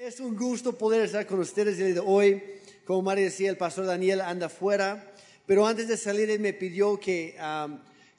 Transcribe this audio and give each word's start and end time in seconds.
Es 0.00 0.20
un 0.20 0.36
gusto 0.36 0.78
poder 0.78 1.02
estar 1.02 1.26
con 1.26 1.40
ustedes 1.40 1.76
el 1.80 1.86
día 1.86 1.94
de 1.94 2.00
hoy. 2.06 2.40
Como 2.84 3.02
María 3.02 3.24
decía, 3.24 3.50
el 3.50 3.56
pastor 3.56 3.84
Daniel 3.84 4.20
anda 4.20 4.48
fuera, 4.48 5.12
pero 5.44 5.66
antes 5.66 5.88
de 5.88 5.96
salir 5.96 6.30
él 6.30 6.38
me 6.38 6.52
pidió 6.52 7.00
que, 7.00 7.36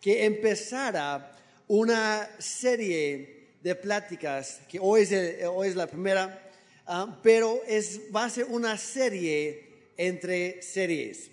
que 0.01 0.25
empezara 0.25 1.37
una 1.69 2.29
serie 2.37 3.53
de 3.63 3.75
pláticas, 3.75 4.59
que 4.67 4.77
hoy 4.77 5.03
es, 5.03 5.45
hoy 5.47 5.69
es 5.69 5.77
la 5.77 5.87
primera, 5.87 6.51
pero 7.23 7.61
es, 7.65 8.01
va 8.13 8.25
a 8.25 8.29
ser 8.29 8.47
una 8.49 8.77
serie 8.77 9.93
entre 9.95 10.61
series. 10.61 11.31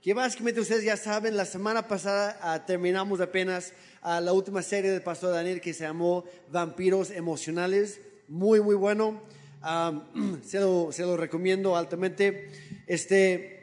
Que 0.00 0.14
básicamente 0.14 0.60
ustedes 0.60 0.84
ya 0.84 0.96
saben, 0.96 1.36
la 1.36 1.46
semana 1.46 1.88
pasada 1.88 2.38
ah, 2.42 2.64
terminamos 2.64 3.20
apenas 3.20 3.72
ah, 4.02 4.20
la 4.20 4.32
última 4.32 4.62
serie 4.62 4.92
del 4.92 5.02
pastor 5.02 5.32
Daniel 5.32 5.60
que 5.60 5.74
se 5.74 5.82
llamó 5.82 6.24
Vampiros 6.52 7.10
Emocionales. 7.10 7.98
Muy, 8.28 8.60
muy 8.60 8.76
bueno. 8.76 9.20
Ah, 9.62 9.92
se, 10.42 10.58
lo, 10.60 10.90
se 10.92 11.02
lo 11.02 11.16
recomiendo 11.16 11.76
altamente. 11.76 12.50
Este, 12.86 13.60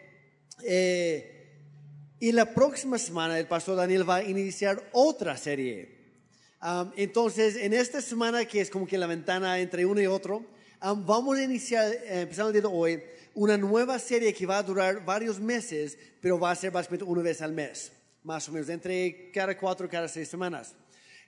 eh, 0.63 1.33
y 2.19 2.31
la 2.31 2.53
próxima 2.53 2.97
semana 2.97 3.37
el 3.37 3.47
pastor 3.47 3.75
Daniel 3.75 4.09
va 4.09 4.17
a 4.17 4.23
iniciar 4.23 4.89
otra 4.93 5.37
serie. 5.37 5.97
Um, 6.61 6.91
entonces, 6.95 7.55
en 7.55 7.73
esta 7.73 8.01
semana 8.01 8.45
que 8.45 8.61
es 8.61 8.71
como 8.71 8.87
que 8.87 8.97
la 8.97 9.05
ventana 9.05 9.59
entre 9.59 9.85
uno 9.85 10.01
y 10.01 10.07
otro, 10.07 10.43
um, 10.81 11.05
vamos 11.05 11.37
a 11.37 11.43
iniciar, 11.43 11.91
eh, 11.91 12.21
empezando 12.21 12.49
el 12.49 12.53
día 12.53 12.61
de 12.63 12.67
hoy, 12.75 13.03
una 13.35 13.57
nueva 13.57 13.99
serie 13.99 14.33
que 14.33 14.47
va 14.47 14.57
a 14.57 14.63
durar 14.63 15.05
varios 15.05 15.39
meses, 15.39 15.97
pero 16.19 16.39
va 16.39 16.49
a 16.49 16.55
ser 16.55 16.71
básicamente 16.71 17.05
una 17.05 17.21
vez 17.21 17.43
al 17.43 17.53
mes, 17.53 17.91
más 18.23 18.49
o 18.49 18.51
menos, 18.51 18.69
entre 18.69 19.29
cada 19.31 19.55
cuatro, 19.55 19.87
cada 19.87 20.07
seis 20.07 20.27
semanas. 20.27 20.73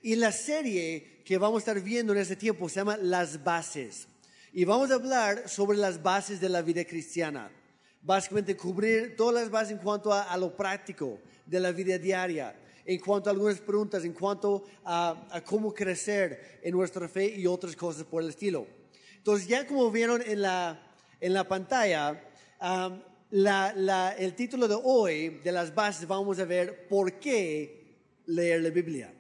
Y 0.02 0.16
la 0.16 0.32
serie 0.32 1.22
que 1.24 1.38
vamos 1.38 1.58
a 1.58 1.60
estar 1.60 1.84
viendo 1.84 2.14
en 2.14 2.20
este 2.20 2.36
tiempo 2.36 2.68
se 2.68 2.78
llama 2.78 2.98
Las 2.98 3.44
Bases. 3.44 4.08
Y 4.54 4.66
vamos 4.66 4.90
a 4.92 4.96
hablar 4.96 5.48
sobre 5.48 5.78
las 5.78 6.02
bases 6.02 6.40
de 6.42 6.50
la 6.50 6.62
vida 6.62 6.84
cristiana. 6.86 7.52
Básicamente 8.02 8.56
cubrir 8.58 9.16
todas 9.16 9.36
las 9.36 9.52
bases 9.52 9.72
en 9.74 9.78
cuanto 9.78 10.12
a, 10.12 10.24
a 10.24 10.38
lo 10.38 10.56
práctico 10.56 11.20
de 11.46 11.60
la 11.60 11.72
vida 11.72 11.98
diaria, 11.98 12.56
en 12.86 13.00
cuanto 13.00 13.30
a 13.30 13.34
algunas 13.34 13.60
preguntas, 13.60 14.04
en 14.06 14.14
cuanto 14.14 14.64
a, 14.84 15.28
a 15.32 15.44
cómo 15.44 15.74
crecer 15.74 16.60
en 16.64 16.74
nuestra 16.74 17.08
fe 17.08 17.28
y 17.36 17.46
otras 17.46 17.76
cosas 17.76 18.04
por 18.06 18.24
el 18.24 18.30
estilo. 18.30 18.66
Entonces 19.18 19.48
ya 19.48 19.68
como 19.68 19.92
vieron 19.92 20.22
en 20.26 20.42
la, 20.42 20.82
en 21.20 21.34
la 21.34 21.48
pantalla, 21.48 22.24
um, 22.62 23.02
la- 23.32 23.74
la- 23.76 24.14
el 24.18 24.34
título 24.34 24.68
de 24.68 24.80
hoy 24.82 25.30
de 25.44 25.52
las 25.52 25.76
bases 25.76 26.08
vamos 26.08 26.40
a 26.40 26.46
ver 26.46 26.88
por 26.88 27.20
qué 27.20 27.98
leer 28.26 28.62
la 28.62 28.70
Biblia 28.70 29.14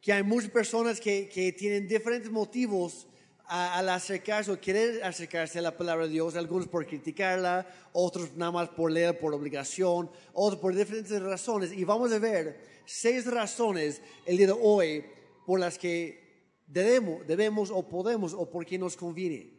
que 0.00 0.12
hay 0.12 0.22
muchas 0.22 0.50
personas 0.50 1.00
que, 1.00 1.28
que 1.28 1.52
tienen 1.52 1.88
diferentes 1.88 2.30
motivos 2.30 3.08
a- 3.48 3.78
al 3.78 3.88
acercarse 3.88 4.50
o 4.50 4.60
querer 4.60 5.02
acercarse 5.04 5.58
a 5.58 5.62
la 5.62 5.76
palabra 5.76 6.06
de 6.06 6.12
Dios, 6.12 6.36
algunos 6.36 6.68
por 6.68 6.86
criticarla, 6.86 7.66
otros 7.92 8.34
nada 8.36 8.52
más 8.52 8.68
por 8.70 8.90
leer 8.90 9.18
por 9.18 9.32
obligación, 9.34 10.10
otros 10.32 10.60
por 10.60 10.74
diferentes 10.74 11.20
razones. 11.22 11.72
Y 11.72 11.84
vamos 11.84 12.12
a 12.12 12.18
ver 12.18 12.58
seis 12.84 13.26
razones 13.26 14.00
el 14.24 14.36
día 14.36 14.46
de 14.48 14.56
hoy 14.60 15.04
por 15.46 15.60
las 15.60 15.78
que 15.78 16.24
debemos, 16.66 17.26
debemos 17.26 17.70
o 17.70 17.88
podemos 17.88 18.32
o 18.34 18.50
por 18.50 18.66
qué 18.66 18.78
nos 18.78 18.96
conviene 18.96 19.50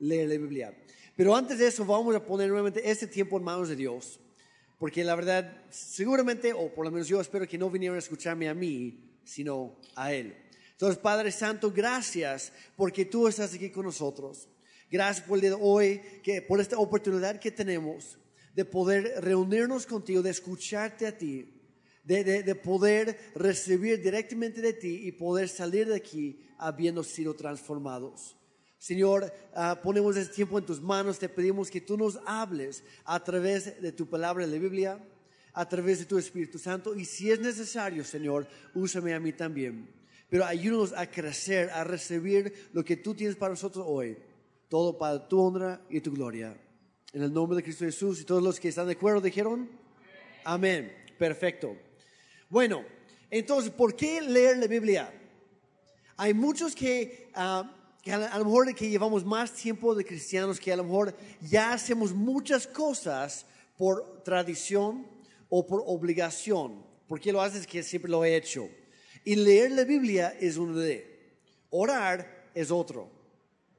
leer 0.00 0.28
la 0.28 0.36
Biblia. 0.36 0.76
Pero 1.16 1.36
antes 1.36 1.58
de 1.58 1.66
eso 1.66 1.84
vamos 1.84 2.14
a 2.14 2.24
poner 2.24 2.48
nuevamente 2.48 2.88
este 2.90 3.06
tiempo 3.06 3.36
en 3.36 3.44
manos 3.44 3.68
de 3.68 3.76
Dios. 3.76 4.18
Porque 4.78 5.04
la 5.04 5.14
verdad, 5.14 5.64
seguramente, 5.68 6.54
o 6.54 6.72
por 6.74 6.86
lo 6.86 6.90
menos 6.90 7.06
yo 7.06 7.20
espero 7.20 7.46
que 7.46 7.58
no 7.58 7.68
vinieron 7.68 7.96
a 7.96 7.98
escucharme 7.98 8.48
a 8.48 8.54
mí, 8.54 8.98
sino 9.24 9.76
a 9.94 10.14
Él. 10.14 10.34
Entonces, 10.80 10.98
Padre 11.02 11.30
Santo, 11.30 11.70
gracias 11.70 12.54
porque 12.74 13.04
tú 13.04 13.28
estás 13.28 13.52
aquí 13.52 13.68
con 13.68 13.84
nosotros. 13.84 14.48
Gracias 14.90 15.26
por 15.26 15.36
el 15.36 15.42
día 15.42 15.50
de 15.50 15.58
hoy, 15.60 16.00
que, 16.22 16.40
por 16.40 16.58
esta 16.58 16.78
oportunidad 16.78 17.38
que 17.38 17.50
tenemos 17.50 18.18
de 18.54 18.64
poder 18.64 19.12
reunirnos 19.22 19.84
contigo, 19.84 20.22
de 20.22 20.30
escucharte 20.30 21.06
a 21.06 21.18
ti, 21.18 21.52
de, 22.02 22.24
de- 22.24 22.42
de 22.44 22.54
poder 22.54 23.18
recibir 23.34 24.00
directamente 24.02 24.62
de 24.62 24.72
ti 24.72 25.02
y 25.06 25.12
poder 25.12 25.50
salir 25.50 25.86
de 25.86 25.96
aquí 25.96 26.48
habiendo 26.56 27.04
sido 27.04 27.34
transformados. 27.34 28.38
Señor, 28.78 29.30
ah, 29.54 29.78
ponemos 29.82 30.16
este 30.16 30.34
tiempo 30.34 30.58
en 30.58 30.64
tus 30.64 30.80
manos, 30.80 31.18
te 31.18 31.28
pedimos 31.28 31.70
que 31.70 31.82
tú 31.82 31.98
nos 31.98 32.18
hables 32.24 32.82
a 33.04 33.22
través 33.22 33.82
de 33.82 33.92
tu 33.92 34.08
palabra 34.08 34.46
de 34.46 34.52
la 34.52 34.58
Biblia, 34.58 34.98
a 35.52 35.68
través 35.68 35.98
de 35.98 36.06
tu 36.06 36.16
Espíritu 36.16 36.58
Santo, 36.58 36.94
y 36.94 37.04
si 37.04 37.30
es 37.30 37.38
necesario, 37.38 38.02
Señor, 38.02 38.48
úsame 38.72 39.12
a 39.12 39.20
mí 39.20 39.34
también. 39.34 39.99
Pero 40.30 40.44
ayúdanos 40.44 40.92
a 40.96 41.10
crecer, 41.10 41.68
a 41.70 41.82
recibir 41.82 42.70
lo 42.72 42.84
que 42.84 42.96
tú 42.96 43.14
tienes 43.14 43.36
para 43.36 43.50
nosotros 43.50 43.84
hoy, 43.86 44.16
todo 44.68 44.96
para 44.96 45.26
tu 45.28 45.40
honra 45.40 45.82
y 45.90 46.00
tu 46.00 46.12
gloria. 46.12 46.56
En 47.12 47.22
el 47.24 47.32
nombre 47.32 47.56
de 47.56 47.64
Cristo 47.64 47.84
Jesús 47.84 48.20
y 48.20 48.24
todos 48.24 48.42
los 48.42 48.60
que 48.60 48.68
están 48.68 48.86
de 48.86 48.92
acuerdo 48.92 49.20
dijeron, 49.20 49.68
amén, 50.44 50.94
perfecto. 51.18 51.76
Bueno, 52.48 52.84
entonces, 53.28 53.72
¿por 53.72 53.96
qué 53.96 54.20
leer 54.20 54.58
la 54.58 54.68
Biblia? 54.68 55.12
Hay 56.16 56.32
muchos 56.32 56.76
que, 56.76 57.30
ah, 57.34 57.76
que 58.00 58.12
a, 58.12 58.38
lo 58.38 58.44
mejor 58.44 58.72
que 58.72 58.88
llevamos 58.88 59.24
más 59.24 59.52
tiempo 59.52 59.96
de 59.96 60.04
cristianos, 60.04 60.60
que 60.60 60.72
a 60.72 60.76
lo 60.76 60.84
mejor 60.84 61.12
ya 61.40 61.72
hacemos 61.72 62.12
muchas 62.12 62.68
cosas 62.68 63.46
por 63.76 64.22
tradición 64.22 65.06
o 65.48 65.66
por 65.66 65.82
obligación. 65.86 66.84
¿Por 67.08 67.18
qué 67.18 67.32
lo 67.32 67.40
haces? 67.40 67.66
Que 67.66 67.82
siempre 67.82 68.10
lo 68.10 68.24
he 68.24 68.36
hecho. 68.36 68.68
Y 69.24 69.36
leer 69.36 69.72
la 69.72 69.84
Biblia 69.84 70.36
es 70.40 70.56
uno 70.56 70.78
de. 70.78 71.08
Orar 71.70 72.48
es 72.54 72.70
otro. 72.70 73.08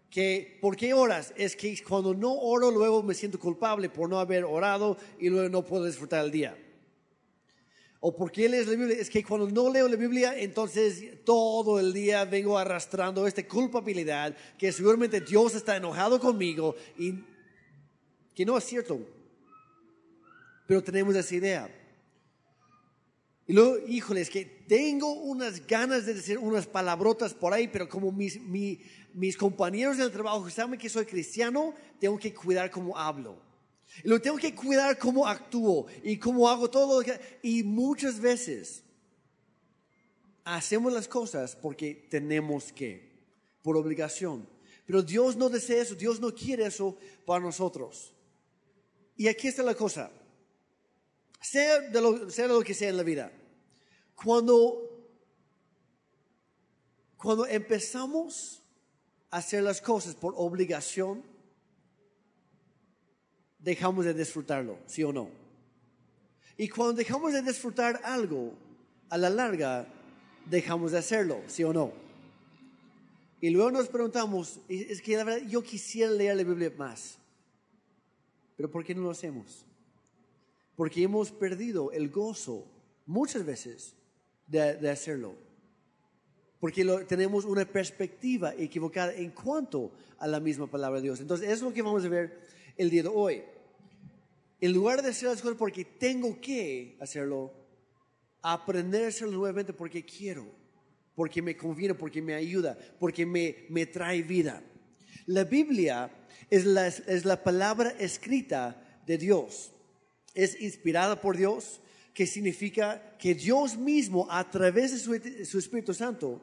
Que, 0.10 0.58
¿Por 0.62 0.76
qué 0.76 0.94
oras? 0.94 1.34
Es 1.38 1.56
que 1.56 1.82
cuando 1.84 2.14
no 2.14 2.34
oro 2.34 2.70
luego 2.70 3.02
me 3.02 3.14
siento 3.14 3.40
culpable 3.40 3.90
por 3.90 4.10
no 4.10 4.20
haber 4.20 4.44
orado 4.44 4.98
y 5.20 5.30
luego 5.30 5.50
no 5.50 5.64
puedo 5.64 5.86
disfrutar 5.86 6.26
el 6.26 6.32
día. 6.32 6.58
¿O 8.04 8.16
por 8.16 8.32
qué 8.32 8.50
lees 8.50 8.68
la 8.68 8.76
Biblia? 8.76 8.98
Es 9.00 9.10
que 9.10 9.24
cuando 9.24 9.48
no 9.50 9.72
leo 9.72 9.88
la 9.88 9.96
Biblia, 9.96 10.38
entonces 10.38 11.24
todo 11.24 11.80
el 11.80 11.94
día 11.94 12.26
vengo 12.26 12.58
arrastrando 12.58 13.28
esta 13.28 13.48
culpabilidad 13.48 14.36
que 14.58 14.72
seguramente 14.72 15.22
Dios 15.22 15.54
está 15.54 15.78
enojado 15.78 16.20
conmigo 16.20 16.76
y 16.98 17.14
que 18.34 18.44
no 18.44 18.58
es 18.58 18.64
cierto. 18.64 19.00
Pero 20.66 20.84
tenemos 20.84 21.16
esa 21.16 21.36
idea. 21.36 21.81
Y 23.52 23.54
luego, 23.54 23.80
híjole, 23.86 24.22
es 24.22 24.30
que 24.30 24.46
tengo 24.46 25.12
unas 25.12 25.68
ganas 25.68 26.06
de 26.06 26.14
decir 26.14 26.38
unas 26.38 26.66
palabrotas 26.68 27.34
por 27.34 27.52
ahí, 27.52 27.68
pero 27.68 27.90
como 27.90 28.10
mis, 28.10 28.40
mi- 28.40 28.80
mis 29.14 29.36
compañeros 29.36 29.98
del 29.98 30.10
trabajo 30.10 30.50
saben 30.50 30.80
que 30.80 30.88
soy 30.88 31.06
cristiano, 31.06 31.76
tengo 32.00 32.18
que 32.18 32.34
cuidar 32.34 32.72
cómo 32.72 32.98
hablo. 32.98 33.38
Y 34.06 34.08
luego 34.08 34.22
tengo 34.22 34.38
que 34.38 34.56
cuidar 34.56 34.98
cómo 34.98 35.28
actúo 35.28 35.88
y 36.02 36.16
cómo 36.18 36.48
hago 36.48 36.70
todo. 36.70 37.00
lo 37.02 37.06
que- 37.06 37.20
Y 37.44 37.62
muchas 37.64 38.22
veces 38.22 38.84
hacemos 40.46 40.94
las 40.94 41.10
cosas 41.10 41.54
porque 41.58 42.08
tenemos 42.10 42.72
que, 42.72 43.12
por 43.62 43.76
obligación. 43.76 44.48
Pero 44.86 45.02
Dios 45.04 45.36
no 45.36 45.50
desea 45.50 45.82
eso, 45.82 45.96
Dios 45.96 46.22
no 46.22 46.34
quiere 46.34 46.68
eso 46.68 46.98
para 47.26 47.44
nosotros. 47.44 48.14
Y 49.18 49.28
aquí 49.28 49.50
está 49.50 49.62
la 49.62 49.76
cosa. 49.76 50.10
Sea 51.42 51.82
de 51.82 52.00
lo, 52.02 52.30
sea 52.30 52.48
de 52.48 52.54
lo 52.54 52.62
que 52.62 52.74
sea 52.74 52.88
en 52.88 52.96
la 52.96 53.04
vida. 53.04 53.30
Cuando, 54.24 55.08
cuando 57.18 57.48
empezamos 57.48 58.62
a 59.32 59.38
hacer 59.38 59.64
las 59.64 59.82
cosas 59.82 60.14
por 60.14 60.34
obligación, 60.38 61.24
dejamos 63.58 64.06
de 64.06 64.14
disfrutarlo, 64.14 64.78
¿sí 64.86 65.04
o 65.04 65.12
no? 65.12 65.30
Y 66.58 66.70
cuando 66.70 66.94
dejamos 66.94 67.34
de 67.34 67.42
disfrutar 67.42 68.00
algo, 68.04 68.54
a 69.10 69.18
la 69.18 69.30
larga, 69.30 69.88
dejamos 70.46 70.92
de 70.92 71.00
hacerlo, 71.00 71.42
¿sí 71.48 71.64
o 71.64 71.74
no? 71.74 71.92
Y 73.40 73.50
luego 73.50 73.72
nos 73.72 73.88
preguntamos, 73.88 74.60
es 74.70 75.02
que 75.02 75.18
la 75.18 75.24
verdad 75.24 75.48
yo 75.48 75.64
quisiera 75.64 76.12
leer 76.12 76.36
la 76.38 76.44
Biblia 76.44 76.72
más, 76.78 77.18
pero 78.56 78.70
¿por 78.70 78.84
qué 78.86 78.94
no 78.94 79.02
lo 79.02 79.10
hacemos? 79.10 79.66
Porque 80.76 81.02
hemos 81.02 81.32
perdido 81.32 81.92
el 81.92 82.10
gozo 82.10 82.66
muchas 83.08 83.44
veces 83.44 83.96
de, 84.52 84.76
de 84.76 84.90
hacerlo. 84.90 85.34
Porque 86.60 86.84
lo- 86.84 87.06
tenemos 87.06 87.46
una 87.46 87.66
perspectiva 87.66 88.54
equivocada 88.56 89.14
en 89.14 89.32
cuanto 89.32 89.92
a 90.20 90.28
la 90.28 90.40
misma 90.40 90.68
palabra 90.68 91.00
de 91.00 91.04
Dios. 91.08 91.20
Entonces, 91.20 91.48
eso 91.48 91.56
es 91.56 91.62
lo 91.62 91.74
que 91.74 91.82
vamos 91.82 92.06
a 92.06 92.10
ver 92.10 92.40
el 92.78 92.90
día 92.90 93.04
de 93.04 93.10
hoy. 93.10 93.42
En 94.60 94.74
lugar 94.74 95.02
de 95.02 95.10
hacer 95.10 95.30
las 95.30 95.42
cosas 95.42 95.58
porque 95.58 95.84
tengo 95.86 96.40
que 96.40 96.96
hacerlo, 97.00 97.52
aprender 98.44 99.06
a 99.06 99.08
hacerlo 99.08 99.34
nuevamente 99.38 99.74
porque 99.74 100.06
quiero, 100.06 100.46
porque 101.16 101.42
me 101.42 101.58
conviene, 101.58 101.96
porque 101.96 102.22
me 102.22 102.36
ayuda, 102.36 102.78
porque 103.00 103.26
me, 103.26 103.66
me 103.70 103.88
trae 103.88 104.22
vida. 104.22 104.62
La 105.26 105.44
Biblia 105.46 106.12
es 106.50 106.66
la, 106.66 106.88
es 106.88 107.26
la 107.26 107.44
palabra 107.44 107.90
escrita 108.00 109.02
de 109.08 109.18
Dios. 109.18 109.72
Es 110.36 110.62
inspirada 110.62 111.20
por 111.20 111.36
Dios, 111.38 111.81
que 112.14 112.28
significa 112.28 113.16
que 113.18 113.34
Dios 113.34 113.78
mismo, 113.78 114.28
a 114.30 114.50
través 114.50 114.92
de 114.92 115.46
su, 115.46 115.58
Espíritu 115.58 115.94
Santo, 115.94 116.42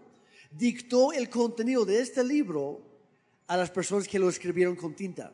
dictó 0.51 1.13
el 1.13 1.29
contenido 1.29 1.85
de 1.85 2.01
este 2.01 2.25
libro 2.25 2.81
a 3.47 3.57
las 3.57 3.71
personas 3.71 4.09
que 4.09 4.19
lo 4.19 4.29
escribieron 4.29 4.77
con 4.77 4.95
tinta. 4.95 5.33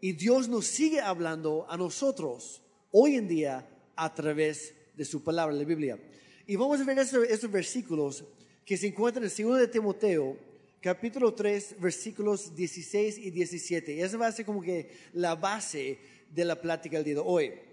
Y 0.00 0.12
Dios 0.12 0.48
nos 0.48 0.66
sigue 0.66 1.00
hablando 1.00 1.66
a 1.68 1.76
nosotros 1.76 2.62
hoy 2.92 3.16
en 3.16 3.26
día 3.26 3.68
a 3.96 4.14
través 4.14 4.74
de 4.94 5.04
su 5.04 5.22
palabra, 5.24 5.54
la 5.54 5.64
Biblia. 5.64 5.98
Y 6.46 6.56
vamos 6.56 6.80
a 6.80 6.84
ver 6.84 6.98
estos, 6.98 7.50
versículos 7.50 8.24
que 8.64 8.76
se 8.76 8.86
encuentran 8.86 9.24
en 9.24 9.46
2 9.46 9.58
de 9.58 9.68
Timoteo, 9.68 10.36
capítulo 10.80 11.34
3, 11.34 11.76
versículos 11.80 12.54
16 12.54 13.18
y 13.18 13.30
17. 13.30 13.94
Y 13.94 14.02
esa 14.02 14.18
va 14.18 14.28
a 14.28 14.32
ser 14.32 14.44
como 14.44 14.60
que 14.60 14.90
la 15.14 15.34
base 15.34 15.98
de 16.30 16.44
la 16.44 16.60
plática 16.60 16.98
del 16.98 17.04
día 17.04 17.14
de 17.14 17.22
hoy. 17.24 17.67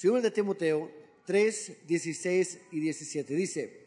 2 0.00 0.22
de 0.22 0.30
Timoteo 0.30 0.90
3, 1.26 1.86
16 1.86 2.58
y 2.72 2.80
17. 2.80 3.34
Dice, 3.34 3.86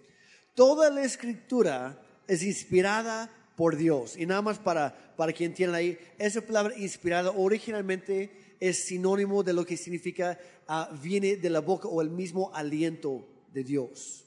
toda 0.54 0.90
la 0.90 1.04
escritura 1.04 2.02
es 2.28 2.44
inspirada 2.44 3.32
por 3.56 3.76
Dios. 3.76 4.16
Y 4.18 4.26
nada 4.26 4.42
más 4.42 4.60
para, 4.60 5.16
para 5.16 5.34
que 5.34 5.46
entiendan 5.46 5.76
ahí, 5.76 5.98
esa 6.18 6.42
palabra 6.42 6.78
inspirada 6.78 7.32
originalmente 7.32 8.32
es 8.60 8.86
sinónimo 8.86 9.44
de 9.44 9.54
lo 9.54 9.66
que 9.66 9.78
significa 9.78 10.40
ah, 10.68 10.90
viene 11.02 11.38
de 11.38 11.50
la 11.50 11.62
boca 11.62 11.88
o 11.88 12.02
el 12.02 12.10
mismo 12.10 12.54
aliento 12.54 13.28
de 13.54 13.64
Dios. 13.64 14.26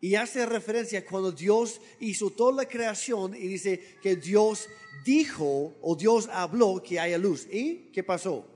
Y 0.00 0.14
hace 0.14 0.44
referencia 0.44 1.04
cuando 1.04 1.32
Dios 1.32 1.80
hizo 2.00 2.30
toda 2.30 2.62
la 2.62 2.68
creación 2.68 3.34
y 3.34 3.46
dice 3.48 3.80
que 4.02 4.16
Dios 4.16 4.68
dijo 5.04 5.74
o 5.80 5.96
Dios 5.96 6.28
habló 6.30 6.82
que 6.82 7.00
haya 7.00 7.18
luz. 7.18 7.46
¿Y 7.50 7.90
qué 7.92 8.02
pasó? 8.02 8.46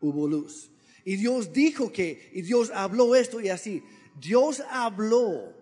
Hubo 0.00 0.28
luz. 0.28 0.70
Y 1.04 1.16
Dios 1.16 1.52
dijo 1.52 1.92
que, 1.92 2.30
y 2.32 2.42
Dios 2.42 2.70
habló 2.74 3.14
esto 3.14 3.40
y 3.40 3.48
así. 3.48 3.82
Dios 4.18 4.62
habló 4.70 5.52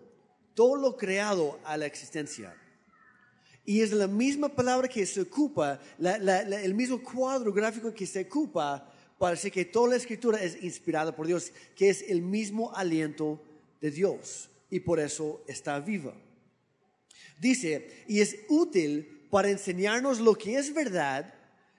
todo 0.54 0.76
lo 0.76 0.96
creado 0.96 1.58
a 1.64 1.76
la 1.76 1.86
existencia. 1.86 2.54
Y 3.64 3.80
es 3.80 3.92
la 3.92 4.06
misma 4.06 4.48
palabra 4.48 4.88
que 4.88 5.06
se 5.06 5.20
ocupa, 5.20 5.80
el 5.98 6.74
mismo 6.74 7.02
cuadro 7.02 7.52
gráfico 7.52 7.92
que 7.94 8.06
se 8.06 8.22
ocupa 8.22 8.88
para 9.18 9.36
decir 9.36 9.52
que 9.52 9.64
toda 9.64 9.90
la 9.90 9.96
escritura 9.96 10.42
es 10.42 10.62
inspirada 10.62 11.14
por 11.14 11.26
Dios, 11.26 11.52
que 11.76 11.88
es 11.88 12.02
el 12.08 12.22
mismo 12.22 12.74
aliento 12.74 13.40
de 13.80 13.90
Dios 13.90 14.48
y 14.68 14.80
por 14.80 14.98
eso 14.98 15.44
está 15.46 15.78
viva. 15.78 16.14
Dice, 17.38 18.04
y 18.08 18.20
es 18.20 18.36
útil 18.48 19.26
para 19.30 19.50
enseñarnos 19.50 20.18
lo 20.18 20.34
que 20.34 20.56
es 20.56 20.72
verdad 20.74 21.34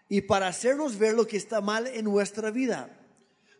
y 0.07 0.21
para 0.21 0.47
hacernos 0.47 0.97
ver 0.97 1.15
lo 1.15 1.27
que 1.27 1.37
está 1.37 1.59
mal 1.59 1.87
en 1.87 2.05
nuestra 2.05 2.51
vida. 2.51 3.02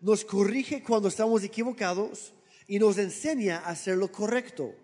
Nos 0.04 0.26
corrige 0.26 0.84
cuando 0.84 1.08
estamos 1.08 1.46
equivocados 1.46 2.34
y 2.68 2.78
nos 2.78 2.98
enseña 2.98 3.60
a 3.60 3.70
hacer 3.70 3.96
lo 3.96 4.12
correcto. 4.12 4.76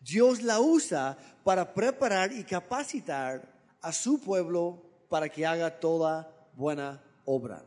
Dios 0.00 0.44
la 0.44 0.60
usa 0.60 1.18
para 1.42 1.74
preparar 1.74 2.32
y 2.32 2.44
capacitar 2.44 3.52
a 3.80 3.92
su 3.92 4.20
pueblo 4.20 4.80
para 5.08 5.28
que 5.28 5.44
haga 5.44 5.80
toda 5.80 6.48
buena 6.54 7.02
obra. 7.24 7.66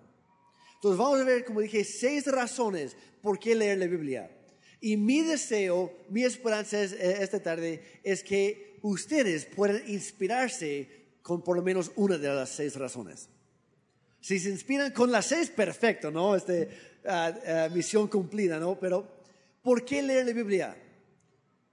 Entonces 0.75 0.97
vamos 0.97 1.19
a 1.19 1.25
ver, 1.25 1.44
como 1.44 1.59
dije, 1.59 1.83
seis 1.83 2.25
razones 2.25 2.95
por 3.21 3.38
qué 3.38 3.53
leer 3.53 3.77
la 3.77 3.88
Biblia. 3.88 4.31
Y 4.79 4.95
mi 4.95 5.19
deseo, 5.24 5.91
mi 6.07 6.24
esperanza 6.24 6.81
eh, 6.81 7.17
esta 7.19 7.44
tarde 7.44 8.00
es 8.01 8.24
que 8.24 8.79
ustedes 8.81 9.45
puedan 9.45 9.83
inspirarse 9.89 11.17
con 11.21 11.41
por 11.41 11.57
lo 11.57 11.63
menos 11.63 11.91
una 11.97 12.17
de 12.17 12.29
las 12.29 12.50
seis 12.50 12.77
razones. 12.77 13.27
Si 14.21 14.39
se 14.39 14.50
inspiran 14.50 14.91
con 14.91 15.12
las 15.12 15.25
seis, 15.25 15.50
perfecto, 15.50 16.12
¿no? 16.12 16.35
Este, 16.35 16.69
ah, 17.06 17.33
ah, 17.47 17.69
misión 17.73 18.07
cumplida, 18.07 18.59
¿no? 18.59 18.79
Pero, 18.79 19.06
¿por 19.63 19.83
qué 19.83 20.01
leer 20.01 20.27
la 20.27 20.33
Biblia? 20.33 20.77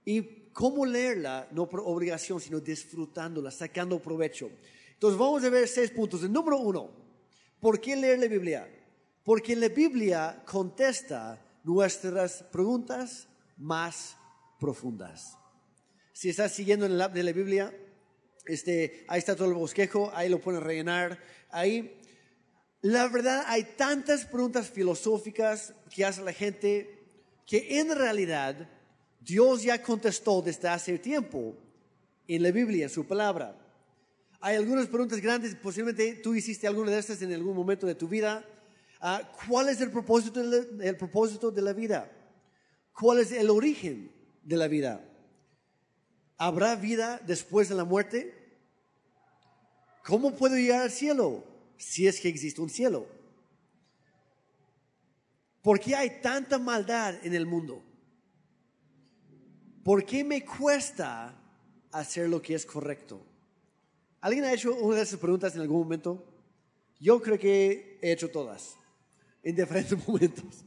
Y 0.03 0.49
cómo 0.51 0.85
leerla, 0.85 1.47
no 1.51 1.69
por 1.69 1.81
obligación, 1.85 2.41
sino 2.41 2.59
disfrutándola, 2.59 3.51
sacando 3.51 4.01
provecho. 4.01 4.49
Entonces 4.93 5.17
vamos 5.17 5.43
a 5.43 5.49
ver 5.49 5.67
seis 5.67 5.91
puntos. 5.91 6.23
El 6.23 6.33
número 6.33 6.57
uno, 6.57 6.89
¿por 7.59 7.79
qué 7.79 7.95
leer 7.95 8.19
la 8.19 8.27
Biblia? 8.27 8.67
Porque 9.23 9.55
la 9.55 9.69
Biblia 9.69 10.43
contesta 10.45 11.39
nuestras 11.63 12.43
preguntas 12.43 13.27
más 13.57 14.17
profundas. 14.59 15.37
Si 16.13 16.29
estás 16.29 16.51
siguiendo 16.51 16.87
en 16.87 16.93
el 16.93 17.01
app 17.01 17.13
de 17.13 17.23
la 17.23 17.31
Biblia, 17.31 17.73
este, 18.45 19.05
ahí 19.07 19.19
está 19.19 19.35
todo 19.35 19.47
el 19.47 19.53
bosquejo, 19.53 20.11
ahí 20.13 20.27
lo 20.27 20.41
pueden 20.41 20.61
rellenar. 20.61 21.19
Ahí, 21.51 21.98
la 22.81 23.07
verdad, 23.09 23.43
hay 23.47 23.63
tantas 23.75 24.25
preguntas 24.25 24.69
filosóficas 24.69 25.73
que 25.93 26.05
hace 26.05 26.21
la 26.21 26.31
gente 26.31 26.97
que 27.45 27.79
en 27.79 27.93
realidad 27.93 28.69
Dios 29.19 29.63
ya 29.63 29.81
contestó 29.81 30.41
desde 30.41 30.69
hace 30.69 30.97
tiempo 30.97 31.55
en 32.27 32.43
la 32.43 32.51
Biblia, 32.51 32.85
en 32.85 32.89
su 32.89 33.05
palabra. 33.05 33.57
Hay 34.39 34.55
algunas 34.55 34.87
preguntas 34.87 35.19
grandes, 35.19 35.55
posiblemente 35.55 36.13
tú 36.23 36.33
hiciste 36.33 36.67
alguna 36.67 36.91
de 36.91 36.99
estas 36.99 37.21
en 37.21 37.33
algún 37.33 37.55
momento 37.55 37.85
de 37.85 37.95
tu 37.95 38.07
vida. 38.07 38.45
Ah, 39.01 39.29
¿Cuál 39.47 39.67
es 39.67 39.81
el 39.81 39.91
propósito, 39.91 40.39
el 40.41 40.95
propósito 40.95 41.51
de 41.51 41.61
la 41.61 41.73
vida? 41.73 42.09
¿Cuál 42.93 43.19
es 43.19 43.33
el 43.33 43.49
origen 43.49 44.09
de 44.43 44.55
la 44.55 44.69
vida? 44.69 45.05
¿Habrá 46.37 46.77
vida 46.77 47.19
después 47.27 47.67
de 47.67 47.75
la 47.75 47.83
muerte? 47.83 48.33
¿Cómo 50.05 50.33
puedo 50.33 50.55
llegar 50.55 50.83
al 50.83 50.91
cielo 50.91 51.43
si 51.79 52.05
es 52.05 52.19
que 52.19 52.29
existe 52.29 52.61
un 52.61 52.69
cielo? 52.69 53.07
¿Por 55.63 55.79
qué 55.79 55.95
hay 55.95 56.21
tanta 56.21 56.59
maldad 56.59 57.15
en 57.25 57.33
el 57.33 57.47
mundo? 57.47 57.89
¿por 59.89 60.05
qué 60.05 60.23
me 60.23 60.45
cuesta 60.45 61.33
hacer 61.91 62.29
lo 62.29 62.39
que 62.39 62.53
es 62.53 62.63
correcto? 62.63 63.25
¿Alguien 64.21 64.43
ha 64.43 64.53
hecho 64.53 64.75
una 64.75 64.97
de 64.97 65.01
esas 65.01 65.19
preguntas 65.19 65.55
en 65.55 65.61
algún 65.61 65.79
momento? 65.79 66.23
Yo 66.99 67.19
creo 67.19 67.39
que 67.39 67.97
he 67.99 68.11
hecho 68.11 68.29
todas, 68.29 68.75
en 69.41 69.55
diferentes 69.55 69.97
momentos. 70.07 70.63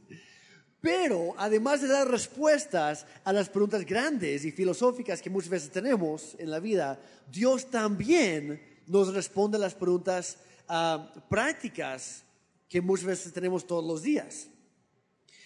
Pero 0.81 1.33
además 1.37 1.81
de 1.81 1.87
dar 1.87 2.11
respuestas 2.11 3.05
a 3.23 3.31
las 3.31 3.47
preguntas 3.47 3.85
grandes 3.85 4.43
y 4.43 4.51
filosóficas 4.51 5.21
que 5.21 5.29
muchas 5.29 5.49
veces 5.49 5.71
tenemos 5.71 6.35
en 6.37 6.51
la 6.51 6.59
vida, 6.59 6.99
Dios 7.31 7.69
también 7.69 8.61
nos 8.87 9.13
responde 9.13 9.55
a 9.55 9.61
las 9.61 9.73
preguntas 9.73 10.37
ah, 10.67 11.13
prácticas 11.29 12.23
que 12.69 12.81
muchas 12.81 13.05
veces 13.05 13.33
tenemos 13.33 13.67
todos 13.67 13.85
los 13.85 14.01
días. 14.01 14.47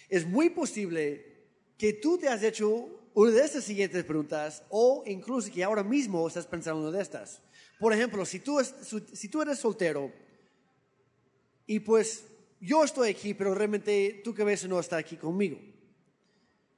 Es 0.08 0.26
muy 0.26 0.48
posible 0.50 1.28
que 1.76 1.92
tú 1.92 2.18
te 2.18 2.28
has 2.28 2.42
hecho 2.42 2.88
una 3.14 3.32
de 3.32 3.44
estas 3.44 3.64
siguientes 3.64 4.04
preguntas 4.04 4.62
o 4.70 5.02
incluso 5.06 5.52
que 5.52 5.64
ahora 5.64 5.82
mismo 5.82 6.26
estás 6.26 6.46
pensando 6.46 6.80
una 6.80 6.96
de 6.96 7.02
estas. 7.02 7.42
Por 7.78 7.92
ejemplo, 7.92 8.24
si 8.24 8.40
tú, 8.40 8.58
eres 8.60 9.58
soltero 9.58 10.12
y 11.66 11.80
pues 11.80 12.24
yo 12.60 12.82
estoy 12.82 13.10
aquí, 13.10 13.34
pero 13.34 13.54
realmente 13.54 14.20
tu 14.24 14.34
cabeza 14.34 14.66
no 14.66 14.80
está 14.80 14.96
aquí 14.96 15.16
conmigo. 15.16 15.58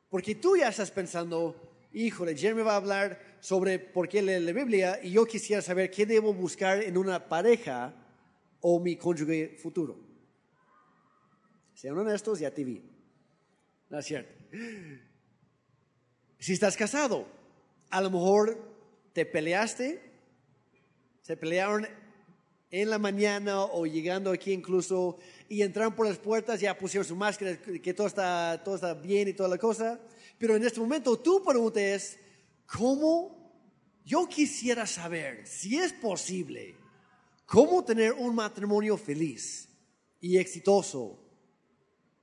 Porque 0.09 0.35
tú 0.35 0.57
ya 0.57 0.69
estás 0.69 0.91
pensando, 0.91 1.55
híjole, 1.93 2.37
Jeremy 2.37 2.63
va 2.63 2.73
a 2.73 2.77
hablar 2.77 3.39
sobre 3.41 3.79
por 3.79 4.09
qué 4.09 4.21
leer 4.21 4.43
la 4.43 4.53
Biblia 4.53 4.99
y 5.03 5.13
yo 5.13 5.25
quisiera 5.25 5.63
saber 5.63 5.91
qué 5.91 6.05
debo 6.05 6.35
buscar 6.35 6.83
en 6.83 6.99
una 6.99 7.29
pareja 7.29 7.95
o 8.61 8.81
mi 8.81 8.97
cónyuge 8.97 9.57
futuro. 9.57 9.99
Sean 11.75 11.97
honestos, 11.97 12.41
ya 12.41 12.51
te 12.51 12.65
vi. 12.65 12.83
No 13.89 13.99
es 13.99 14.07
cierto. 14.07 14.33
Si 16.39 16.53
estás 16.53 16.77
casado, 16.77 17.27
a 17.91 18.01
lo 18.01 18.11
mejor 18.11 18.59
te 19.13 19.27
peleaste, 19.27 20.01
se 21.23 21.37
pelearon 21.37 21.87
en 22.71 22.91
la 22.91 22.99
mañana 22.99 23.65
o 23.65 23.85
llegando 23.85 24.31
aquí 24.31 24.53
incluso 24.53 25.19
y 25.49 25.63
entraron 25.63 25.95
por 25.95 26.07
las 26.07 26.19
puertas, 26.19 26.61
ya 26.61 26.79
pusieron 26.79 27.07
su 27.07 27.17
máscara, 27.17 27.57
que 27.61 27.95
todo 27.95 28.07
está, 28.07 28.63
todo 28.65 28.77
está 28.77 28.95
bien 28.95 29.29
y 29.29 29.33
toda 29.33 29.49
la 29.49 29.59
cosa. 29.59 30.01
Pero 30.39 30.57
en 30.57 30.65
este 30.65 30.81
momento 30.81 31.19
tu 31.19 31.43
pregunta 31.43 31.81
es, 31.81 32.19
¿cómo? 32.67 33.39
Yo 34.05 34.27
quisiera 34.29 34.87
saber 34.87 35.47
si 35.47 35.79
es 35.79 35.93
posible, 35.93 36.75
cómo 37.51 37.85
tener 37.85 38.13
un 38.13 38.33
matrimonio 38.33 38.97
feliz 38.97 39.69
y 40.21 40.39
exitoso 40.39 41.19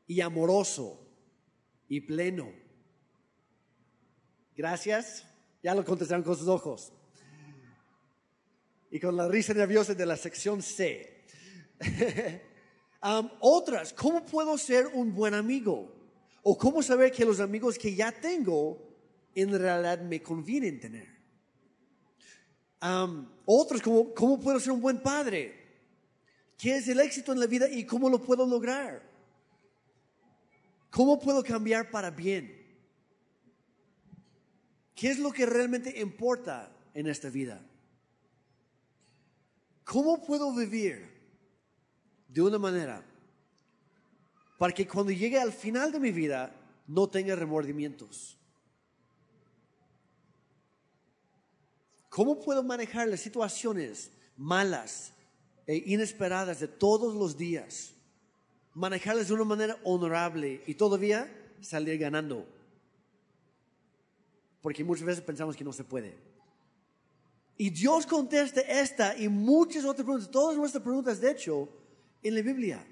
y 0.08 0.22
amoroso 0.22 1.06
y 1.90 2.00
pleno. 2.00 2.50
Gracias. 4.56 5.26
Ya 5.62 5.76
lo 5.76 5.84
contestaron 5.84 6.24
con 6.24 6.38
sus 6.38 6.48
ojos. 6.48 6.94
Y 8.90 9.02
con 9.02 9.18
la 9.18 9.28
risa 9.28 9.54
nerviosa 9.54 9.94
de 9.94 10.06
la 10.06 10.16
sección 10.16 10.62
C. 10.62 11.26
otras, 13.42 13.92
¿cómo 13.92 14.26
puedo 14.26 14.58
ser 14.58 14.88
un 14.94 15.14
buen 15.14 15.34
amigo? 15.34 15.94
¿O 16.42 16.58
cómo 16.58 16.82
saber 16.82 17.12
que 17.12 17.26
los 17.26 17.42
amigos 17.42 17.78
que 17.78 17.94
ya 17.94 18.14
tengo 18.14 18.82
en 19.36 19.60
realidad 19.60 20.00
me 20.00 20.24
convienen 20.24 20.80
tener? 20.80 21.17
Otras, 23.46 23.82
¿cómo, 23.82 24.14
¿cómo 24.14 24.40
puedo 24.40 24.60
ser 24.60 24.72
un 24.72 24.82
buen 24.82 25.02
padre? 25.02 25.54
¿Qué 26.58 26.78
es 26.78 26.88
el 26.88 27.00
éxito 27.00 27.32
en 27.32 27.40
la 27.40 27.48
vida 27.48 27.70
y 27.70 27.86
cómo 27.86 28.10
lo 28.10 28.22
puedo 28.22 28.46
lograr? 28.46 29.02
¿Cómo 30.90 31.20
puedo 31.20 31.44
cambiar 31.44 31.92
para 31.92 32.10
bien? 32.10 32.66
¿Qué 34.96 35.10
es 35.10 35.20
lo 35.20 35.32
que 35.32 35.46
realmente 35.46 36.00
importa 36.00 36.72
en 36.94 37.08
esta 37.08 37.30
vida? 37.30 37.62
¿cómo 39.88 40.22
puedo 40.22 40.54
vivir 40.54 41.08
de 42.28 42.42
una 42.42 42.60
manera 42.60 43.04
para 44.58 44.74
que 44.74 44.86
cuando 44.86 45.14
llegue 45.14 45.40
al 45.40 45.54
final 45.54 45.92
de 45.92 46.00
mi 46.00 46.12
vida 46.12 46.54
no 46.88 47.08
tenga 47.10 47.36
remordimientos? 47.36 48.38
¿Cómo 52.18 52.40
puedo 52.40 52.64
manejar 52.64 53.08
las 53.08 53.20
situaciones 53.20 54.10
malas 54.36 55.14
e 55.68 55.84
inesperadas 55.86 56.60
de 56.60 56.68
todos 56.68 57.14
los 57.14 57.38
días? 57.38 57.94
Manejarlas 58.74 59.28
de 59.28 59.36
una 59.36 59.44
manera 59.44 59.78
honorable 59.84 60.64
y 60.66 60.74
todavía 60.74 61.32
salir 61.62 62.00
ganando. 62.00 62.44
Porque 64.64 64.84
muchas 64.84 65.06
veces 65.06 65.24
pensamos 65.24 65.56
que 65.56 65.64
no 65.64 65.72
se 65.72 65.84
puede. 65.84 66.18
Y 67.56 67.70
Dios 67.70 68.08
contesta 68.08 68.62
esta 68.62 69.16
y 69.16 69.30
muchas 69.30 69.86
otras 69.86 70.04
preguntas, 70.04 70.32
todas 70.32 70.58
nuestras 70.58 70.82
preguntas, 70.82 71.22
de 71.22 71.30
hecho, 71.30 71.70
en 72.24 72.34
la 72.34 72.42
Biblia. 72.42 72.84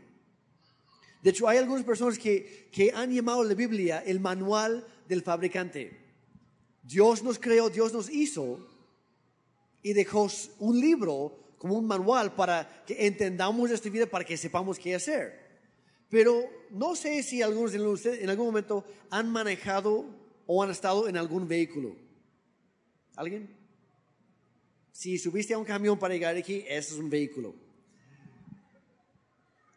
De 1.24 1.32
hecho, 1.32 1.48
hay 1.48 1.58
algunas 1.58 1.84
personas 1.84 2.20
que, 2.20 2.70
que 2.72 2.91
han 2.94 3.12
llamado 3.12 3.44
la 3.44 3.55
Biblia 3.55 4.03
el 4.05 4.20
manual 4.20 4.86
del 5.10 5.24
fabricante. 5.24 6.00
Dios 6.84 7.24
nos 7.24 7.39
creó, 7.39 7.72
Dios 7.72 7.91
nos 7.91 8.08
hizo 8.08 8.75
y 9.86 9.94
dejó 9.94 10.27
un 10.58 10.80
libro 10.82 11.38
como 11.60 11.75
un 11.75 11.86
manual 11.86 12.34
para 12.34 12.84
que 12.88 13.06
entendamos 13.06 13.70
esta 13.70 13.88
vida, 13.88 14.08
para 14.08 14.25
que 14.25 14.36
sepamos 14.36 14.80
qué 14.80 14.96
hacer. 14.96 15.39
Pero 16.10 16.50
no 16.72 16.96
sé 16.96 17.22
si 17.22 17.44
algunos 17.44 17.72
de 17.72 17.80
ustedes 17.88 18.24
en 18.24 18.32
algún 18.32 18.48
momento 18.48 18.84
han 19.12 19.30
manejado 19.32 20.08
o 20.48 20.63
han 20.63 20.72
estado 20.72 21.08
en 21.08 21.18
algún 21.18 21.48
vehículo. 21.48 21.96
¿Alguien? 23.15 23.56
Si 24.92 25.20
subiste 25.20 25.54
a 25.54 25.60
un 25.60 25.65
camión 25.65 26.00
para 26.00 26.15
llegar 26.15 26.36
aquí, 26.36 26.65
ese 26.68 26.96
es 26.96 27.00
un 27.00 27.12
vehículo. 27.12 27.54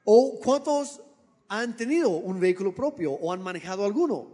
¿O 0.05 0.41
cuántos 0.43 1.03
han 1.49 1.77
tenido 1.77 2.09
un 2.09 2.41
vehículo 2.41 2.75
propio 2.75 3.13
o 3.13 3.31
han 3.31 3.43
manejado 3.43 3.85
alguno? 3.85 4.31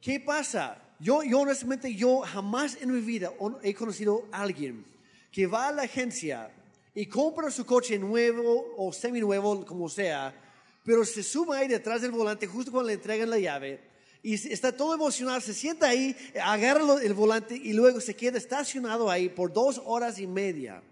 ¿Qué 0.00 0.20
pasa? 0.20 0.85
Yo, 0.98 1.22
yo 1.22 1.40
honestamente, 1.40 1.94
yo 1.94 2.20
jamás 2.20 2.78
en 2.80 2.92
mi 2.92 3.00
vida 3.00 3.32
he 3.62 3.74
conocido 3.74 4.26
a 4.32 4.42
alguien 4.42 4.84
que 5.30 5.46
va 5.46 5.68
a 5.68 5.72
la 5.72 5.82
agencia 5.82 6.50
y 6.94 7.06
compra 7.06 7.50
su 7.50 7.66
coche 7.66 7.98
nuevo 7.98 8.74
o 8.78 8.92
seminuevo, 8.92 9.66
como 9.66 9.88
sea, 9.88 10.34
pero 10.82 11.04
se 11.04 11.22
sube 11.22 11.56
ahí 11.58 11.68
detrás 11.68 12.00
del 12.00 12.12
volante 12.12 12.46
justo 12.46 12.70
cuando 12.70 12.88
le 12.88 12.94
entregan 12.94 13.28
la 13.28 13.38
llave 13.38 13.80
y 14.22 14.34
está 14.34 14.74
todo 14.74 14.94
emocionado, 14.94 15.40
se 15.40 15.54
sienta 15.54 15.88
ahí, 15.88 16.16
agarra 16.42 17.00
el 17.02 17.14
volante 17.14 17.54
y 17.54 17.72
luego 17.74 18.00
se 18.00 18.16
queda 18.16 18.38
estacionado 18.38 19.10
ahí 19.10 19.28
por 19.28 19.52
dos 19.52 19.80
horas 19.84 20.18
y 20.18 20.26
media 20.26 20.82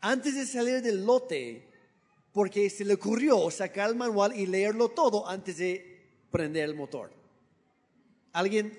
antes 0.00 0.34
de 0.34 0.46
salir 0.46 0.82
del 0.82 1.04
lote 1.06 1.68
porque 2.32 2.68
se 2.70 2.84
le 2.84 2.94
ocurrió 2.94 3.50
sacar 3.50 3.90
el 3.90 3.96
manual 3.96 4.38
y 4.38 4.46
leerlo 4.46 4.88
todo 4.88 5.28
antes 5.28 5.58
de 5.58 6.08
prender 6.30 6.64
el 6.64 6.74
motor. 6.74 7.19
¿Alguien? 8.32 8.78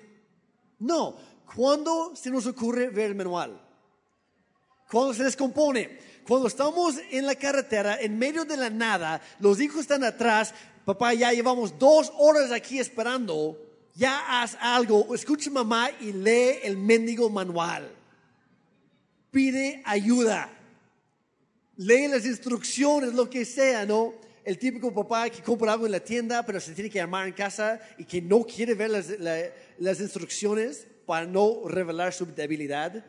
No. 0.78 1.16
¿Cuándo 1.54 2.14
se 2.16 2.30
nos 2.30 2.46
ocurre 2.46 2.88
ver 2.88 3.10
el 3.10 3.14
manual? 3.14 3.60
Cuando 4.90 5.14
se 5.14 5.24
descompone. 5.24 5.98
Cuando 6.26 6.46
estamos 6.46 6.96
en 7.10 7.26
la 7.26 7.34
carretera, 7.34 8.00
en 8.00 8.18
medio 8.18 8.44
de 8.44 8.56
la 8.56 8.70
nada, 8.70 9.20
los 9.40 9.60
hijos 9.60 9.80
están 9.80 10.04
atrás, 10.04 10.54
papá, 10.84 11.14
ya 11.14 11.32
llevamos 11.32 11.78
dos 11.78 12.12
horas 12.16 12.52
aquí 12.52 12.78
esperando, 12.78 13.58
ya 13.94 14.40
haz 14.40 14.56
algo, 14.60 15.14
escucha 15.14 15.50
mamá 15.50 15.90
y 16.00 16.12
lee 16.12 16.60
el 16.62 16.76
mendigo 16.76 17.28
manual. 17.28 17.92
Pide 19.32 19.82
ayuda. 19.84 20.50
Lee 21.76 22.06
las 22.06 22.24
instrucciones, 22.24 23.14
lo 23.14 23.28
que 23.28 23.44
sea, 23.44 23.84
¿no? 23.84 24.14
El 24.44 24.58
típico 24.58 24.92
papá 24.92 25.30
que 25.30 25.42
compra 25.42 25.72
algo 25.72 25.86
en 25.86 25.92
la 25.92 26.00
tienda, 26.00 26.44
pero 26.44 26.60
se 26.60 26.72
tiene 26.72 26.90
que 26.90 27.00
armar 27.00 27.28
en 27.28 27.34
casa 27.34 27.80
y 27.96 28.04
que 28.04 28.20
no 28.20 28.44
quiere 28.44 28.74
ver 28.74 28.90
las, 28.90 29.08
las 29.78 30.00
instrucciones 30.00 30.86
para 31.06 31.26
no 31.26 31.68
revelar 31.68 32.12
su 32.12 32.26
debilidad. 32.26 33.04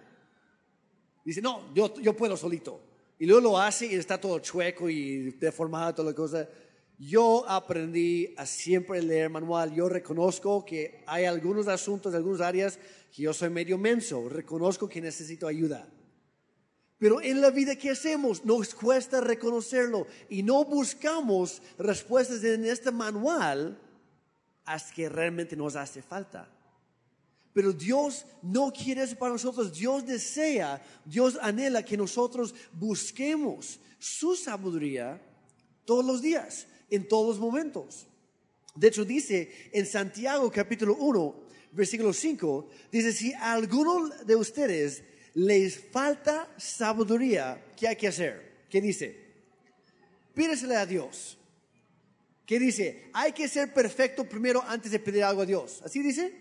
Dice, 1.25 1.41
no, 1.41 1.73
yo, 1.73 1.93
yo 2.01 2.15
puedo 2.15 2.37
solito. 2.37 2.81
Y 3.17 3.25
luego 3.25 3.41
lo 3.41 3.59
hace 3.59 3.87
y 3.87 3.95
está 3.95 4.19
todo 4.19 4.39
chueco 4.39 4.89
y 4.89 5.31
deformado, 5.31 5.95
toda 5.95 6.11
la 6.11 6.15
cosa. 6.15 6.49
Yo 6.99 7.47
aprendí 7.47 8.33
a 8.37 8.45
siempre 8.45 9.01
leer 9.01 9.29
manual. 9.29 9.73
Yo 9.73 9.89
reconozco 9.89 10.63
que 10.63 11.03
hay 11.07 11.25
algunos 11.25 11.67
asuntos, 11.67 12.13
algunas 12.13 12.41
áreas 12.41 12.77
que 13.15 13.23
yo 13.23 13.33
soy 13.33 13.49
medio 13.49 13.77
menso. 13.77 14.29
Reconozco 14.29 14.87
que 14.87 15.01
necesito 15.01 15.47
ayuda. 15.47 15.87
Pero 17.03 17.19
en 17.19 17.41
la 17.41 17.49
vida 17.49 17.75
que 17.75 17.89
hacemos 17.89 18.45
nos 18.45 18.73
cuesta 18.73 19.19
reconocerlo 19.19 20.07
y 20.29 20.41
no 20.41 20.63
buscamos 20.63 21.61
respuestas 21.77 22.41
en 22.45 22.63
este 22.63 22.91
manual 22.91 23.77
hasta 24.63 24.93
que 24.93 25.09
realmente 25.09 25.57
nos 25.57 25.75
hace 25.75 26.01
falta. 26.01 26.47
Pero 27.51 27.73
Dios 27.73 28.25
no 28.41 28.71
quiere 28.71 29.03
eso 29.03 29.17
para 29.17 29.33
nosotros. 29.33 29.77
Dios 29.77 30.05
desea, 30.05 30.81
Dios 31.03 31.37
anhela 31.41 31.83
que 31.83 31.97
nosotros 31.97 32.55
busquemos 32.71 33.81
su 33.99 34.37
sabiduría 34.37 35.21
todos 35.83 36.05
los 36.05 36.21
días 36.21 36.67
en 36.89 37.05
todos 37.05 37.35
los 37.35 37.37
momentos. 37.37 38.07
De 38.75 38.87
hecho, 38.87 39.03
dice 39.03 39.69
en 39.73 39.85
Santiago 39.85 40.49
capítulo 40.49 40.95
1, 40.95 41.35
versículo 41.73 42.13
5, 42.13 42.69
dice, 42.89 43.11
si 43.11 43.33
alguno 43.33 44.07
de 44.07 44.37
ustedes 44.37 45.03
les 45.33 45.79
falta 45.91 46.49
sabiduría, 46.57 47.63
¿qué 47.75 47.87
hay 47.87 47.95
que 47.95 48.07
hacer? 48.07 48.65
¿Qué 48.69 48.81
dice? 48.81 49.17
Pídesele 50.33 50.75
a 50.75 50.85
Dios. 50.85 51.37
¿Qué 52.45 52.59
dice? 52.59 53.09
Hay 53.13 53.31
que 53.31 53.47
ser 53.47 53.73
perfecto 53.73 54.27
primero 54.27 54.63
antes 54.67 54.91
de 54.91 54.99
pedir 54.99 55.23
algo 55.23 55.41
a 55.41 55.45
Dios. 55.45 55.81
¿Así 55.83 56.01
dice? 56.01 56.33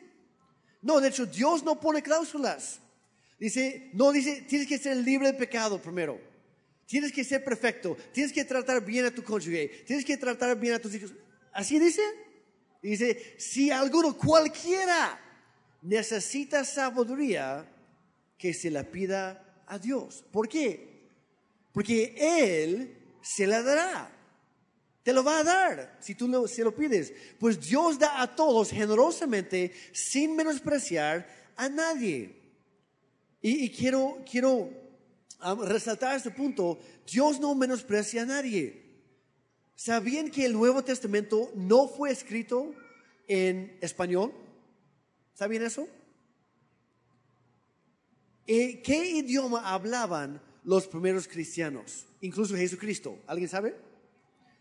No, 0.82 1.00
de 1.00 1.08
hecho, 1.08 1.26
Dios 1.26 1.62
no 1.62 1.78
pone 1.78 2.02
cláusulas. 2.02 2.80
Dice, 3.38 3.90
no 3.94 4.12
dice, 4.12 4.42
tienes 4.42 4.66
que 4.66 4.78
ser 4.78 4.96
libre 4.96 5.28
de 5.28 5.38
pecado 5.38 5.80
primero. 5.80 6.20
Tienes 6.86 7.12
que 7.12 7.24
ser 7.24 7.42
perfecto. 7.44 7.96
Tienes 8.12 8.32
que 8.32 8.44
tratar 8.44 8.84
bien 8.84 9.06
a 9.06 9.10
tu 9.10 9.22
cónyuge. 9.22 9.68
Tienes 9.86 10.04
que 10.04 10.16
tratar 10.16 10.58
bien 10.58 10.74
a 10.74 10.78
tus 10.78 10.94
hijos. 10.94 11.12
¿Así 11.52 11.78
dice? 11.78 12.02
Dice, 12.82 13.34
si 13.38 13.70
alguno, 13.70 14.16
cualquiera, 14.16 15.20
necesita 15.82 16.64
sabiduría, 16.64 17.64
que 18.42 18.52
se 18.52 18.72
la 18.72 18.82
pida 18.82 19.62
a 19.68 19.78
Dios. 19.78 20.24
¿Por 20.32 20.48
qué? 20.48 21.06
Porque 21.70 22.16
Él 22.18 23.14
se 23.22 23.46
la 23.46 23.62
dará. 23.62 24.10
Te 25.04 25.12
lo 25.12 25.22
va 25.22 25.38
a 25.38 25.44
dar 25.44 25.98
si 26.00 26.16
tú 26.16 26.26
lo, 26.26 26.48
se 26.48 26.64
lo 26.64 26.74
pides. 26.74 27.12
Pues 27.38 27.60
Dios 27.60 28.00
da 28.00 28.20
a 28.20 28.34
todos 28.34 28.70
generosamente 28.70 29.72
sin 29.92 30.34
menospreciar 30.34 31.24
a 31.54 31.68
nadie. 31.68 32.34
Y, 33.40 33.64
y 33.64 33.70
quiero, 33.70 34.18
quiero 34.28 34.70
resaltar 35.64 36.16
este 36.16 36.32
punto, 36.32 36.80
Dios 37.06 37.38
no 37.38 37.54
menosprecia 37.54 38.22
a 38.22 38.26
nadie. 38.26 38.82
¿Sabían 39.76 40.32
que 40.32 40.44
el 40.46 40.54
Nuevo 40.54 40.82
Testamento 40.82 41.52
no 41.54 41.86
fue 41.86 42.10
escrito 42.10 42.74
en 43.28 43.78
español? 43.80 44.32
¿Sabían 45.32 45.62
eso? 45.62 45.86
¿En 48.46 48.82
qué 48.82 49.10
idioma 49.10 49.72
hablaban 49.72 50.40
los 50.64 50.86
primeros 50.86 51.28
cristianos? 51.28 52.06
Incluso 52.20 52.56
Jesucristo. 52.56 53.18
¿Alguien 53.26 53.48
sabe? 53.48 53.76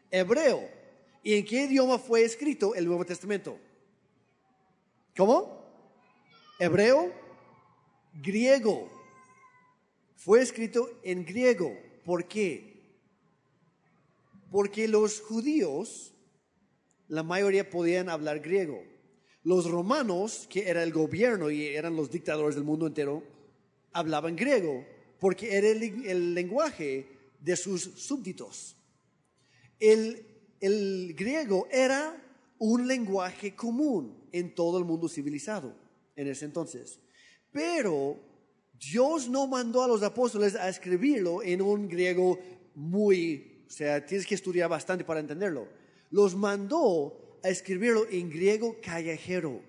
Hebreo. 0.09 0.69
¿Y 1.23 1.35
en 1.35 1.45
qué 1.45 1.65
idioma 1.65 1.99
fue 1.99 2.23
escrito 2.23 2.75
el 2.75 2.85
Nuevo 2.85 3.05
Testamento? 3.05 3.57
¿Cómo? 5.15 5.61
Hebreo, 6.59 7.11
griego 8.13 9.01
fue 10.23 10.39
escrito 10.41 10.99
en 11.01 11.25
griego. 11.25 11.75
¿Por 12.05 12.27
qué? 12.27 12.79
Porque 14.51 14.87
los 14.87 15.19
judíos, 15.19 16.13
la 17.07 17.23
mayoría 17.23 17.67
podían 17.67 18.07
hablar 18.07 18.39
griego. 18.39 18.83
Los 19.43 19.69
romanos, 19.69 20.45
que 20.47 20.69
era 20.69 20.83
el 20.83 20.93
gobierno 20.93 21.49
y 21.49 21.65
eran 21.65 21.95
los 21.95 22.11
dictadores 22.11 22.53
del 22.53 22.63
mundo 22.63 22.85
entero, 22.85 23.23
hablaban 23.93 24.35
griego, 24.35 24.85
porque 25.19 25.55
era 25.55 25.67
el, 25.67 26.33
lenguaje 26.33 27.07
de 27.39 27.55
sus 27.55 27.83
súbditos. 27.95 28.75
El, 29.79 30.25
el 30.59 31.13
griego 31.15 31.67
era 31.71 32.21
un 32.59 32.87
lenguaje 32.87 33.55
común 33.55 34.27
en 34.31 34.53
todo 34.53 34.77
el 34.77 34.85
mundo 34.85 35.09
civilizado 35.09 35.75
en 36.15 36.27
ese 36.27 36.45
entonces. 36.45 36.99
Pero 37.51 38.19
Dios 38.73 39.29
no 39.29 39.47
mandó 39.47 39.83
a 39.83 39.87
los 39.87 40.03
apóstoles 40.03 40.55
a 40.55 40.69
escribirlo 40.69 41.43
en 41.43 41.61
un 41.61 41.87
griego 41.87 42.39
muy, 42.75 43.65
o 43.67 43.71
sea, 43.71 44.05
tienes 44.05 44.25
que 44.25 44.35
estudiar 44.35 44.69
bastante 44.69 45.03
para 45.03 45.19
entenderlo. 45.19 45.67
Los 46.09 46.35
mandó 46.35 47.39
a 47.43 47.49
escribirlo 47.49 48.07
en 48.09 48.29
griego 48.29 48.77
callejero. 48.81 49.61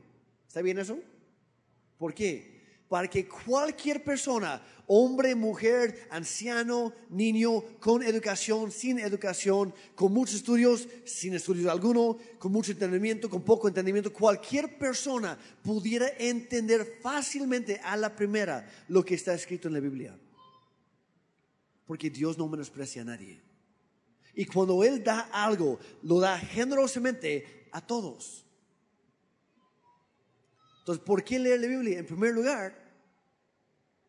¿Está 0.47 0.63
bien 0.63 0.79
eso? 0.79 0.99
¿Por 1.99 2.15
qué? 2.15 2.52
Para 2.93 3.09
que 3.09 3.27
cualquier 3.27 4.05
persona, 4.05 4.61
hombre, 4.87 5.35
mujer, 5.35 6.07
anciano, 6.11 6.93
niño, 7.09 7.63
con 7.81 8.03
educación, 8.03 8.71
sin 8.71 8.99
educación, 8.99 9.73
con 9.95 10.13
muchos 10.13 10.35
estudios, 10.35 10.87
sin 11.07 11.33
estudios 11.33 11.73
alguno, 11.73 12.19
con 12.39 12.53
mucho 12.53 12.73
entendimiento, 12.73 13.31
con 13.31 13.41
poco 13.41 13.67
entendimiento, 13.67 14.13
cualquier 14.13 14.77
persona 14.77 15.39
pudiera 15.63 16.07
entender 16.19 16.99
fácilmente 17.01 17.81
a 17.83 17.97
la 17.97 18.15
primera 18.15 18.69
lo 18.89 19.03
que 19.03 19.15
está 19.15 19.33
escrito 19.33 19.69
en 19.69 19.75
la 19.75 19.81
Biblia. 19.81 20.15
Porque 21.87 22.11
Dios 22.11 22.37
no 22.37 22.47
menosprecia 22.47 23.01
a 23.01 23.07
nadie. 23.07 23.41
Y 24.35 24.45
cuando 24.45 24.85
Él 24.85 25.03
da 25.03 25.31
algo, 25.33 25.79
lo 26.03 26.21
da 26.21 26.39
generosamente 26.39 27.69
a 27.73 27.81
todos. 27.81 28.45
Entonces, 30.81 31.05
¿por 31.05 31.23
qué 31.23 31.39
leer 31.39 31.61
la 31.61 31.69
Biblia? 31.69 32.01
En 32.01 32.07
primer 32.07 32.35
lugar, 32.35 32.82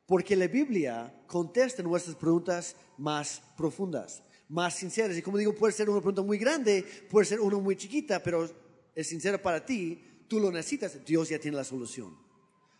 porque 0.05 0.35
la 0.35 0.47
Biblia 0.47 1.13
contesta 1.27 1.81
nuestras 1.81 2.15
preguntas 2.15 2.75
más 2.97 3.41
profundas, 3.57 4.23
más 4.49 4.75
sinceras. 4.75 5.17
Y 5.17 5.21
como 5.21 5.37
digo, 5.37 5.55
puede 5.55 5.73
ser 5.73 5.89
una 5.89 5.99
pregunta 5.99 6.21
muy 6.21 6.37
grande, 6.37 6.85
puede 7.09 7.25
ser 7.25 7.39
una 7.39 7.57
muy 7.57 7.75
chiquita, 7.75 8.21
pero 8.21 8.49
es 8.93 9.07
sincera 9.07 9.41
para 9.41 9.65
ti, 9.65 10.03
tú 10.27 10.39
lo 10.39 10.51
necesitas, 10.51 11.03
Dios 11.05 11.29
ya 11.29 11.39
tiene 11.39 11.57
la 11.57 11.63
solución. 11.63 12.17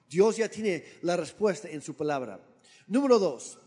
Dios 0.09 0.37
ya 0.37 0.49
tiene 0.49 0.83
la 1.01 1.17
respuesta 1.17 1.69
en 1.69 1.81
su 1.81 1.95
palabra. 1.95 2.39
Número 2.87 3.17
dos, 3.17 3.57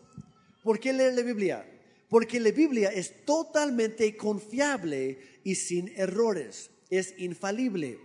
¿por 0.62 0.78
qué 0.78 0.92
leer 0.92 1.14
la 1.14 1.22
Biblia? 1.22 1.66
Porque 2.08 2.38
la 2.38 2.52
Biblia 2.52 2.90
es 2.90 3.24
totalmente 3.24 4.16
confiable 4.16 5.18
y 5.42 5.56
sin 5.56 5.88
errores, 5.96 6.70
es 6.90 7.14
infalible. 7.18 7.98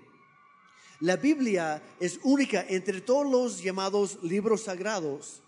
La 1.01 1.17
Biblia 1.17 1.81
es 2.00 2.20
única 2.22 2.63
entre 2.70 3.01
todos 3.01 3.29
los 3.29 3.63
llamados 3.63 4.20
libros 4.22 4.65
sagrados, 4.65 5.41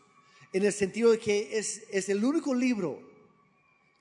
en 0.52 0.66
el 0.66 0.74
sentido 0.74 1.12
de 1.12 1.20
que 1.20 1.60
es, 1.60 1.84
es 1.92 2.10
el 2.10 2.26
único 2.26 2.56
libro 2.56 3.00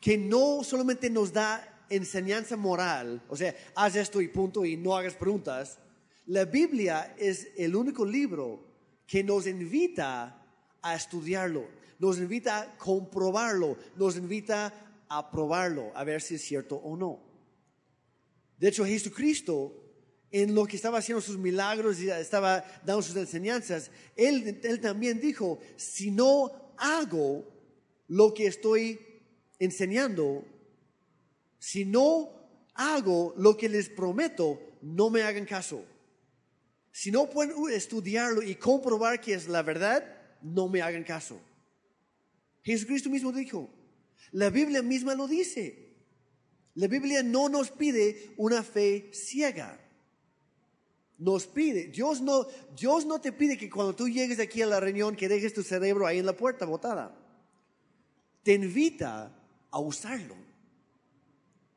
que 0.00 0.16
no 0.16 0.64
solamente 0.64 1.10
nos 1.10 1.30
da 1.30 1.86
enseñanza 1.90 2.56
moral, 2.56 3.22
o 3.28 3.36
sea, 3.36 3.54
haz 3.74 3.96
esto 3.96 4.22
y 4.22 4.28
punto 4.28 4.64
y 4.64 4.78
no 4.78 4.96
hagas 4.96 5.14
preguntas. 5.14 5.78
La 6.24 6.46
Biblia 6.46 7.14
es 7.18 7.48
el 7.58 7.76
único 7.76 8.06
libro 8.06 8.64
que 9.06 9.22
nos 9.22 9.46
invita 9.46 10.42
a 10.80 10.94
estudiarlo, 10.94 11.68
nos 11.98 12.16
invita 12.16 12.60
a 12.60 12.78
comprobarlo, 12.78 13.76
nos 13.96 14.16
invita 14.16 14.72
a 15.06 15.30
probarlo, 15.30 15.92
a 15.94 16.02
ver 16.02 16.22
si 16.22 16.36
es 16.36 16.42
cierto 16.42 16.76
o 16.76 16.96
no. 16.96 17.20
De 18.56 18.68
hecho, 18.68 18.86
Jesucristo 18.86 19.81
en 20.32 20.54
lo 20.54 20.66
que 20.66 20.76
estaba 20.76 20.98
haciendo 20.98 21.20
sus 21.20 21.36
milagros 21.36 22.00
y 22.00 22.08
estaba 22.08 22.64
dando 22.84 23.02
sus 23.02 23.14
enseñanzas, 23.16 23.90
él, 24.16 24.80
también 24.80 25.20
dijo, 25.20 25.60
si 25.76 26.10
no 26.10 26.50
hago 26.78 27.44
lo 28.08 28.32
que 28.32 28.46
estoy 28.46 28.98
enseñando, 29.58 30.44
si 31.58 31.84
no 31.84 32.30
hago 32.74 33.34
lo 33.36 33.56
que 33.56 33.68
les 33.68 33.90
prometo, 33.90 34.58
no 34.80 35.10
me 35.10 35.22
hagan 35.22 35.44
caso. 35.44 35.84
Si 36.90 37.10
no 37.10 37.28
pueden 37.28 37.54
estudiarlo 37.70 38.42
y 38.42 38.54
comprobar 38.54 39.20
que 39.20 39.34
es 39.34 39.48
la 39.48 39.62
verdad, 39.62 40.02
no 40.40 40.68
me 40.68 40.80
hagan 40.80 41.04
caso. 41.04 41.38
Jesucristo 42.62 43.10
mismo 43.10 43.32
dijo, 43.32 43.68
la 44.32 44.48
Biblia 44.48 44.82
misma 44.82 45.14
lo 45.14 45.28
dice. 45.28 45.90
La 46.74 46.86
Biblia 46.86 47.22
no 47.22 47.50
nos 47.50 47.70
pide 47.70 48.32
una 48.38 48.62
fe 48.62 49.10
ciega 49.12 49.78
nos 51.22 51.46
pide. 51.46 51.86
Dios 51.86 52.20
no, 52.20 52.46
Dios 52.76 53.06
no 53.06 53.20
te 53.20 53.32
pide 53.32 53.56
que 53.56 53.70
cuando 53.70 53.94
tú 53.94 54.08
llegues 54.08 54.40
aquí 54.40 54.60
a 54.60 54.66
la 54.66 54.80
reunión 54.80 55.14
que 55.14 55.28
dejes 55.28 55.54
tu 55.54 55.62
cerebro 55.62 56.06
ahí 56.06 56.18
en 56.18 56.26
la 56.26 56.36
puerta 56.36 56.66
botada. 56.66 57.14
Te 58.42 58.54
invita 58.54 59.32
a 59.70 59.78
usarlo. 59.78 60.34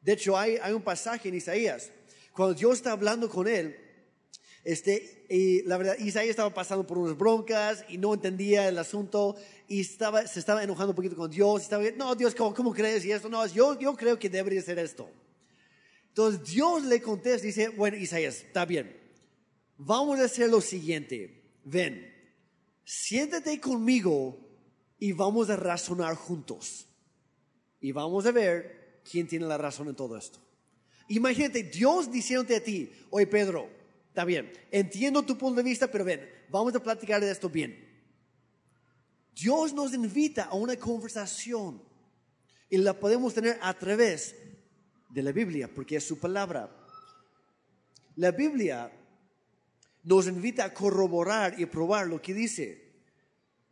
De 0.01 0.13
hecho, 0.13 0.37
hay, 0.37 0.57
hay 0.61 0.73
un 0.73 0.81
pasaje 0.81 1.29
en 1.29 1.35
Isaías, 1.35 1.91
cuando 2.31 2.53
Dios 2.53 2.73
está 2.73 2.91
hablando 2.91 3.29
con 3.29 3.47
él, 3.47 3.77
este, 4.63 5.25
y 5.29 5.61
la 5.63 5.77
verdad, 5.77 5.95
Isaías 5.99 6.31
estaba 6.31 6.51
pasando 6.51 6.87
por 6.87 6.97
unas 6.97 7.15
broncas 7.15 7.85
y 7.87 7.99
no 7.99 8.15
entendía 8.15 8.67
el 8.67 8.79
asunto 8.79 9.35
y 9.67 9.81
estaba, 9.81 10.25
se 10.25 10.39
estaba 10.39 10.63
enojando 10.63 10.91
un 10.91 10.95
poquito 10.95 11.15
con 11.15 11.29
Dios. 11.29 11.61
Estaba, 11.61 11.83
no, 11.95 12.15
Dios, 12.15 12.33
¿cómo, 12.33 12.53
cómo 12.53 12.73
crees? 12.73 13.05
Y 13.05 13.11
esto, 13.11 13.29
no, 13.29 13.45
yo, 13.45 13.77
yo 13.79 13.95
creo 13.95 14.17
que 14.17 14.27
debería 14.27 14.61
ser 14.63 14.79
esto. 14.79 15.07
Entonces 16.07 16.43
Dios 16.51 16.83
le 16.83 16.99
contesta 16.99 17.45
y 17.45 17.51
dice, 17.51 17.69
bueno, 17.69 17.95
Isaías, 17.95 18.37
está 18.37 18.65
bien, 18.65 19.04
vamos 19.77 20.19
a 20.19 20.25
hacer 20.25 20.49
lo 20.49 20.61
siguiente. 20.61 21.43
Ven, 21.63 22.13
siéntate 22.83 23.59
conmigo 23.59 24.37
y 24.99 25.11
vamos 25.11 25.49
a 25.49 25.55
razonar 25.55 26.15
juntos. 26.15 26.87
Y 27.79 27.91
vamos 27.91 28.25
a 28.25 28.31
ver 28.31 29.01
quién 29.09 29.27
tiene 29.27 29.45
la 29.45 29.57
razón 29.57 29.87
en 29.87 29.95
todo 29.95 30.17
esto. 30.17 30.39
Imagínate 31.07 31.63
Dios 31.63 32.11
diciéndote 32.11 32.55
a 32.55 32.63
ti, 32.63 32.91
oye 33.11 33.27
Pedro, 33.27 33.69
está 34.07 34.25
bien, 34.25 34.51
entiendo 34.71 35.23
tu 35.23 35.37
punto 35.37 35.57
de 35.57 35.63
vista, 35.63 35.87
pero 35.87 36.03
ven, 36.03 36.27
vamos 36.49 36.73
a 36.73 36.81
platicar 36.81 37.21
de 37.21 37.29
esto 37.29 37.49
bien. 37.49 37.85
Dios 39.35 39.73
nos 39.73 39.93
invita 39.93 40.45
a 40.45 40.55
una 40.55 40.75
conversación 40.77 41.81
y 42.69 42.77
la 42.77 42.99
podemos 42.99 43.33
tener 43.33 43.59
a 43.61 43.77
través 43.77 44.35
de 45.09 45.21
la 45.21 45.31
Biblia, 45.31 45.69
porque 45.73 45.97
es 45.97 46.07
su 46.07 46.17
palabra. 46.17 46.75
La 48.15 48.31
Biblia 48.31 48.91
nos 50.05 50.27
invita 50.27 50.65
a 50.65 50.73
corroborar 50.73 51.59
y 51.59 51.65
probar 51.65 52.07
lo 52.07 52.21
que 52.21 52.33
dice. 52.33 52.85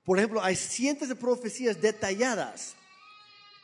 Por 0.04 0.18
ejemplo, 0.18 0.44
hay 0.44 0.56
cientos 0.56 1.08
de 1.08 1.16
profecías 1.16 1.80
detalladas 1.80 2.76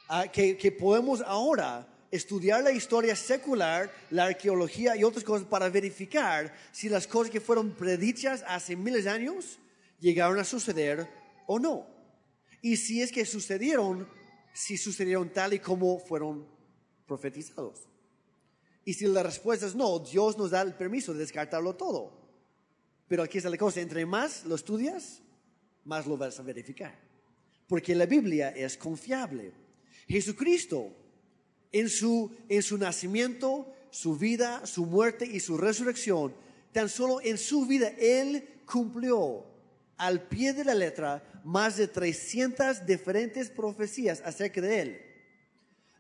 ah, 0.08 0.28
que, 0.28 0.56
que 0.56 0.72
podemos 0.72 1.22
ahora 1.22 1.88
estudiar 2.12 2.64
la 2.64 2.72
historia 2.72 3.16
secular, 3.16 3.92
la 4.12 4.26
arqueología 4.26 4.96
y 4.96 5.04
otras 5.04 5.24
cosas 5.24 5.48
para 5.48 5.70
verificar 5.70 6.54
si 6.72 6.90
las 6.90 7.08
cosas 7.08 7.32
que 7.32 7.42
fueron 7.42 7.72
predichas 7.72 8.44
hace 8.48 8.76
miles 8.76 9.04
de 9.04 9.10
años 9.10 9.60
llegaron 10.00 10.40
a 10.40 10.44
suceder 10.44 11.10
o 11.48 11.60
no. 11.60 11.88
Y 12.62 12.78
si 12.78 13.02
es 13.02 13.12
que 13.12 13.26
sucedieron, 13.26 14.08
si 14.54 14.78
sucedieron 14.78 15.32
tal 15.34 15.54
y 15.54 15.60
como 15.60 16.00
fueron 16.00 16.48
profetizados. 17.08 17.88
Y 18.86 18.94
si 18.94 19.08
la 19.08 19.24
respuesta 19.24 19.66
es 19.66 19.76
no, 19.76 20.00
Dios 20.00 20.38
nos 20.38 20.52
da 20.52 20.62
el 20.62 20.76
permiso 20.76 21.14
de 21.14 21.20
descartarlo 21.20 21.76
todo. 21.76 22.19
Pero 23.10 23.24
aquí 23.24 23.40
está 23.40 23.50
la 23.50 23.58
cosa, 23.58 23.82
entre 23.82 24.06
más 24.06 24.46
lo 24.46 24.56
estudias, 24.56 25.22
más 25.84 26.06
lo 26.06 26.16
vas 26.16 26.40
a 26.40 26.44
verificar. 26.44 26.96
Porque 27.68 27.96
la 27.96 28.06
Biblia 28.06 28.52
es 28.52 28.78
confiable. 28.78 29.52
Jesucristo, 30.08 30.96
en 31.72 31.90
su, 31.90 32.32
en 32.48 32.62
su 32.62 32.78
nacimiento, 32.78 33.74
su 33.90 34.16
vida, 34.16 34.66
su 34.68 34.86
muerte 34.86 35.26
y 35.26 35.40
su 35.40 35.58
resurrección, 35.58 36.36
tan 36.72 36.88
solo 36.88 37.20
en 37.22 37.40
su 37.40 37.66
vida 37.66 37.90
Él 37.98 38.48
cumplió 38.66 39.44
al 39.98 40.28
pie 40.28 40.54
de 40.54 40.64
la 40.64 40.76
letra 40.76 41.42
más 41.44 41.78
de 41.78 41.88
300 41.88 42.86
diferentes 42.86 43.50
profecías 43.50 44.22
acerca 44.24 44.62
de 44.62 44.82
Él. 44.82 45.02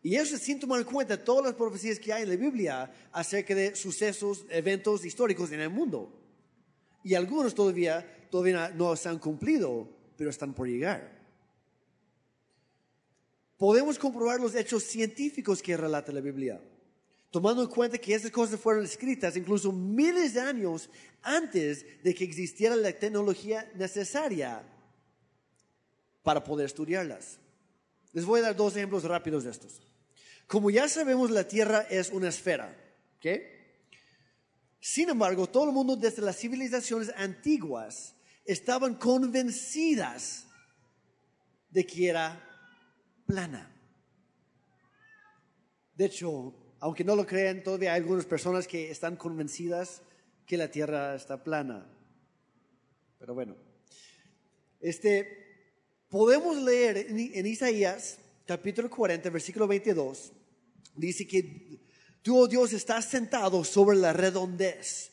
Y 0.03 0.15
eso 0.15 0.37
sin 0.37 0.59
tomar 0.59 0.79
en 0.79 0.85
cuenta 0.85 1.21
todas 1.21 1.43
las 1.43 1.55
profecías 1.55 1.99
que 1.99 2.13
hay 2.13 2.21
en 2.23 2.29
la 2.29 2.35
Biblia 2.35 2.93
acerca 3.11 3.55
de 3.55 3.75
sucesos, 3.75 4.45
eventos 4.49 5.03
históricos 5.03 5.51
en 5.51 5.61
el 5.61 5.69
mundo. 5.71 6.15
Y 7.03 7.13
algunos 7.15 7.53
todavía, 7.55 8.27
todavía 8.29 8.69
no 8.69 8.95
se 8.95 9.09
han 9.09 9.19
cumplido, 9.19 9.87
pero 10.17 10.29
están 10.29 10.53
por 10.53 10.67
llegar. 10.67 11.19
Podemos 13.57 13.99
comprobar 13.99 14.39
los 14.39 14.55
hechos 14.55 14.83
científicos 14.83 15.61
que 15.61 15.75
relata 15.75 16.11
la 16.11 16.21
Biblia, 16.21 16.61
tomando 17.29 17.61
en 17.61 17.69
cuenta 17.69 17.97
que 17.97 18.13
estas 18.13 18.31
cosas 18.31 18.59
fueron 18.59 18.85
escritas 18.85 19.35
incluso 19.35 19.71
miles 19.71 20.33
de 20.33 20.41
años 20.41 20.89
antes 21.21 21.85
de 22.01 22.15
que 22.15 22.23
existiera 22.23 22.75
la 22.75 22.93
tecnología 22.93 23.69
necesaria 23.75 24.63
para 26.23 26.43
poder 26.43 26.67
estudiarlas. 26.67 27.37
Les 28.13 28.25
voy 28.25 28.39
a 28.39 28.43
dar 28.43 28.55
dos 28.55 28.75
ejemplos 28.75 29.03
rápidos 29.03 29.43
de 29.43 29.51
estos. 29.51 29.81
Como 30.47 30.69
ya 30.69 30.87
sabemos, 30.87 31.29
la 31.29 31.47
Tierra 31.47 31.85
es 31.89 32.09
una 32.11 32.29
esfera. 32.29 32.75
¿okay? 33.17 33.58
Sin 34.79 35.09
embargo, 35.09 35.47
todo 35.47 35.65
el 35.65 35.71
mundo 35.73 35.95
desde 35.95 36.21
las 36.21 36.37
civilizaciones 36.37 37.11
antiguas 37.15 38.15
estaban 38.45 38.95
convencidas 38.95 40.47
de 41.69 41.85
que 41.85 42.07
era 42.07 42.41
plana. 43.25 43.75
De 45.95 46.05
hecho, 46.05 46.55
aunque 46.79 47.03
no 47.03 47.15
lo 47.15 47.25
crean, 47.25 47.61
todavía 47.61 47.93
hay 47.93 48.01
algunas 48.01 48.25
personas 48.25 48.67
que 48.67 48.89
están 48.89 49.17
convencidas 49.17 50.01
que 50.45 50.57
la 50.57 50.71
Tierra 50.71 51.13
está 51.13 51.43
plana. 51.43 51.85
Pero 53.19 53.33
bueno, 53.33 53.57
este, 54.79 55.27
podemos 56.07 56.57
leer 56.57 56.97
en, 56.97 57.19
en 57.19 57.45
Isaías 57.45 58.17
capítulo 58.45 58.89
40, 58.89 59.29
versículo 59.29 59.67
22, 59.67 60.31
dice 60.95 61.27
que 61.27 61.78
Tú, 62.21 62.37
oh 62.37 62.47
Dios, 62.47 62.73
estás 62.73 63.05
sentado 63.05 63.63
sobre 63.63 63.97
la 63.97 64.13
redondez. 64.13 65.11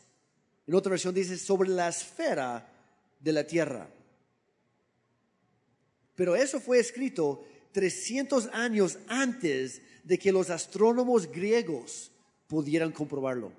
En 0.67 0.75
otra 0.75 0.91
versión 0.91 1.15
dice 1.15 1.39
sobre 1.39 1.69
la 1.69 1.89
esfera 1.89 2.69
de 3.21 3.33
la 3.33 3.47
tierra. 3.47 3.89
Pero 6.17 6.35
eso 6.35 6.61
fue 6.61 6.81
escrito 6.81 7.45
300 7.73 8.49
años 8.53 8.99
antes 9.07 9.83
de 10.03 10.19
que 10.19 10.33
los 10.33 10.51
astrónomos 10.51 11.31
griegos 11.31 12.11
pudieran 12.49 12.91
comprobarlo. 12.93 13.53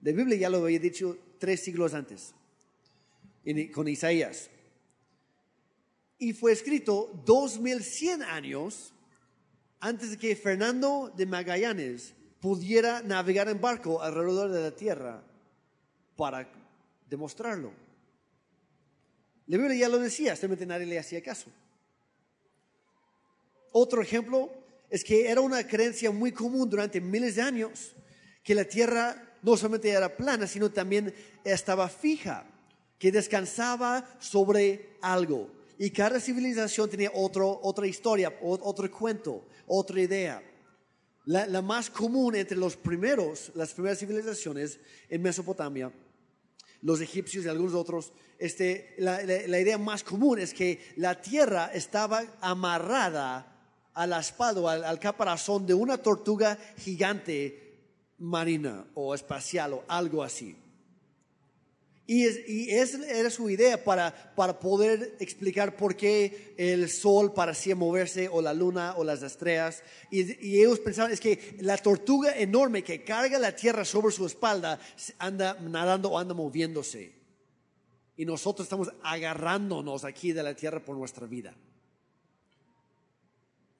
La 0.00 0.12
Biblia 0.12 0.36
ya 0.38 0.50
lo 0.50 0.58
había 0.58 0.78
dicho 0.78 1.18
tres 1.38 1.62
siglos 1.62 1.92
antes, 1.92 2.32
con 3.72 3.88
Isaías. 3.88 4.50
Y 6.18 6.32
fue 6.32 6.52
escrito 6.52 7.10
2100 7.26 8.22
años 8.22 8.92
antes 9.80 10.10
de 10.10 10.16
que 10.16 10.36
Fernando 10.36 11.12
de 11.16 11.26
Magallanes 11.26 12.14
pudiera 12.40 13.02
navegar 13.02 13.48
en 13.48 13.60
barco 13.60 14.02
alrededor 14.02 14.50
de 14.50 14.62
la 14.62 14.70
tierra 14.70 15.22
para 16.16 16.48
demostrarlo. 17.08 17.72
La 19.46 19.58
Biblia 19.58 19.76
ya 19.76 19.88
lo 19.88 19.98
decía, 19.98 20.34
simplemente 20.34 20.66
nadie 20.66 20.86
le 20.86 20.98
hacía 20.98 21.22
caso. 21.22 21.50
Otro 23.72 24.02
ejemplo 24.02 24.50
es 24.90 25.04
que 25.04 25.28
era 25.28 25.40
una 25.40 25.66
creencia 25.66 26.10
muy 26.10 26.32
común 26.32 26.68
durante 26.68 27.00
miles 27.00 27.36
de 27.36 27.42
años 27.42 27.92
que 28.42 28.54
la 28.54 28.64
tierra 28.64 29.34
no 29.42 29.56
solamente 29.56 29.90
era 29.90 30.16
plana, 30.16 30.46
sino 30.46 30.70
también 30.70 31.14
estaba 31.44 31.88
fija, 31.88 32.46
que 32.98 33.12
descansaba 33.12 34.08
sobre 34.18 34.96
algo. 35.00 35.50
Y 35.78 35.90
cada 35.90 36.20
civilización 36.20 36.88
tenía 36.88 37.10
otro, 37.14 37.60
otra 37.62 37.86
historia, 37.86 38.32
otro 38.40 38.90
cuento, 38.90 39.46
otra 39.66 40.00
idea. 40.00 40.42
La, 41.26 41.60
más 41.60 41.90
común 41.90 42.36
entre 42.36 42.56
los 42.56 42.76
primeros, 42.76 43.50
las 43.54 43.74
primeras 43.74 43.98
civilizaciones 43.98 44.78
en 45.08 45.22
Mesopotamia, 45.22 45.92
los 46.82 47.00
egipcios 47.00 47.44
y 47.44 47.48
algunos 47.48 47.74
otros, 47.74 48.12
este, 48.38 48.94
la, 48.98 49.20
idea 49.22 49.76
más 49.76 50.04
común 50.04 50.38
es 50.38 50.54
que 50.54 50.78
la 50.96 51.20
tierra 51.20 51.70
estaba 51.74 52.22
amarrada 52.40 53.52
a 53.92 54.06
la 54.06 54.20
espalda, 54.20 54.72
al, 54.72 54.84
al 54.84 55.00
caparazón 55.00 55.66
de 55.66 55.74
una 55.74 55.98
tortuga 55.98 56.56
gigante 56.78 57.66
marina 58.18 58.86
o 58.94 59.14
espacial 59.14 59.74
o 59.74 59.84
algo 59.88 60.22
así. 60.22 60.56
Y, 62.08 62.70
esa 62.70 63.04
era 63.10 63.30
su 63.30 63.50
idea 63.50 63.82
para, 63.82 64.32
para 64.36 64.60
poder 64.60 65.16
explicar 65.18 65.76
por 65.76 65.96
qué 65.96 66.54
el 66.56 66.88
sol 66.88 67.32
parecía 67.34 67.74
moverse 67.74 68.28
o 68.28 68.40
la 68.40 68.54
luna 68.54 68.94
o 68.96 69.02
las 69.02 69.22
estrellas. 69.22 69.82
Y, 70.10 70.60
ellos 70.60 70.78
pensaban 70.78 71.10
es 71.10 71.20
que 71.20 71.56
la 71.60 71.76
tortuga 71.76 72.36
enorme 72.36 72.84
que 72.84 73.02
carga 73.02 73.40
la 73.40 73.56
tierra 73.56 73.84
sobre 73.84 74.14
su 74.14 74.24
espalda 74.24 74.78
anda 75.18 75.58
nadando 75.60 76.10
o 76.12 76.18
anda 76.18 76.32
moviéndose. 76.32 77.12
Y 78.16 78.24
nosotros 78.24 78.66
estamos 78.66 78.92
agarrándonos 79.02 80.04
aquí 80.04 80.32
de 80.32 80.44
la 80.44 80.54
tierra 80.54 80.84
por 80.84 80.96
nuestra 80.96 81.26
vida. 81.26 81.56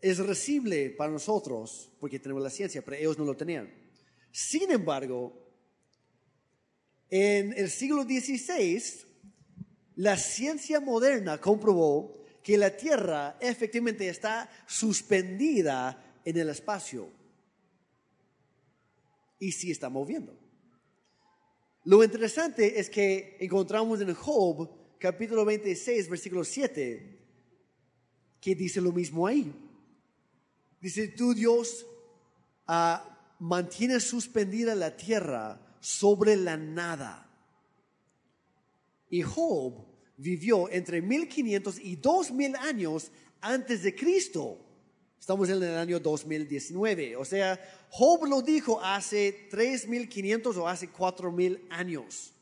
Es 0.01 0.19
recible 0.19 0.91
para 0.91 1.13
nosotros 1.13 1.91
porque 2.01 2.19
tenemos 2.19 2.43
la 2.43 2.51
ciencia, 2.51 2.83
pero 2.83 2.97
ellos 2.97 3.19
no 3.19 3.25
lo 3.25 3.37
tenían. 3.37 3.73
Sin 4.33 4.71
embargo, 4.71 5.46
en 7.11 7.53
el 7.57 7.71
siglo 7.71 8.03
XVI, 8.03 8.83
la 9.97 10.17
ciencia 10.17 10.81
moderna 10.81 11.41
comprobó 11.41 12.13
que 12.43 12.59
la 12.59 12.77
Tierra 12.77 13.37
efectivamente 13.41 14.09
está 14.09 14.49
suspendida 14.67 16.21
en 16.25 16.37
el 16.37 16.49
espacio 16.49 17.11
y 19.39 19.53
sí 19.53 19.71
está 19.71 19.89
moviendo. 19.89 20.37
Lo 21.85 22.03
interesante 22.03 22.79
es 22.81 22.91
que 22.91 23.37
encontramos 23.41 24.01
en 24.01 24.13
Job, 24.15 24.69
capítulo 24.99 25.45
26, 25.45 26.09
versículo 26.09 26.45
7, 26.45 27.19
que 28.41 28.55
dice 28.55 28.81
lo 28.81 28.93
mismo 28.93 29.27
ahí. 29.27 29.53
Dice, 30.81 31.09
tú 31.09 31.35
Dios 31.35 31.87
ah, 32.67 33.35
mantienes 33.39 34.05
suspendida 34.05 34.75
la 34.75 34.97
tierra 34.97 35.66
sobre 35.87 36.35
la 36.35 36.57
nada. 36.57 37.31
Y 39.09 39.23
Job 39.23 39.87
vivió 40.17 40.69
entre 40.69 41.01
1500 41.01 41.79
y 41.79 41.95
2000 41.95 42.57
años 42.57 43.13
antes 43.41 43.85
de 43.85 43.95
Cristo. 43.95 44.59
Estamos 45.21 45.49
en 45.49 45.63
el 45.63 45.79
año 45.79 46.01
2019. 46.01 47.15
O 47.15 47.25
sea, 47.25 47.61
Job 47.91 48.27
lo 48.27 48.43
dijo 48.43 48.83
hace 48.83 49.47
3500 49.49 50.57
o 50.57 50.67
hace 50.67 50.89
4000 50.89 51.69
años. 51.71 52.33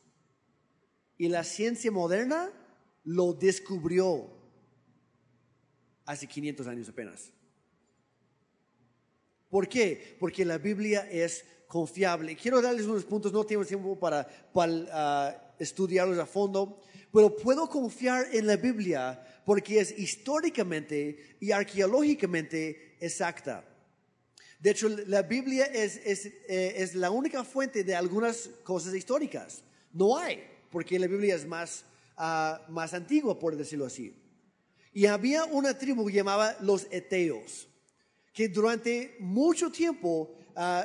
Y 1.15 1.27
la 1.27 1.43
ciencia 1.43 1.91
moderna 1.91 2.51
lo 3.03 3.33
descubrió 3.33 4.27
hace 6.03 6.25
500 6.25 6.65
años 6.65 6.89
apenas. 6.89 7.31
¿Por 9.51 9.69
qué? 9.69 10.17
Porque 10.19 10.43
la 10.43 10.57
Biblia 10.57 11.07
es 11.11 11.45
confiable. 11.67 12.35
Quiero 12.35 12.61
darles 12.61 12.85
unos 12.85 13.03
puntos, 13.03 13.31
no 13.31 13.43
tengo 13.43 13.65
tiempo 13.65 13.97
para, 13.99 14.27
ah, 14.91 15.35
estudiarlos 15.59 16.17
a 16.19 16.25
fondo, 16.25 16.79
pero 17.11 17.35
puedo 17.35 17.69
confiar 17.69 18.27
en 18.33 18.47
la 18.47 18.57
Biblia 18.57 19.21
porque 19.45 19.79
es 19.79 19.97
históricamente 19.97 21.37
y 21.39 21.51
arqueológicamente 21.51 22.97
exacta. 22.99 23.63
De 24.59 24.71
hecho, 24.71 24.89
la 24.89 25.21
Biblia 25.21 25.65
es, 25.65 25.97
es, 26.03 26.25
eh, 26.25 26.73
es, 26.77 26.95
la 26.95 27.11
única 27.11 27.43
fuente 27.43 27.83
de 27.83 27.95
algunas 27.95 28.49
cosas 28.63 28.95
históricas. 28.95 29.61
No 29.93 30.17
hay, 30.17 30.43
porque 30.71 30.97
la 30.97 31.07
Biblia 31.07 31.35
es 31.35 31.45
más, 31.45 31.85
uh, 32.17 32.71
más 32.71 32.93
antigua, 32.93 33.37
por 33.37 33.55
decirlo 33.55 33.85
así. 33.85 34.15
Y 34.91 35.05
había 35.05 35.45
una 35.45 35.77
tribu 35.77 36.09
llamada 36.09 36.57
los 36.61 36.87
Eteos, 36.89 37.67
que 38.33 38.47
durante 38.47 39.15
mucho 39.19 39.71
tiempo 39.71 40.33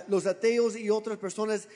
Los 0.08 0.26
ateos 0.26 0.76
y 0.76 0.90
otras 0.90 1.18
personas 1.18 1.68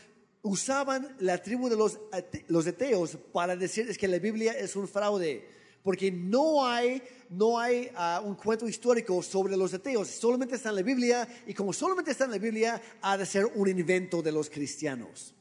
usaban 0.44 1.16
la 1.20 1.40
tribu 1.40 1.68
de 1.68 1.76
los, 1.76 2.66
ateos 2.66 3.16
para 3.33 3.57
decir 3.57 3.96
que 3.96 4.07
la 4.07 4.18
Biblia 4.18 4.52
es 4.52 4.76
un 4.76 4.87
fraude, 4.87 5.48
porque 5.83 6.12
no 6.12 6.66
hay, 6.66 7.02
no 7.30 7.59
hay 7.59 7.90
ah, 7.94 8.22
un 8.24 8.35
cuento 8.35 8.68
histórico 8.68 9.22
sobre 9.22 9.57
los 9.57 9.72
ateos, 9.72 10.09
solamente 10.09 10.57
está 10.57 10.68
en 10.68 10.76
la 10.76 10.83
Biblia 10.83 11.26
y 11.46 11.54
como 11.54 11.72
solamente 11.72 12.11
está 12.11 12.24
en 12.24 12.33
la 12.33 12.38
Biblia, 12.38 12.80
ha 13.00 13.16
de 13.16 13.24
ser 13.24 13.46
un 13.54 13.68
invento 13.68 14.20
de 14.20 14.33
los 14.33 14.50
cristianos. 14.50 15.35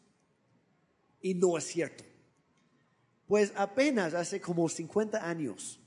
Y 1.22 1.34
no 1.34 1.58
es 1.58 1.66
cierto. 1.66 2.04
Pues 3.28 3.52
apenas 3.56 4.14
hace 4.14 4.40
como 4.40 4.70
50 4.70 5.28
años, 5.28 5.80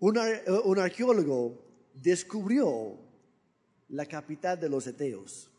un, 0.00 0.18
un 0.64 0.78
arqueólogo 0.78 1.62
descubrió 1.94 3.09
la 3.90 4.06
capital 4.06 4.58
de 4.58 4.68
los 4.68 4.86
eteos. 4.86 5.50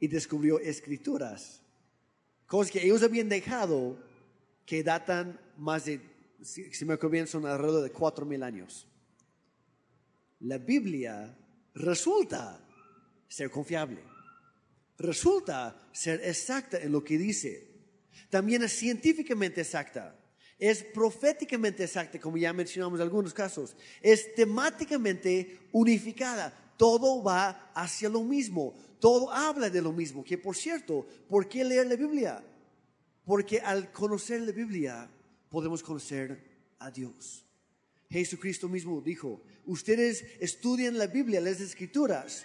Y 0.00 0.08
descubrió 0.08 0.58
escrituras, 0.58 1.62
cosas 2.46 2.72
que 2.72 2.84
ellos 2.84 3.02
habían 3.02 3.28
dejado 3.28 3.96
que 4.66 4.82
datan 4.82 5.40
más 5.56 5.86
de, 5.86 6.00
si 6.42 6.84
me 6.84 6.94
acuerdo 6.94 7.10
bien, 7.10 7.26
son 7.26 7.46
alrededor 7.46 7.82
de 7.82 7.90
cuatro 7.90 8.26
mil 8.26 8.42
años. 8.42 8.86
La 10.40 10.58
Biblia 10.58 11.36
resulta 11.74 12.60
ser 13.28 13.50
confiable, 13.50 14.02
resulta 14.98 15.88
ser 15.92 16.20
exacta 16.24 16.78
en 16.78 16.92
lo 16.92 17.02
que 17.02 17.16
dice, 17.16 17.74
también 18.30 18.62
es 18.62 18.72
científicamente 18.72 19.60
exacta. 19.60 20.20
Es 20.58 20.84
proféticamente 20.84 21.84
exacta, 21.84 22.20
como 22.20 22.36
ya 22.36 22.52
mencionamos 22.52 22.98
en 22.98 23.02
algunos 23.02 23.34
casos, 23.34 23.76
es 24.00 24.34
temáticamente 24.34 25.68
unificada 25.72 26.63
todo 26.76 27.22
va 27.22 27.70
hacia 27.74 28.08
lo 28.08 28.22
mismo, 28.22 28.74
todo 29.00 29.30
habla 29.30 29.70
de 29.70 29.82
lo 29.82 29.92
mismo. 29.92 30.24
Que 30.24 30.38
por 30.38 30.56
cierto, 30.56 31.06
¿por 31.28 31.48
qué 31.48 31.64
leer 31.64 31.86
la 31.86 31.96
Biblia? 31.96 32.44
Porque 33.24 33.60
al 33.60 33.92
conocer 33.92 34.40
la 34.42 34.52
Biblia 34.52 35.10
podemos 35.48 35.82
conocer 35.82 36.42
a 36.78 36.90
Dios. 36.90 37.44
Jesucristo 38.10 38.68
mismo 38.68 39.00
dijo, 39.00 39.42
ustedes 39.66 40.24
estudian 40.38 40.98
la 40.98 41.06
Biblia, 41.06 41.40
las 41.40 41.60
escrituras, 41.60 42.44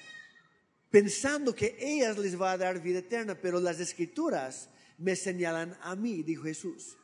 pensando 0.89 1.53
que 1.53 1.77
ellas 1.79 2.17
les 2.17 2.39
va 2.39 2.53
a 2.53 2.57
dar 2.57 2.81
vida 2.81 2.99
eterna, 2.99 3.35
pero 3.35 3.59
las 3.59 3.79
escrituras 3.79 4.69
me 4.97 5.15
señalan 5.15 5.77
a 5.81 5.95
mí, 5.95 6.23
dijo 6.23 6.43
Jesús. 6.43 6.97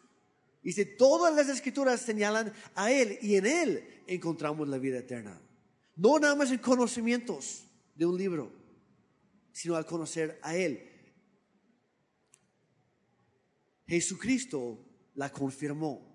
Dice, 0.63 0.83
todas 0.83 1.35
las 1.35 1.47
escrituras 1.47 2.01
señalan 2.01 2.51
a 2.73 2.91
Él 2.91 3.19
y 3.21 3.35
en 3.35 3.45
Él 3.45 3.87
encontramos 4.07 4.67
la 4.67 4.79
vida 4.79 4.97
eterna. 4.97 5.39
No 5.95 6.19
nada 6.19 6.35
más 6.35 6.51
en 6.51 6.57
conocimientos 6.57 7.67
de 7.95 8.05
un 8.05 8.17
libro, 8.17 8.51
sino 9.51 9.75
al 9.75 9.85
conocer 9.85 10.39
a 10.41 10.55
Él. 10.55 10.91
Jesucristo 13.87 14.79
la 15.13 15.31
confirmó. 15.31 16.13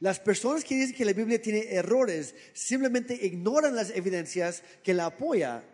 Las 0.00 0.20
personas 0.20 0.64
que 0.64 0.76
dicen 0.76 0.94
que 0.94 1.04
la 1.04 1.12
Biblia 1.12 1.40
tiene 1.40 1.72
errores 1.72 2.34
simplemente 2.52 3.14
ignoran 3.14 3.74
las 3.74 3.90
evidencias 3.90 4.62
que 4.84 4.94
la 4.94 5.06
apoya 5.06 5.64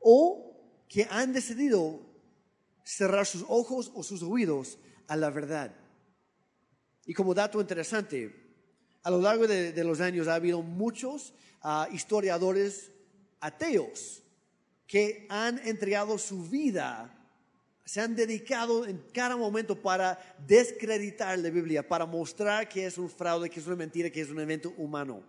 o 0.00 0.84
que 0.88 1.06
han 1.10 1.32
decidido 1.32 2.00
cerrar 2.84 3.26
sus 3.26 3.44
ojos 3.48 3.92
o 3.94 4.02
sus 4.02 4.22
oídos 4.22 4.78
a 5.06 5.16
la 5.16 5.30
verdad. 5.30 5.76
Y 7.06 7.14
como 7.14 7.34
dato 7.34 7.60
interesante, 7.60 8.41
a 9.02 9.10
lo 9.10 9.20
largo 9.20 9.46
de, 9.46 9.84
los 9.84 10.00
años 10.00 10.28
ha 10.28 10.34
habido 10.34 10.62
muchos 10.62 11.34
ah, 11.62 11.88
historiadores 11.92 12.92
ateos 13.40 14.22
que 14.86 15.26
han 15.28 15.58
entregado 15.66 16.18
su 16.18 16.48
vida, 16.48 17.18
se 17.84 18.00
han 18.00 18.14
dedicado 18.14 18.86
en 18.86 19.02
cada 19.12 19.36
momento 19.36 19.80
para 19.80 20.18
descreditar 20.46 21.38
la 21.38 21.50
Biblia, 21.50 21.86
para 21.86 22.06
mostrar 22.06 22.68
que 22.68 22.86
es 22.86 22.98
un 22.98 23.10
fraude, 23.10 23.50
que 23.50 23.58
es 23.58 23.66
una 23.66 23.76
mentira, 23.76 24.10
que 24.10 24.20
es 24.20 24.30
un 24.30 24.38
evento 24.38 24.72
humano. 24.76 25.24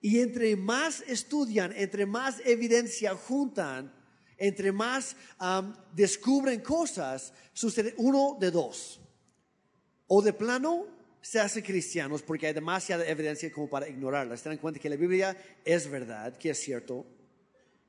Y 0.00 0.20
entre 0.20 0.56
más 0.56 1.02
estudian, 1.06 1.72
entre 1.76 2.06
más 2.06 2.40
evidencia 2.44 3.14
juntan, 3.14 3.92
entre 4.36 4.72
más 4.72 5.16
descubren 5.94 6.60
cosas, 6.60 7.32
sucede 7.52 7.94
uno 7.98 8.36
de 8.40 8.50
dos. 8.50 9.00
O 10.06 10.22
de 10.22 10.32
plano 10.32 10.86
se 11.20 11.38
hacen 11.38 11.62
cristianos 11.62 12.22
porque 12.22 12.46
hay 12.46 12.52
demasiada 12.52 13.06
evidencia 13.06 13.52
como 13.52 13.68
para 13.68 13.88
ignorarla. 13.88 14.36
Se 14.36 14.48
dan 14.48 14.58
cuenta 14.58 14.80
que 14.80 14.88
la 14.88 14.96
Biblia 14.96 15.36
es 15.64 15.88
verdad, 15.90 16.36
que 16.36 16.50
es 16.50 16.58
cierto, 16.58 17.06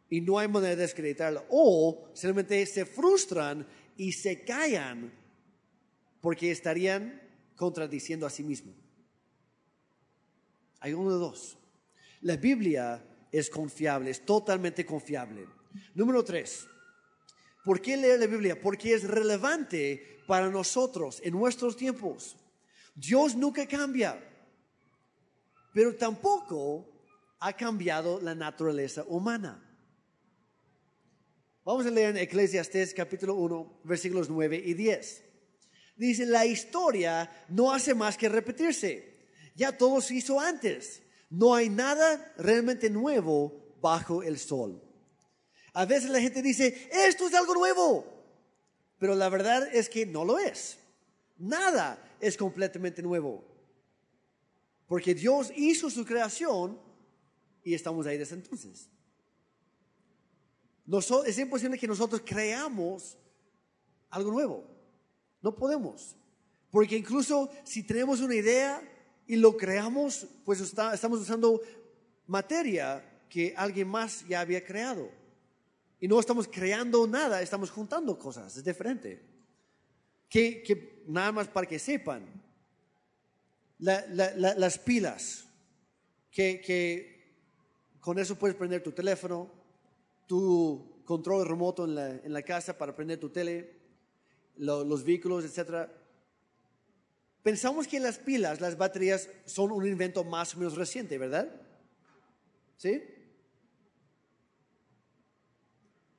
y 0.10 0.20
no 0.22 0.38
hay 0.38 0.48
manera 0.48 0.76
de 0.76 0.82
descreditarla. 0.82 1.46
O 1.50 2.10
simplemente 2.14 2.66
se 2.66 2.86
frustran 2.86 3.66
y 3.96 4.12
se 4.12 4.44
callan 4.44 5.12
porque 6.20 6.52
estarían 6.52 7.22
contradiciendo 7.56 8.26
a 8.26 8.30
sí 8.30 8.44
mismos. 8.44 8.76
Hay 10.80 10.94
uno 10.94 11.12
de 11.14 11.20
dos. 11.20 11.58
La 12.22 12.36
Biblia 12.36 13.04
es 13.32 13.50
confiable, 13.50 14.12
es 14.12 14.26
totalmente 14.26 14.86
confiable. 14.86 15.48
Número 15.94 16.24
tres, 16.24 16.68
¿por 17.64 17.82
qué 17.82 17.96
leer 17.96 18.20
la 18.20 18.28
Biblia? 18.28 18.60
Porque 18.60 18.94
es 18.94 19.04
relevante 19.04 20.20
para 20.28 20.50
nosotros 20.50 21.22
en 21.24 21.34
nuestros 21.34 21.78
tiempos. 21.78 22.36
Dios 22.94 23.36
nunca 23.36 23.66
cambia, 23.68 24.20
pero 25.74 25.96
tampoco 25.96 26.88
ha 27.40 27.54
cambiado 27.54 28.20
la 28.22 28.36
naturaleza 28.36 29.04
humana. 29.08 29.68
Vamos 31.64 31.86
a 31.86 31.92
leer 31.92 32.10
en 32.10 32.18
Eclesiastés 32.18 32.94
capítulo 32.94 33.36
1, 33.36 33.82
versículos 33.84 34.30
9 34.30 34.62
y 34.66 34.74
10. 34.74 35.24
Dice, 35.96 36.26
la 36.26 36.46
historia 36.46 37.30
no 37.50 37.72
hace 37.72 37.94
más 37.94 38.18
que 38.18 38.30
repetirse. 38.30 39.28
Ya 39.56 39.78
todo 39.78 40.02
se 40.02 40.16
hizo 40.16 40.40
antes. 40.40 41.04
No 41.30 41.54
hay 41.54 41.70
nada 41.70 42.34
realmente 42.38 42.90
nuevo 42.90 43.76
bajo 43.80 44.24
el 44.24 44.40
sol. 44.40 44.82
A 45.74 45.86
veces 45.86 46.10
la 46.10 46.20
gente 46.20 46.42
dice, 46.42 46.90
esto 46.92 47.28
es 47.28 47.34
algo 47.34 47.54
nuevo, 47.54 48.06
pero 48.98 49.16
la 49.16 49.30
verdad 49.30 49.70
es 49.74 49.88
que 49.88 50.06
no 50.06 50.26
lo 50.26 50.40
es. 50.40 50.80
Nada 51.38 52.11
es 52.22 52.38
completamente 52.38 53.02
nuevo. 53.02 53.44
Porque 54.88 55.14
Dios 55.14 55.52
hizo 55.56 55.90
su 55.90 56.06
creación 56.06 56.80
y 57.64 57.74
estamos 57.74 58.06
ahí 58.06 58.18
desde 58.18 58.36
entonces. 58.36 58.90
es 61.26 61.38
imposible 61.40 61.78
que 61.78 61.88
nosotros 61.88 62.22
creamos 62.26 63.18
algo 64.10 64.32
nuevo. 64.32 64.66
No 65.42 65.56
podemos. 65.56 66.16
Porque 66.70 66.98
incluso 66.98 67.50
si 67.64 67.84
tenemos 67.84 68.22
una 68.22 68.36
idea 68.36 68.82
y 69.28 69.36
lo 69.36 69.56
creamos, 69.56 70.28
pues 70.44 70.60
estamos 70.60 71.20
usando 71.20 71.62
materia 72.28 73.04
que 73.30 73.54
alguien 73.56 73.88
más 73.88 74.28
ya 74.28 74.42
había 74.42 74.64
creado. 74.64 75.10
Y 76.00 76.08
no 76.08 76.20
estamos 76.20 76.48
creando 76.48 77.08
nada, 77.08 77.42
estamos 77.42 77.70
juntando 77.70 78.18
cosas, 78.18 78.58
es 78.58 78.64
diferente. 78.64 79.31
Que, 80.32 81.04
nada 81.08 81.34
más 81.34 81.50
para 81.50 81.68
que 81.68 81.78
sepan, 81.78 82.26
las 83.80 84.78
pilas, 84.80 85.46
que, 86.32 87.36
con 88.00 88.18
eso 88.18 88.40
puedes 88.40 88.56
prender 88.56 88.82
tu 88.82 88.94
teléfono, 88.94 89.52
tu 90.26 91.04
control 91.04 91.46
remoto 91.46 91.84
en 91.84 92.34
la, 92.34 92.42
casa 92.44 92.78
para 92.78 92.96
prender 92.96 93.20
tu 93.20 93.30
tele, 93.30 93.76
los 94.56 95.04
vehículos, 95.04 95.44
etc. 95.44 95.90
Pensamos 97.44 97.86
que 97.86 98.00
las 98.00 98.18
pilas, 98.18 98.62
las 98.62 98.78
baterías, 98.78 99.30
son 99.46 99.74
un 99.74 99.86
invento 99.86 100.24
más 100.24 100.56
o 100.56 100.60
menos 100.60 100.78
reciente, 100.78 101.18
¿verdad? 101.18 101.54
¿Sí? 102.78 103.04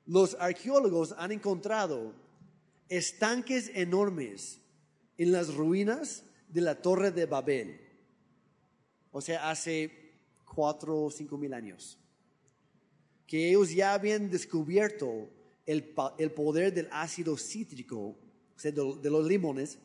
los 0.05 0.35
arqueólogos 0.39 1.13
han 1.17 1.31
encontrado 1.31 2.13
estanques 2.89 3.71
enormes 3.73 4.59
en 5.17 5.31
las 5.31 5.53
ruinas 5.53 6.23
de 6.49 6.61
la 6.61 6.81
torre 6.81 7.11
de 7.11 7.25
Babel, 7.25 7.81
o 9.11 9.21
sea, 9.21 9.49
hace 9.49 10.13
cuatro 10.45 11.03
o 11.03 11.11
cinco 11.11 11.37
mil 11.37 11.53
años, 11.53 11.97
que 13.25 13.49
ellos 13.49 13.73
ya 13.73 13.93
habían 13.93 14.29
descubierto 14.29 15.29
el, 15.65 15.83
poder 15.83 16.73
del 16.73 16.89
ácido 16.91 17.37
cítrico, 17.37 17.97
o 17.99 18.59
sea, 18.59 18.71
de, 18.71 19.09
los 19.09 19.25
limones, 19.25 19.79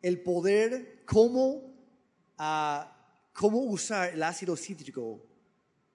el 0.00 0.20
poder, 0.22 1.04
cómo, 1.04 1.74
ah, 2.38 3.28
cómo 3.32 3.60
usar 3.60 4.14
el 4.14 4.22
ácido 4.22 4.56
cítrico 4.56 5.24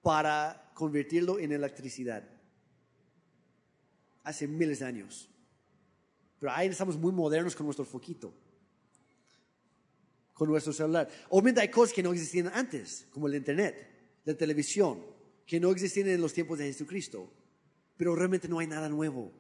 para 0.02 0.72
convertirlo 0.74 1.40
en 1.40 1.52
electricidad. 1.52 2.24
Hace 4.24 4.48
miles 4.48 4.80
de 4.80 4.86
años. 4.86 5.30
Pero 6.40 6.52
ahí 6.52 6.68
estamos 6.68 6.98
muy 6.98 7.12
modernos 7.12 7.56
con 7.56 7.66
nuestro 7.66 7.86
foquito, 7.86 8.34
con 10.34 10.50
nuestro 10.50 10.72
celular. 10.72 11.10
Obviamente 11.30 11.62
hay 11.62 11.70
cosas 11.70 11.94
que 11.94 12.04
no 12.04 12.14
existían 12.14 12.52
antes, 12.54 13.08
como 13.12 13.28
el 13.28 13.36
Internet, 13.36 14.22
la 14.24 14.36
televisión, 14.36 15.04
que 15.46 15.60
no 15.60 15.72
existían 15.72 16.10
en 16.10 16.22
los 16.22 16.34
tiempos 16.34 16.60
de 16.60 16.66
Jesucristo. 16.66 17.32
Pero 17.96 18.16
realmente 18.16 18.48
no 18.48 18.60
hay 18.60 18.68
nada 18.68 18.88
nuevo. 18.90 19.32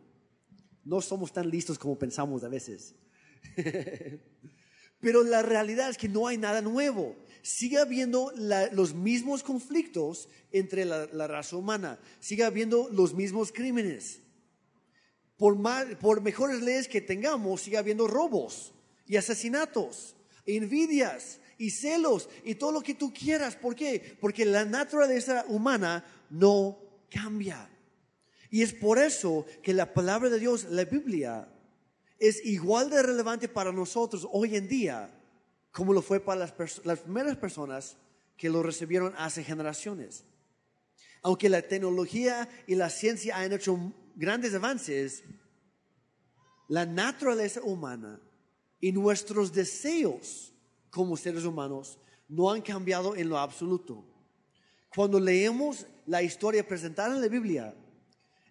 No 0.84 1.02
somos 1.02 1.32
tan 1.32 1.50
listos 1.50 1.78
como 1.78 2.00
pensamos 2.00 2.44
a 2.44 2.50
veces. 2.50 2.96
Pero 5.00 5.24
la 5.24 5.44
realidad 5.44 5.92
es 5.92 5.98
que 5.98 6.10
no 6.10 6.26
hay 6.26 6.38
nada 6.38 6.62
nuevo. 6.62 7.16
Sigue 7.44 7.78
habiendo 7.78 8.32
los 8.72 8.96
mismos 8.96 9.44
conflictos 9.44 10.28
entre 10.52 10.86
la, 10.86 11.06
la 11.06 11.28
raza 11.28 11.56
humana. 11.56 12.00
Sigue 12.20 12.44
habiendo 12.44 12.90
los 12.92 13.14
mismos 13.14 13.52
crímenes 13.52 14.22
por, 15.38 16.22
mejores 16.22 16.62
leyes 16.62 16.88
que 16.88 17.02
tengamos, 17.02 17.62
sigue 17.62 17.78
habiendo 17.78 18.08
robos 18.08 18.74
y 19.06 19.16
asesinatos, 19.16 20.16
e 20.46 20.56
envidias 20.56 21.40
y 21.58 21.72
celos 21.72 22.30
y 22.44 22.56
todo 22.56 22.72
lo 22.72 22.82
que 22.82 22.96
tú 22.96 23.14
quieras. 23.14 23.56
¿Por 23.56 23.76
qué? 23.76 24.18
Porque 24.20 24.46
la 24.46 24.66
naturaleza 24.66 25.46
humana 25.48 26.04
no 26.30 26.78
cambia. 27.10 27.70
Y 28.50 28.64
es 28.64 28.74
por 28.74 28.98
eso 28.98 29.46
que 29.62 29.74
la 29.74 29.94
palabra 29.94 30.30
de 30.30 30.40
Dios, 30.40 30.66
la 30.70 30.86
Biblia, 30.86 31.48
es 32.20 32.44
igual 32.46 32.90
de 32.90 33.04
relevante 33.04 33.48
para 33.48 33.72
nosotros 33.72 34.28
hoy 34.32 34.56
en 34.56 34.68
día 34.68 35.14
como 35.78 35.94
lo 35.94 36.02
fue 36.02 36.20
para 36.20 36.40
las, 36.40 36.84
las 36.86 37.02
primeras 37.02 37.38
personas 37.38 37.98
que 38.36 38.50
lo 38.50 38.64
recibieron 38.64 39.14
hace 39.16 39.44
generaciones. 39.44 40.24
Aunque 41.22 41.50
la 41.50 41.62
tecnología 41.62 42.50
y 42.66 42.74
la 42.74 42.90
ciencia 42.90 43.38
han 43.38 43.54
hecho 43.54 43.94
grandes 44.18 44.54
avances, 44.56 45.24
la 46.68 46.86
naturaleza 46.86 47.62
humana 47.62 48.20
y 48.82 48.92
nuestros 48.92 49.54
deseos 49.54 50.52
como 50.90 51.16
seres 51.16 51.46
humanos 51.46 52.00
no 52.28 52.50
han 52.52 52.62
cambiado 52.62 53.16
en 53.16 53.30
lo 53.30 53.38
absoluto. 53.38 54.04
Cuando 54.94 55.20
leemos 55.20 55.86
la 56.08 56.24
historia 56.24 56.68
presentada 56.68 57.16
en 57.16 57.22
la 57.22 57.28
Biblia, 57.28 57.76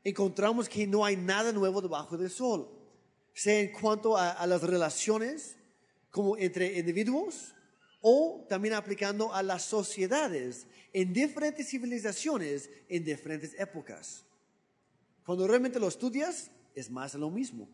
encontramos 0.05 0.69
que 0.69 0.87
no 0.87 1.05
hay 1.05 1.17
nada 1.17 1.51
nuevo 1.51 1.83
debajo 1.83 2.17
del 2.17 2.31
sol, 2.31 2.71
sea 3.35 3.59
en 3.59 3.73
cuanto 3.73 4.17
a, 4.17 4.47
las 4.47 4.63
relaciones 4.63 5.57
como 6.11 6.37
entre 6.39 6.79
individuos 6.79 7.55
o 8.01 8.47
también 8.49 8.75
aplicando 8.75 9.35
a 9.35 9.43
las 9.43 9.65
sociedades 9.65 10.69
en 10.93 11.13
diferentes 11.13 11.69
civilizaciones 11.69 12.71
en 12.89 13.05
diferentes 13.05 13.59
épocas. 13.59 14.26
Cuando 15.27 15.49
realmente 15.49 15.81
lo 15.81 15.89
estudias, 15.89 16.53
es 16.73 16.89
más 16.89 17.15
lo 17.15 17.31
mismo. 17.31 17.69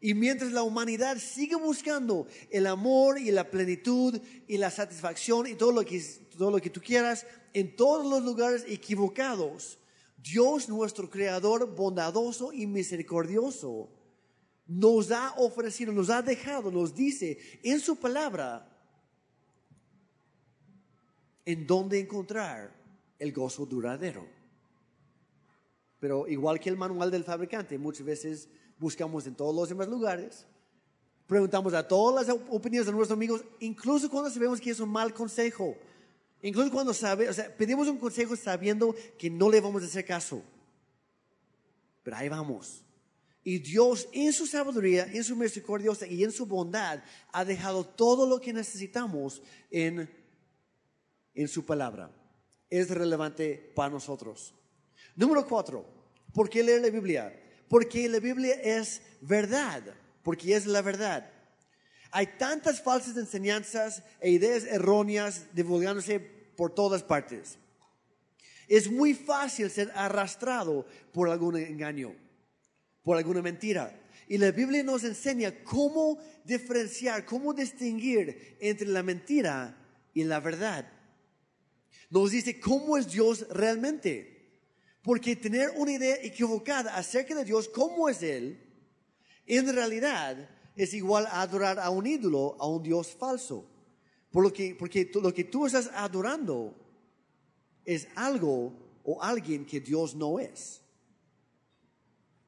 Y 0.00 0.12
mientras 0.12 0.52
la 0.52 0.62
humanidad 0.62 1.16
sigue 1.16 1.56
buscando 1.56 2.26
el 2.50 2.66
amor 2.66 3.18
y 3.18 3.30
la 3.30 3.50
plenitud 3.50 4.20
y 4.46 4.58
la 4.58 4.70
satisfacción 4.70 5.46
y 5.46 5.54
todo 5.54 5.72
lo 5.72 5.82
que, 5.82 5.98
todo 6.36 6.50
lo 6.50 6.60
que 6.60 6.68
tú 6.68 6.82
quieras 6.82 7.26
en 7.54 7.74
todos 7.74 8.04
los 8.06 8.22
lugares 8.22 8.66
equivocados, 8.68 9.78
Dios 10.18 10.68
nuestro 10.68 11.08
Creador 11.08 11.74
bondadoso 11.74 12.52
y 12.52 12.66
misericordioso 12.66 13.88
nos 14.66 15.10
ha 15.12 15.32
ofrecido, 15.38 15.90
nos 15.90 16.10
ha 16.10 16.20
dejado, 16.20 16.70
nos 16.70 16.94
dice 16.94 17.38
en 17.62 17.80
su 17.80 17.96
palabra 17.96 18.68
en 21.46 21.66
dónde 21.66 21.98
encontrar 21.98 22.76
el 23.18 23.32
gozo 23.32 23.64
duradero. 23.64 24.35
Pero 25.98 26.28
igual 26.28 26.60
que 26.60 26.68
el 26.68 26.76
manual 26.76 27.10
del 27.10 27.24
fabricante, 27.24 27.78
muchas 27.78 28.06
veces 28.06 28.48
buscamos 28.78 29.26
en 29.26 29.34
todos 29.34 29.54
los 29.54 29.68
demás 29.68 29.88
lugares, 29.88 30.46
Preguntamos 31.26 31.74
a 31.74 31.86
todas 31.86 32.26
las 32.26 32.36
opiniones 32.50 32.86
de 32.86 32.92
nuestros 32.92 33.16
amigos, 33.16 33.44
incluso 33.58 34.08
cuando 34.08 34.30
sabemos 34.30 34.60
que 34.60 34.70
es 34.70 34.78
un 34.78 34.90
mal 34.90 35.12
consejo. 35.12 35.76
Incluso 36.40 36.70
cuando 36.70 36.94
sabe, 36.94 37.28
o 37.28 37.32
sea, 37.32 37.54
pedimos 37.54 37.88
un 37.88 37.98
consejo 37.98 38.36
sabiendo 38.36 38.94
que 39.18 39.28
no 39.28 39.50
le 39.50 39.60
vamos 39.60 39.82
a 39.82 39.86
hacer 39.86 40.04
caso. 40.04 40.42
Pero 42.04 42.16
ahí 42.16 42.28
vamos. 42.28 42.84
Y 43.42 43.58
Dios 43.58 44.08
en 44.12 44.32
su 44.32 44.46
sabiduría, 44.46 45.06
en 45.12 45.24
su 45.24 45.34
misericordia 45.34 45.90
y 46.08 46.22
en 46.22 46.30
su 46.30 46.46
bondad 46.46 47.02
ha 47.32 47.44
dejado 47.44 47.84
todo 47.84 48.26
lo 48.26 48.40
que 48.40 48.52
necesitamos 48.52 49.42
en, 49.70 50.08
en 51.34 51.48
su 51.48 51.64
palabra. 51.64 52.10
Es 52.70 52.88
relevante 52.90 53.72
para 53.74 53.90
nosotros. 53.90 54.54
Número 55.16 55.46
cuatro, 55.46 55.86
¿por 56.34 56.50
qué 56.50 56.62
leer 56.62 56.82
la 56.82 56.90
Biblia? 56.90 57.34
Porque 57.68 58.08
la 58.08 58.20
Biblia 58.20 58.54
es 58.62 59.00
verdad, 59.22 59.82
porque 60.22 60.54
es 60.54 60.66
la 60.66 60.82
verdad. 60.82 61.30
Hay 62.10 62.26
tantas 62.38 62.82
falsas 62.82 63.16
enseñanzas 63.16 64.02
e 64.20 64.30
ideas 64.30 64.64
erróneas 64.64 65.46
divulgándose 65.54 66.20
por 66.20 66.74
todas 66.74 67.02
partes. 67.02 67.58
Es 68.68 68.90
muy 68.90 69.14
fácil 69.14 69.70
ser 69.70 69.90
arrastrado 69.94 70.86
por 71.12 71.30
algún 71.30 71.56
engaño, 71.56 72.14
por 73.02 73.16
alguna 73.16 73.40
mentira. 73.40 73.98
Y 74.28 74.38
la 74.38 74.50
Biblia 74.50 74.82
nos 74.82 75.04
enseña 75.04 75.62
cómo 75.64 76.18
diferenciar, 76.44 77.24
cómo 77.24 77.54
distinguir 77.54 78.56
entre 78.60 78.88
la 78.88 79.02
mentira 79.02 79.76
y 80.12 80.24
la 80.24 80.40
verdad. 80.40 80.90
Nos 82.10 82.32
dice 82.32 82.60
cómo 82.60 82.98
es 82.98 83.10
Dios 83.10 83.46
realmente. 83.48 84.35
Porque 85.06 85.36
tener 85.36 85.70
una 85.76 85.92
idea 85.92 86.16
equivocada 86.20 86.96
acerca 86.96 87.32
de 87.36 87.44
Dios, 87.44 87.68
cómo 87.68 88.08
es 88.08 88.24
Él, 88.24 88.60
en 89.46 89.72
realidad 89.72 90.50
es 90.74 90.94
igual 90.94 91.26
a 91.26 91.42
adorar 91.42 91.78
a 91.78 91.90
un 91.90 92.08
ídolo, 92.08 92.56
a 92.58 92.66
un 92.66 92.82
Dios 92.82 93.14
falso. 93.14 93.64
Por 94.32 94.42
lo 94.42 94.52
que, 94.52 94.74
porque 94.74 95.08
lo 95.14 95.32
que 95.32 95.44
tú 95.44 95.64
estás 95.64 95.88
adorando 95.94 96.74
es 97.84 98.08
algo 98.16 98.72
o 99.04 99.22
alguien 99.22 99.64
que 99.64 99.78
Dios 99.78 100.16
no 100.16 100.40
es. 100.40 100.80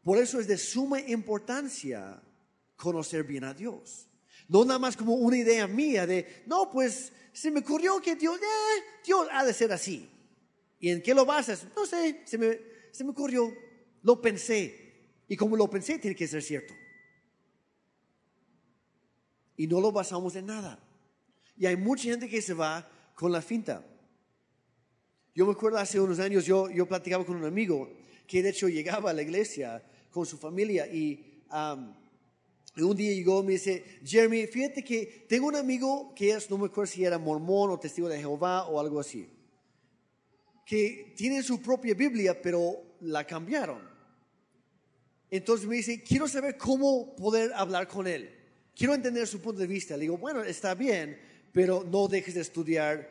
Por 0.02 0.18
eso 0.18 0.40
es 0.40 0.48
de 0.48 0.58
suma 0.58 1.00
importancia 1.00 2.20
conocer 2.74 3.22
bien 3.22 3.44
a 3.44 3.54
Dios. 3.54 4.08
No 4.48 4.64
nada 4.64 4.80
más 4.80 4.96
como 4.96 5.14
una 5.14 5.36
idea 5.36 5.68
mía 5.68 6.08
de, 6.08 6.42
no, 6.46 6.72
pues 6.72 7.12
se 7.32 7.52
me 7.52 7.60
ocurrió 7.60 8.00
que 8.00 8.16
Dios, 8.16 8.36
eh, 8.36 8.82
Dios 9.06 9.28
ha 9.30 9.44
de 9.44 9.54
ser 9.54 9.72
así. 9.72 10.10
¿Y 10.78 10.90
en 10.90 11.02
qué 11.02 11.14
lo 11.14 11.24
basas? 11.24 11.66
No 11.74 11.86
sé, 11.86 12.22
se 12.24 12.38
me, 12.38 12.58
se 12.92 13.04
me 13.04 13.10
ocurrió, 13.10 13.52
lo 14.02 14.20
pensé. 14.20 14.88
Y 15.28 15.36
como 15.36 15.56
lo 15.56 15.68
pensé, 15.68 15.98
tiene 15.98 16.16
que 16.16 16.26
ser 16.26 16.42
cierto. 16.42 16.74
Y 19.56 19.66
no 19.66 19.80
lo 19.80 19.90
basamos 19.90 20.36
en 20.36 20.46
nada. 20.46 20.78
Y 21.56 21.66
hay 21.66 21.76
mucha 21.76 22.04
gente 22.04 22.28
que 22.28 22.40
se 22.40 22.54
va 22.54 22.88
con 23.14 23.32
la 23.32 23.42
finta. 23.42 23.84
Yo 25.34 25.46
me 25.46 25.52
acuerdo 25.52 25.78
hace 25.78 26.00
unos 26.00 26.18
años, 26.20 26.44
yo, 26.46 26.70
yo 26.70 26.86
platicaba 26.86 27.24
con 27.24 27.36
un 27.36 27.44
amigo 27.44 27.90
que 28.26 28.42
de 28.42 28.50
hecho 28.50 28.68
llegaba 28.68 29.10
a 29.10 29.12
la 29.12 29.22
iglesia 29.22 29.82
con 30.10 30.26
su 30.26 30.36
familia 30.36 30.86
y 30.86 31.42
un 32.76 32.96
día 32.96 33.12
llegó 33.12 33.40
y 33.42 33.46
me 33.46 33.52
dice, 33.52 33.84
Jeremy, 34.04 34.46
fíjate 34.46 34.84
que 34.84 35.26
tengo 35.28 35.48
un 35.48 35.56
amigo 35.56 36.14
que 36.14 36.30
es, 36.30 36.50
no 36.50 36.58
me 36.58 36.66
acuerdo 36.66 36.92
si 36.92 37.04
era 37.04 37.18
mormón 37.18 37.70
o 37.70 37.78
testigo 37.78 38.08
de 38.08 38.18
Jehová 38.18 38.68
o 38.68 38.78
algo 38.78 39.00
así, 39.00 39.28
que 40.68 41.14
tiene 41.16 41.42
su 41.42 41.62
propia 41.62 41.94
Biblia, 41.94 42.42
pero 42.42 42.96
la 43.00 43.26
cambiaron. 43.26 43.80
Entonces 45.30 45.66
me 45.66 45.76
dice, 45.76 46.02
quiero 46.02 46.28
saber 46.28 46.58
cómo 46.58 47.16
poder 47.16 47.54
hablar 47.54 47.88
con 47.88 48.06
él. 48.06 48.30
Quiero 48.76 48.92
entender 48.92 49.26
su 49.26 49.40
punto 49.40 49.62
de 49.62 49.66
vista. 49.66 49.96
Le 49.96 50.02
digo, 50.02 50.18
bueno, 50.18 50.42
está 50.42 50.74
bien, 50.74 51.18
pero 51.54 51.86
no 51.90 52.06
dejes 52.06 52.34
de 52.34 52.42
estudiar 52.42 53.08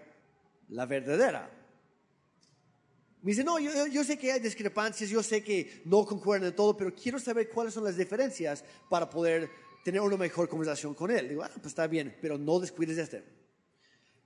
la 0.70 0.86
verdadera. 0.86 1.50
Me 3.24 3.32
dice, 3.32 3.44
no, 3.44 3.58
yo, 3.58 4.04
sé 4.04 4.20
que 4.20 4.32
hay 4.32 4.40
discrepancias, 4.40 5.10
yo 5.10 5.24
sé 5.24 5.44
que 5.44 5.82
no 5.86 6.06
concuerdan 6.06 6.50
en 6.50 6.56
todo, 6.56 6.78
pero 6.78 6.94
quiero 6.94 7.18
saber 7.18 7.50
cuáles 7.50 7.74
son 7.74 7.86
las 7.86 7.98
diferencias 7.98 8.64
para 8.88 9.10
poder 9.10 9.50
tener 9.84 10.02
una 10.02 10.16
mejor 10.16 10.48
conversación 10.48 10.94
con 10.94 11.10
él. 11.10 11.30
Digo, 11.30 11.42
ah, 11.42 11.50
pues 11.56 11.68
está 11.68 11.88
bien, 11.88 12.16
pero 12.22 12.38
no 12.38 12.60
descuides 12.60 13.00
este. 13.00 13.24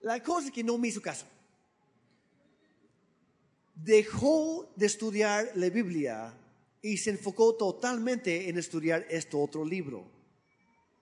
La 0.01 0.21
cosa 0.21 0.47
es 0.47 0.51
que 0.51 0.65
no 0.65 0.77
me 0.77 0.89
hizo 0.89 1.01
caso. 1.01 1.25
Dejó 3.83 4.71
de 4.75 4.85
estudiar 4.85 5.51
la 5.55 5.69
Biblia 5.69 6.33
y 6.81 6.97
se 6.97 7.11
enfocó 7.11 7.55
totalmente 7.55 8.49
en 8.49 8.57
estudiar 8.57 9.05
este 9.09 9.37
otro 9.37 9.65
libro. 9.65 10.09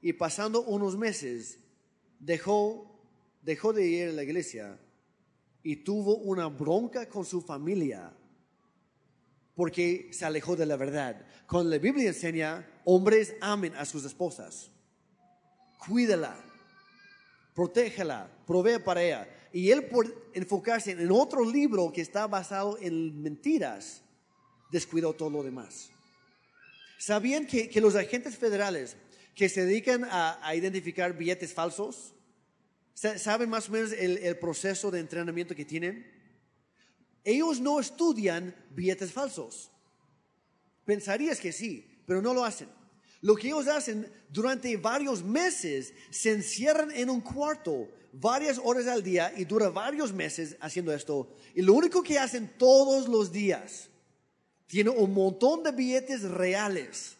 Y 0.02 0.14
pasando 0.14 0.62
unos 0.64 0.98
meses, 0.98 1.60
dejó, 2.20 3.00
dejó 3.42 3.74
de 3.74 3.88
ir 3.88 4.10
a 4.10 4.14
la 4.14 4.24
iglesia 4.24 4.80
y 5.64 5.78
tuvo 5.78 6.18
una 6.18 6.48
bronca 6.48 7.10
con 7.10 7.26
su 7.26 7.42
familia 7.42 8.14
porque 9.60 10.08
se 10.14 10.24
alejó 10.24 10.56
de 10.56 10.66
la 10.66 10.78
verdad. 10.78 11.26
Cuando 11.46 11.70
la 11.70 11.80
Biblia 11.80 12.08
enseña, 12.08 12.66
hombres 12.86 13.36
amen 13.42 13.76
a 13.76 13.84
sus 13.84 14.06
esposas, 14.06 14.72
cuídala, 15.86 16.34
protégela, 17.54 18.32
provee 18.48 18.80
para 18.80 19.04
ella. 19.04 19.28
Y 19.52 19.72
él 19.72 19.86
por 19.86 20.30
enfocarse 20.34 20.92
en 20.92 21.12
otro 21.12 21.44
libro 21.44 21.92
que 21.92 22.02
está 22.02 22.28
basado 22.28 22.78
en 22.80 23.22
mentiras, 23.22 24.02
descuidó 24.72 25.14
todo 25.14 25.30
lo 25.30 25.44
demás. 25.44 25.90
¿Sabían 26.98 27.48
que, 27.48 27.72
los 27.82 27.96
agentes 27.96 28.38
federales 28.38 28.96
que 29.36 29.50
se 29.50 29.66
dedican 29.66 30.06
a 30.10 30.54
identificar 30.56 31.18
billetes 31.18 31.54
falsos, 31.54 32.14
¿Saben 33.00 33.50
más 33.50 33.70
o 33.70 33.72
menos 33.72 33.94
el, 33.94 34.38
proceso 34.40 34.92
de 34.92 35.00
entrenamiento 35.00 35.56
que 35.56 35.64
tienen? 35.64 36.06
Ellos 37.24 37.62
no 37.62 37.80
estudian 37.80 38.54
billetes 38.72 39.14
falsos. 39.14 39.72
Pensarías 40.84 41.40
que 41.40 41.54
sí, 41.54 42.04
pero 42.06 42.22
no 42.22 42.34
lo 42.34 42.44
hacen. 42.44 42.68
Lo 43.22 43.38
que 43.38 43.48
ellos 43.48 43.68
hacen 43.70 44.12
durante 44.30 44.76
varios 44.76 45.24
meses, 45.24 45.94
se 46.10 46.34
encierran 46.34 46.92
en 46.92 47.10
un 47.10 47.22
cuarto 47.22 47.88
varias 48.14 48.60
horas 48.64 48.88
al 48.88 49.04
día 49.04 49.34
y 49.36 49.46
dura 49.46 49.70
varios 49.70 50.14
meses 50.14 50.56
haciendo 50.60 50.94
esto. 50.94 51.36
Y 51.56 51.62
lo 51.62 51.74
único 51.74 52.04
que 52.04 52.20
hacen 52.20 52.54
todos 52.58 53.08
los 53.08 53.32
días, 53.32 53.90
tienen 54.68 54.94
un 54.96 55.14
montón 55.14 55.64
de 55.64 55.72
billetes 55.72 56.22
reales 56.24 57.18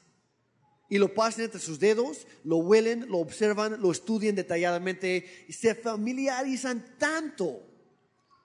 y 0.88 0.98
lo 0.98 1.14
pasan 1.14 1.46
entre 1.46 1.60
sus 1.60 1.80
dedos, 1.80 2.28
lo 2.44 2.58
huelen, 2.58 3.10
lo 3.10 3.20
observan, 3.20 3.82
lo 3.82 3.92
estudian 3.92 4.36
detalladamente 4.36 5.46
y 5.48 5.54
se 5.54 5.76
familiarizan 5.76 6.96
tanto 6.98 7.62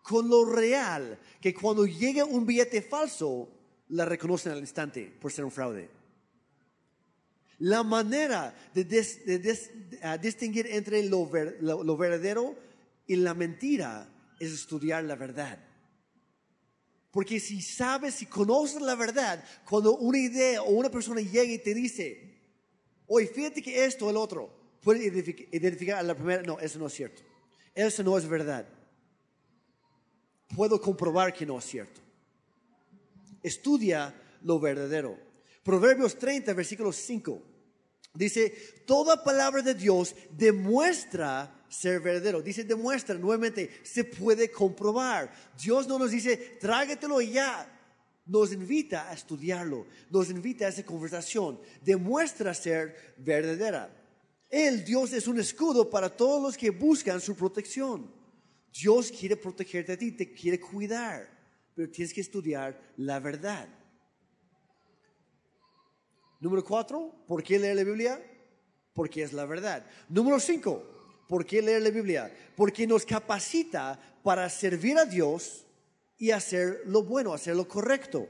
con 0.03 0.29
lo 0.29 0.45
real 0.45 1.19
que 1.41 1.55
cuando 1.55 1.87
llega 1.87 2.25
un 2.25 2.45
billete 2.45 2.83
falso, 2.83 3.49
la 3.89 4.05
reconocen 4.05 4.53
al 4.53 4.59
instante 4.59 5.13
por 5.21 5.33
ser 5.33 5.45
un 5.45 5.51
fraude. 5.51 5.89
La 7.59 7.83
manera 7.83 8.55
de, 8.75 8.85
distinguir 10.21 10.67
entre 10.67 11.03
lo, 11.05 11.97
verdadero 11.97 12.57
y 13.07 13.17
la 13.17 13.35
mentira 13.35 14.09
es 14.41 14.53
estudiar 14.53 15.05
la 15.05 15.15
verdad. 15.15 15.59
Porque 17.11 17.39
si 17.39 17.63
sabes, 17.63 18.15
si 18.15 18.27
conoces 18.27 18.83
la 18.83 18.97
verdad, 18.97 19.45
cuando 19.69 19.97
una 19.97 20.19
idea 20.19 20.63
o 20.63 20.71
una 20.71 20.91
persona 20.91 21.21
llega 21.21 21.53
y 21.53 21.59
te 21.59 21.73
dice, 21.73 22.35
Oye, 23.07 23.27
fíjate 23.27 23.63
que 23.63 23.85
esto, 23.85 24.09
el 24.09 24.17
otro, 24.17 24.51
puede 24.83 25.05
identificar 25.53 25.99
a 25.99 26.03
la 26.03 26.15
primera, 26.15 26.43
no, 26.43 26.59
eso 26.59 26.79
no 26.79 26.87
es 26.87 26.95
cierto. 26.95 27.23
Eso 27.75 28.03
no 28.03 28.17
es 28.17 28.27
verdad. 28.27 28.67
Puedo 30.55 30.81
comprobar 30.81 31.33
que 31.33 31.45
no 31.45 31.59
es 31.59 31.65
cierto. 31.65 32.01
Estudia 33.43 34.15
lo 34.43 34.59
verdadero. 34.59 35.19
Proverbios 35.63 36.17
30, 36.19 36.53
versículo 36.55 36.93
5. 36.93 37.43
Dice, 38.15 38.51
toda 38.87 39.25
palabra 39.25 39.61
de 39.61 39.75
Dios 39.75 40.15
demuestra 40.31 41.65
ser 41.69 42.01
verdadero. 42.01 42.41
Dice, 42.41 42.63
demuestra, 42.63 43.17
nuevamente, 43.17 43.81
se 43.83 44.05
puede 44.05 44.51
comprobar. 44.51 45.33
Dios 45.61 45.89
no 45.89 45.99
nos 45.99 46.13
dice, 46.13 46.37
trágatelo 46.61 47.21
y 47.21 47.33
ya 47.33 47.71
nos 48.27 48.53
invita 48.53 49.11
a 49.11 49.15
estudiarlo, 49.15 49.87
nos 50.11 50.31
invita 50.31 50.67
a 50.67 50.69
esa 50.69 50.85
conversación, 50.85 51.61
demuestra 51.83 52.55
ser 52.55 53.15
verdadera. 53.19 53.91
El 54.49 54.85
Dios 54.85 55.13
es 55.13 55.27
un 55.27 55.41
escudo 55.41 55.91
para 55.91 56.09
todos 56.09 56.41
los 56.41 56.57
que 56.57 56.71
buscan 56.71 57.21
su 57.21 57.35
protección. 57.35 58.11
Dios 58.73 59.11
quiere 59.11 59.37
protegerte 59.37 59.93
a 59.93 59.99
ti, 59.99 60.13
te 60.13 60.33
quiere 60.33 60.61
cuidar, 60.61 61.29
pero 61.75 61.91
tienes 61.91 62.15
que 62.15 62.21
estudiar 62.21 62.81
la 62.97 63.19
verdad. 63.19 63.69
Número 66.45 66.63
cuatro, 66.63 67.25
¿por 67.27 67.43
qué 67.43 67.59
leer 67.59 67.75
la 67.75 67.85
Biblia? 67.85 68.23
Porque 68.93 69.23
es 69.23 69.33
la 69.33 69.47
verdad. 69.47 69.83
Número 70.11 70.39
cinco, 70.39 70.85
¿por 71.27 71.47
qué 71.47 71.63
leer 71.63 71.81
la 71.81 71.89
Biblia? 71.89 72.31
Porque 72.55 72.87
nos 72.87 73.07
capacita 73.07 73.99
para 74.23 74.51
servir 74.51 74.99
a 74.99 75.07
Dios 75.07 75.65
y 76.19 76.33
hacer 76.33 76.83
lo 76.85 77.03
bueno, 77.03 77.33
hacer 77.33 77.57
lo 77.57 77.67
correcto. 77.67 78.29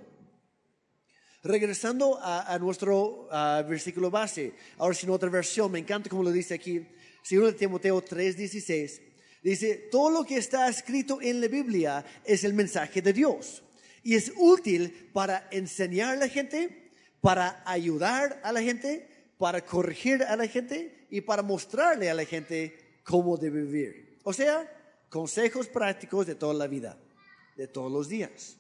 regresando 1.43 2.21
a, 2.23 2.57
nuestro 2.61 3.27
versículo 3.69 4.13
base, 4.13 4.53
ahora 4.79 4.95
sin 4.95 5.11
otra 5.11 5.29
versión, 5.29 5.73
me 5.73 5.81
encanta 5.81 6.09
como 6.09 6.23
lo 6.23 6.31
dice 6.31 6.55
aquí, 6.55 6.87
2 7.29 7.57
Timoteo 7.57 8.01
3:16, 8.01 9.01
dice, 9.43 9.89
todo 9.91 10.11
lo 10.11 10.25
que 10.25 10.37
está 10.37 10.69
escrito 10.69 11.21
en 11.21 11.41
la 11.41 11.49
Biblia 11.49 12.05
es 12.25 12.45
el 12.45 12.55
mensaje 12.55 13.03
de 13.03 13.13
Dios 13.13 13.65
y 14.05 14.15
es 14.15 14.33
útil 14.37 15.11
para 15.13 15.49
enseñar 15.51 16.11
a 16.11 16.17
la 16.17 16.29
gente, 16.29 16.84
para 17.25 17.63
ayudar 17.65 18.39
a 18.45 18.53
la 18.53 18.61
gente, 18.61 19.09
para 19.39 19.65
corregir 19.65 20.23
a 20.25 20.37
la 20.37 20.47
gente 20.47 21.07
y 21.09 21.23
para 21.23 21.43
mostrarle 21.43 22.11
a 22.11 22.15
la 22.15 22.27
gente 22.27 22.99
cómo 23.03 23.39
debe 23.39 23.63
vivir. 23.63 24.19
O 24.25 24.35
sea, 24.35 24.71
consejos 25.09 25.67
prácticos 25.67 26.27
de 26.27 26.35
toda 26.35 26.53
la 26.53 26.67
vida, 26.67 26.99
de 27.57 27.67
todos 27.67 27.91
los 27.91 28.11
días. 28.11 28.59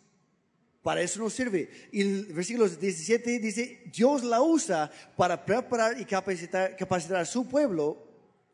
Para 0.82 1.02
eso 1.02 1.20
nos 1.20 1.34
sirve. 1.34 1.68
Y 1.92 2.00
el 2.00 2.24
versículo 2.32 2.66
17 2.66 3.38
dice, 3.38 3.82
Dios 3.94 4.24
la 4.24 4.40
usa 4.40 4.90
para 5.14 5.44
preparar 5.44 6.00
y 6.00 6.06
capacitar, 6.06 6.74
capacitar 6.74 7.18
a 7.18 7.26
su 7.26 7.46
pueblo, 7.46 7.98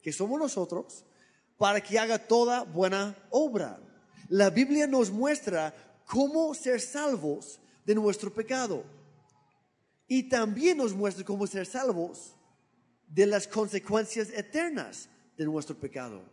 que 0.03 0.13
somos 0.13 0.41
nosotros, 0.41 1.05
para 1.57 1.81
que 1.81 2.01
haga 2.01 2.19
toda 2.19 2.65
buena 2.65 3.17
obra. 3.31 3.79
La 4.29 4.51
Biblia 4.51 4.89
nos 4.89 5.13
muestra 5.13 5.73
cómo 6.05 6.53
ser 6.53 6.81
salvos 6.81 7.61
de 7.87 7.95
nuestro 7.95 8.35
pecado. 8.35 8.99
Y 10.13 10.25
también 10.25 10.79
nos 10.79 10.93
muestra 10.93 11.25
cómo 11.25 11.47
ser 11.47 11.65
salvos 11.67 12.35
de 13.07 13.27
las 13.27 13.47
consecuencias 13.47 14.29
eternas 14.31 15.09
de 15.37 15.45
nuestro 15.45 15.79
pecado. 15.79 16.25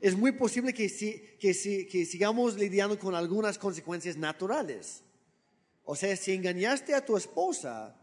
Es 0.00 0.16
muy 0.16 0.32
posible 0.32 0.74
que, 0.74 0.88
si, 0.88 1.20
que, 1.38 1.54
si, 1.54 1.86
que 1.86 2.04
sigamos 2.04 2.56
lidiando 2.56 2.98
con 2.98 3.14
algunas 3.14 3.58
consecuencias 3.58 4.16
naturales. 4.16 5.04
O 5.84 5.94
sea, 5.94 6.16
si 6.16 6.32
engañaste 6.32 6.92
a 6.92 7.04
tu 7.04 7.16
esposa, 7.16 7.96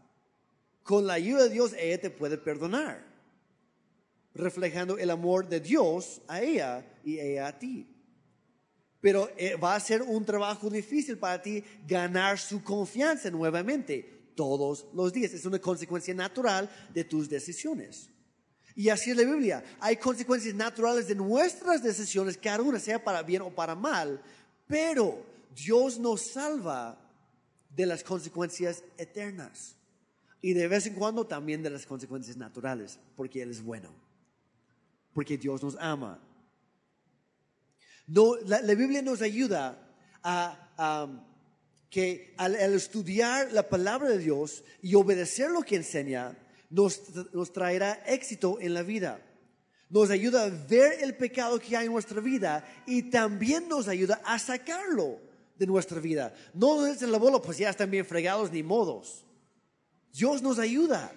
con 0.82 1.06
la 1.06 1.12
ayuda 1.12 1.42
de 1.42 1.50
Dios 1.50 1.74
ella 1.78 2.00
te 2.00 2.08
puede 2.08 2.38
perdonar, 2.38 3.04
reflejando 4.32 4.96
el 4.96 5.10
amor 5.10 5.50
de 5.50 5.60
Dios 5.60 6.22
a 6.28 6.40
ella 6.40 6.82
y 7.04 7.36
a 7.36 7.58
ti. 7.58 7.94
Pero 9.02 9.28
eh, 9.36 9.54
va 9.56 9.74
a 9.74 9.80
ser 9.80 10.00
un 10.00 10.24
trabajo 10.24 10.70
difícil 10.70 11.18
para 11.18 11.42
ti 11.42 11.62
ganar 11.86 12.38
su 12.38 12.64
confianza 12.64 13.30
nuevamente 13.30 14.16
todos 14.38 14.86
los 14.94 15.12
días. 15.12 15.32
Es 15.32 15.44
una 15.46 15.58
consecuencia 15.58 16.14
natural 16.14 16.70
de 16.94 17.02
tus 17.02 17.28
decisiones. 17.28 18.08
Y 18.76 18.88
así 18.88 19.10
es 19.10 19.16
la 19.16 19.24
Biblia. 19.24 19.64
Hay 19.80 19.96
consecuencias 19.96 20.54
naturales 20.54 21.08
de 21.08 21.16
nuestras 21.16 21.82
decisiones, 21.82 22.38
cada 22.38 22.62
una 22.62 22.78
sea 22.78 23.02
para 23.02 23.24
bien 23.24 23.42
o 23.42 23.50
para 23.50 23.74
mal, 23.74 24.22
pero 24.68 25.26
Dios 25.56 25.98
nos 25.98 26.20
salva 26.20 26.96
de 27.74 27.84
las 27.84 28.04
consecuencias 28.04 28.84
eternas. 28.96 29.74
Y 30.40 30.52
de 30.52 30.68
vez 30.68 30.86
en 30.86 30.94
cuando 30.94 31.26
también 31.26 31.60
de 31.60 31.70
las 31.70 31.84
consecuencias 31.84 32.36
naturales, 32.36 33.00
porque 33.16 33.42
Él 33.42 33.50
es 33.50 33.60
bueno, 33.60 33.90
porque 35.14 35.36
Dios 35.36 35.64
nos 35.64 35.74
ama. 35.80 36.22
No, 38.06 38.36
la, 38.46 38.60
Biblia 38.60 39.02
nos 39.02 39.20
ayuda 39.20 39.84
a, 40.22 41.08
que 41.90 42.34
al 42.36 42.54
estudiar 42.54 43.52
la 43.52 43.68
palabra 43.68 44.08
de 44.08 44.18
Dios 44.18 44.62
y 44.82 44.94
obedecer 44.94 45.50
lo 45.50 45.62
que 45.62 45.76
enseña, 45.76 46.36
nos, 46.70 47.00
traerá 47.52 48.02
éxito 48.06 48.58
en 48.60 48.74
la 48.74 48.82
vida. 48.82 49.20
Nos 49.88 50.10
ayuda 50.10 50.44
a 50.44 50.48
ver 50.48 51.02
el 51.02 51.16
pecado 51.16 51.58
que 51.58 51.76
hay 51.76 51.86
en 51.86 51.92
nuestra 51.92 52.20
vida 52.20 52.64
y 52.86 53.04
también 53.04 53.68
nos 53.68 53.88
ayuda 53.88 54.20
a 54.24 54.38
sacarlo 54.38 55.18
de 55.58 55.66
nuestra 55.66 55.98
vida. 55.98 56.34
No 56.52 56.86
es 56.86 57.00
el 57.00 57.14
abuelo, 57.14 57.40
pues 57.40 57.58
ya 57.58 57.70
están 57.70 57.90
bien 57.90 58.04
fregados 58.04 58.52
ni 58.52 58.62
modos. 58.62 59.24
Dios 60.12 60.42
nos 60.42 60.58
ayuda, 60.58 61.12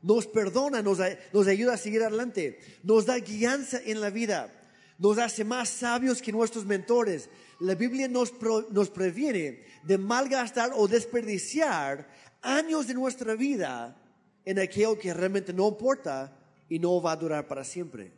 nos 0.00 0.26
perdona, 0.26 0.80
nos, 0.80 0.98
nos 1.32 1.46
ayuda 1.46 1.74
a 1.74 1.78
seguir 1.78 2.02
adelante, 2.02 2.58
nos 2.82 3.04
da 3.04 3.18
guianza 3.18 3.78
en 3.84 4.00
la 4.00 4.10
vida, 4.10 4.50
nos 4.98 5.18
hace 5.18 5.44
más 5.44 5.68
sabios 5.68 6.22
que 6.22 6.32
nuestros 6.32 6.64
mentores. 6.64 7.28
La 7.60 7.74
Biblia 7.74 8.08
nos, 8.08 8.32
nos 8.70 8.90
previene 8.90 9.64
de 9.82 9.98
malgastar 9.98 10.72
o 10.74 10.88
desperdiciar 10.88 12.08
años 12.42 12.86
de 12.86 12.94
nuestra 12.94 13.34
vida 13.34 14.00
en 14.44 14.58
aquello 14.58 14.98
que 14.98 15.12
realmente 15.14 15.52
no 15.52 15.68
importa 15.68 16.36
y 16.68 16.78
no 16.78 17.00
va 17.00 17.12
a 17.12 17.16
durar 17.16 17.46
para 17.46 17.64
siempre. 17.64 18.12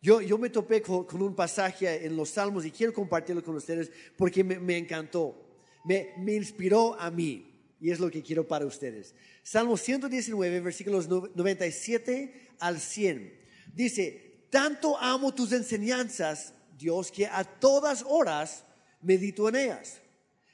Yo, 0.00 0.20
yo 0.20 0.36
me 0.36 0.50
topé 0.50 0.82
con, 0.82 1.06
un 1.22 1.34
pasaje 1.34 2.04
en 2.04 2.16
los 2.16 2.30
Salmos 2.30 2.64
y 2.64 2.70
quiero 2.70 2.92
compartirlo 2.92 3.42
con 3.42 3.54
ustedes 3.54 3.90
porque 4.16 4.42
me, 4.42 4.76
encantó, 4.76 5.36
me, 5.84 6.12
me 6.18 6.34
inspiró 6.34 6.98
a 6.98 7.10
mí 7.10 7.52
y 7.80 7.90
es 7.90 8.00
lo 8.00 8.10
que 8.10 8.22
quiero 8.22 8.46
para 8.46 8.66
ustedes. 8.66 9.14
Salmo 9.42 9.76
119, 9.76 10.60
versículos 10.60 11.08
97 11.08 12.50
al 12.58 12.80
100. 12.80 13.32
Dice, 13.74 14.31
tanto 14.52 14.98
amo 14.98 15.34
tus 15.34 15.50
enseñanzas, 15.52 16.52
Dios, 16.76 17.10
que 17.10 17.26
a 17.26 17.42
todas 17.42 18.04
horas 18.06 18.64
medito 19.00 19.48
en 19.48 19.56
ellas 19.56 20.02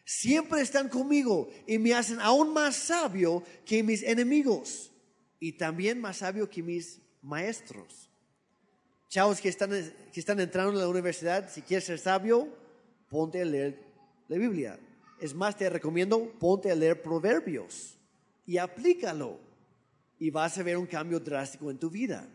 siempre 0.05 0.61
están 0.63 0.89
conmigo 0.89 1.51
y 1.67 1.79
me 1.79 1.93
hacen 1.93 2.21
aún 2.21 2.53
más 2.55 2.77
sabio 2.77 3.43
que 3.67 3.83
mis 3.83 4.05
enemigos 4.05 4.93
y 5.41 5.53
también 5.53 6.01
más 6.01 6.19
sabio 6.19 6.49
que 6.49 6.63
mis 6.63 7.01
maestros. 7.23 8.09
Chavos 9.09 9.41
que 9.41 9.49
están, 9.49 9.71
que 9.71 10.21
están 10.21 10.39
entrando 10.39 10.73
en 10.73 10.79
la 10.79 10.89
universidad, 10.89 11.51
si 11.51 11.63
quieres 11.63 11.85
ser 11.85 11.99
sabio, 11.99 12.49
ponte 13.11 13.43
a 13.43 13.45
leer 13.45 13.83
la 14.29 14.39
Biblia. 14.39 14.79
Es 15.21 15.35
más, 15.35 15.57
te 15.57 15.69
recomiendo, 15.69 16.33
ponte 16.39 16.71
a 16.71 16.75
leer 16.77 17.03
proverbios 17.03 17.99
y 18.47 18.59
aplícalo 18.59 19.41
y 20.21 20.31
vas 20.31 20.57
a 20.57 20.63
ver 20.63 20.77
un 20.77 20.87
cambio 20.87 21.19
drástico 21.19 21.69
en 21.71 21.79
tu 21.79 21.91
vida. 21.91 22.29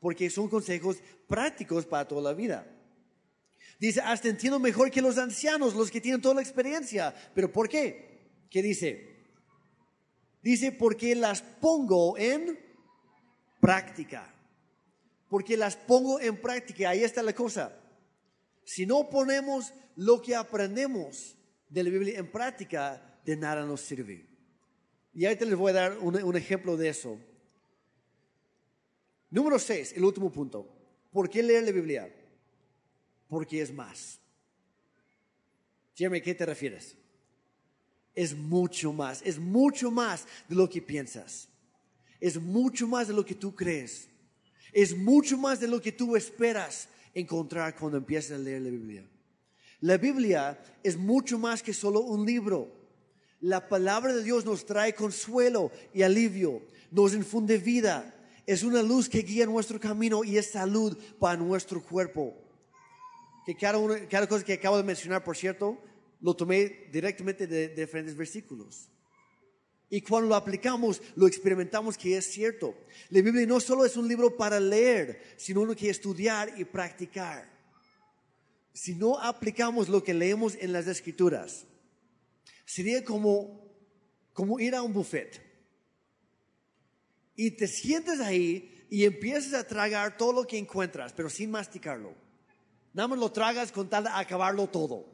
Porque 0.00 0.30
son 0.30 0.48
consejos 0.48 0.96
prácticos 1.28 1.86
para 1.86 2.08
toda 2.08 2.22
la 2.22 2.32
vida. 2.32 2.66
Dice, 3.78 4.00
hasta 4.00 4.28
entiendo 4.28 4.58
mejor 4.58 4.90
que 4.90 5.00
los 5.00 5.16
ancianos, 5.16 5.74
los 5.74 5.90
que 5.90 6.00
tienen 6.00 6.20
toda 6.20 6.34
la 6.34 6.42
experiencia. 6.42 7.14
¿Pero 7.34 7.52
por 7.52 7.68
qué? 7.68 8.44
¿Qué 8.50 8.62
dice? 8.62 9.10
Dice, 10.42 10.72
porque 10.72 11.14
las 11.14 11.42
pongo 11.42 12.18
en 12.18 12.58
práctica. 13.60 14.34
Porque 15.28 15.56
las 15.56 15.76
pongo 15.76 16.20
en 16.20 16.40
práctica. 16.40 16.90
Ahí 16.90 17.04
está 17.04 17.22
la 17.22 17.34
cosa. 17.34 17.74
Si 18.64 18.84
no 18.86 19.08
ponemos 19.08 19.72
lo 19.96 20.20
que 20.20 20.34
aprendemos 20.34 21.36
de 21.68 21.84
la 21.84 21.90
Biblia 21.90 22.18
en 22.18 22.30
práctica, 22.30 23.18
de 23.24 23.36
nada 23.36 23.64
nos 23.64 23.80
sirve. 23.80 24.26
Y 25.14 25.24
ahorita 25.24 25.44
les 25.44 25.56
voy 25.56 25.70
a 25.70 25.74
dar 25.74 25.98
un, 25.98 26.22
un 26.22 26.36
ejemplo 26.36 26.76
de 26.76 26.88
eso. 26.88 27.18
Número 29.30 29.58
6, 29.58 29.94
el 29.96 30.04
último 30.04 30.30
punto. 30.30 30.68
¿Por 31.12 31.28
qué 31.28 31.42
leer 31.42 31.64
la 31.64 31.72
Biblia? 31.72 32.10
porque 33.30 33.62
es 33.62 33.72
más. 33.72 34.18
Jeremy, 35.94 36.20
¿qué 36.20 36.34
te 36.34 36.44
refieres? 36.44 36.96
Es 38.14 38.34
mucho 38.34 38.92
más, 38.92 39.22
es 39.24 39.38
mucho 39.38 39.90
más 39.90 40.26
de 40.48 40.56
lo 40.56 40.68
que 40.68 40.82
piensas. 40.82 41.48
Es 42.18 42.38
mucho 42.38 42.86
más 42.86 43.06
de 43.08 43.14
lo 43.14 43.24
que 43.24 43.36
tú 43.36 43.54
crees. 43.54 44.08
Es 44.72 44.94
mucho 44.94 45.38
más 45.38 45.60
de 45.60 45.68
lo 45.68 45.80
que 45.80 45.92
tú 45.92 46.16
esperas 46.16 46.88
encontrar 47.14 47.76
cuando 47.76 47.98
empiezas 47.98 48.32
a 48.32 48.42
leer 48.42 48.62
la 48.62 48.70
Biblia. 48.70 49.08
La 49.80 49.96
Biblia 49.96 50.60
es 50.82 50.96
mucho 50.96 51.38
más 51.38 51.62
que 51.62 51.72
solo 51.72 52.00
un 52.00 52.26
libro. 52.26 52.68
La 53.40 53.68
palabra 53.68 54.12
de 54.12 54.22
Dios 54.22 54.44
nos 54.44 54.66
trae 54.66 54.94
consuelo 54.94 55.70
y 55.94 56.02
alivio, 56.02 56.62
nos 56.90 57.14
infunde 57.14 57.56
vida. 57.58 58.14
Es 58.46 58.62
una 58.62 58.82
luz 58.82 59.08
que 59.08 59.22
guía 59.22 59.46
nuestro 59.46 59.78
camino 59.78 60.24
y 60.24 60.38
es 60.38 60.50
salud 60.50 60.96
para 61.18 61.36
nuestro 61.36 61.82
cuerpo 61.82 62.34
que 63.44 63.54
cada, 64.08 64.26
cosa 64.28 64.44
que 64.44 64.54
acabo 64.54 64.76
de 64.76 64.82
mencionar, 64.82 65.24
por 65.24 65.36
cierto, 65.36 65.78
lo 66.20 66.34
tomé 66.34 66.88
directamente 66.92 67.46
de, 67.46 67.68
diferentes 67.68 68.16
versículos. 68.16 68.88
Y 69.88 70.02
cuando 70.02 70.28
lo 70.28 70.36
aplicamos, 70.36 71.02
lo 71.16 71.26
experimentamos 71.26 71.98
que 71.98 72.16
es 72.16 72.30
cierto. 72.30 72.74
La 73.08 73.22
Biblia 73.22 73.44
no 73.46 73.58
solo 73.58 73.84
es 73.84 73.96
un 73.96 74.06
libro 74.06 74.36
para 74.36 74.60
leer, 74.60 75.20
sino 75.36 75.62
uno 75.62 75.74
que 75.74 75.90
estudiar 75.90 76.52
y 76.56 76.64
practicar. 76.64 77.50
Si 78.72 78.94
no 78.94 79.18
aplicamos 79.18 79.88
lo 79.88 80.04
que 80.04 80.14
leemos 80.14 80.54
en 80.60 80.72
las 80.72 80.86
escrituras, 80.86 81.64
sería 82.64 83.04
como, 83.04 83.68
como 84.32 84.60
ir 84.60 84.76
a 84.76 84.82
un 84.82 84.92
buffet. 84.92 85.49
Y 87.40 87.52
te 87.52 87.66
sientes 87.66 88.20
ahí 88.20 88.84
y 88.90 89.06
empiezas 89.06 89.54
a 89.54 89.66
tragar 89.66 90.18
todo 90.18 90.42
lo 90.42 90.46
que 90.46 90.58
encuentras, 90.58 91.14
pero 91.14 91.30
sin 91.30 91.50
masticarlo. 91.50 92.12
Nada 92.92 93.08
más 93.08 93.18
lo 93.18 93.32
tragas 93.32 93.72
con 93.72 93.88
tal 93.88 94.04
de 94.04 94.10
acabarlo 94.12 94.66
todo. 94.66 95.06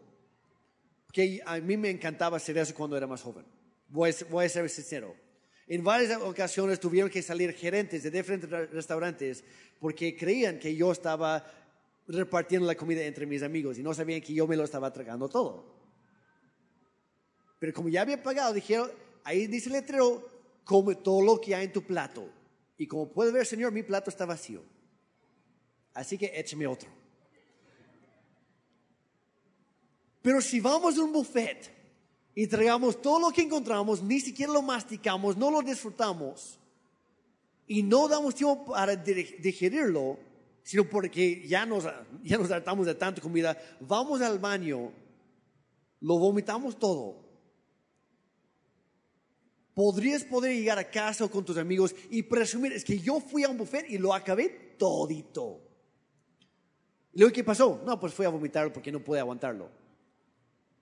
Que 1.13 1.41
a 1.47 1.61
mí 1.61 1.77
me 1.77 1.89
encantaba 1.89 2.39
hacer 2.39 2.59
eso 2.59 2.75
cuando 2.75 2.97
era 2.97 3.07
más 3.07 3.23
joven. 3.23 3.45
Voy 3.91 4.11
a, 4.11 4.49
ser 4.49 4.69
sincero. 4.69 5.15
En 5.69 5.85
varias 5.85 6.21
ocasiones 6.21 6.81
tuvieron 6.81 7.11
que 7.11 7.23
salir 7.23 7.53
gerentes 7.53 8.03
de 8.03 8.11
diferentes 8.11 8.51
restaurantes 8.73 9.45
porque 9.79 10.17
creían 10.17 10.59
que 10.59 10.75
yo 10.75 10.91
estaba 10.91 11.47
repartiendo 12.09 12.67
la 12.67 12.75
comida 12.75 13.05
entre 13.05 13.25
mis 13.25 13.45
amigos 13.45 13.79
y 13.79 13.85
no 13.85 13.95
sabían 13.95 14.21
que 14.21 14.35
yo 14.35 14.49
me 14.49 14.57
lo 14.57 14.65
estaba 14.65 14.93
tragando 14.93 15.29
todo. 15.29 15.65
Pero 17.61 17.73
como 17.73 17.89
ya 17.89 18.03
había 18.03 18.21
pagado, 18.21 18.53
dijeron, 18.53 18.91
ahí 19.23 19.47
dice 19.47 19.69
el 19.69 19.75
letrero, 19.75 20.36
come 20.67 20.97
todo 20.97 21.23
lo 21.23 21.41
que 21.41 21.55
hay 21.55 21.67
en 21.67 21.73
tu 21.73 21.83
plato. 21.83 22.29
Y 22.77 22.87
como 22.87 23.09
puede 23.09 23.31
ver, 23.31 23.47
Señor, 23.47 23.73
mi 23.73 23.85
plato 23.85 24.11
está 24.11 24.27
vacío. 24.27 24.63
Así 25.95 26.19
que 26.19 26.33
écheme 26.35 26.67
otro. 26.67 26.91
Pero 30.21 30.41
si 30.41 30.59
vamos 30.59 30.99
a 30.99 31.05
un 31.05 31.13
buffet 31.13 31.71
y 32.35 32.49
tragamos 32.49 33.01
todo 33.01 33.21
lo 33.21 33.31
que 33.31 33.43
encontramos, 33.43 34.03
ni 34.03 34.19
siquiera 34.19 34.53
lo 34.53 34.61
masticamos, 34.61 35.37
no 35.37 35.53
lo 35.53 35.63
disfrutamos, 35.63 36.59
y 37.69 37.83
no 37.83 38.09
damos 38.09 38.35
tiempo 38.35 38.67
para 38.67 38.97
digerirlo, 38.97 40.19
sino 40.63 40.85
porque 40.91 41.47
ya 41.47 41.65
nos, 41.65 41.85
ya 42.25 42.39
nos 42.39 42.51
hartamos 42.51 42.87
de 42.87 42.95
tanta 42.97 43.23
comida, 43.23 43.57
vamos 43.81 44.21
al 44.21 44.41
baño, 44.41 44.93
lo 46.01 46.19
vomitamos 46.19 46.77
todo. 46.77 47.26
Podrías 49.77 50.25
poder 50.25 50.57
llegar 50.57 50.79
a 50.79 50.91
casa 50.91 51.29
con 51.29 51.45
tus 51.45 51.59
amigos 51.59 51.95
y 52.09 52.23
presumir, 52.23 52.73
es 52.73 52.83
que 52.83 52.99
yo 52.99 53.21
fui 53.21 53.45
a 53.45 53.51
un 53.51 53.59
buffet 53.59 53.91
y 53.91 53.99
lo 53.99 54.15
acabé 54.15 54.49
todito. 54.79 55.61
¿Y 57.13 57.21
luego 57.21 57.35
qué 57.35 57.45
pasó? 57.45 57.83
No, 57.85 58.01
pues 58.01 58.15
fui 58.15 58.25
a 58.25 58.31
vomitarlo 58.31 58.73
porque 58.73 58.91
no 58.91 59.05
pude 59.05 59.21
aguantarlo. 59.21 59.71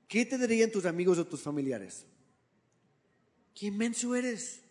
¿Qué 0.06 0.24
te 0.24 0.38
dirían 0.38 0.70
tus 0.70 0.84
amigos 0.84 1.18
o 1.18 1.26
tus 1.26 1.42
familiares? 1.42 2.06
¿Qué 3.52 3.66
inmenso 3.66 4.14
eres? 4.14 4.62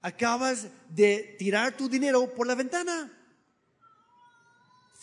Acabas 0.00 0.68
de 0.88 1.34
tirar 1.38 1.76
tu 1.76 1.88
dinero 1.88 2.32
por 2.32 2.46
la 2.46 2.54
ventana 2.54 3.12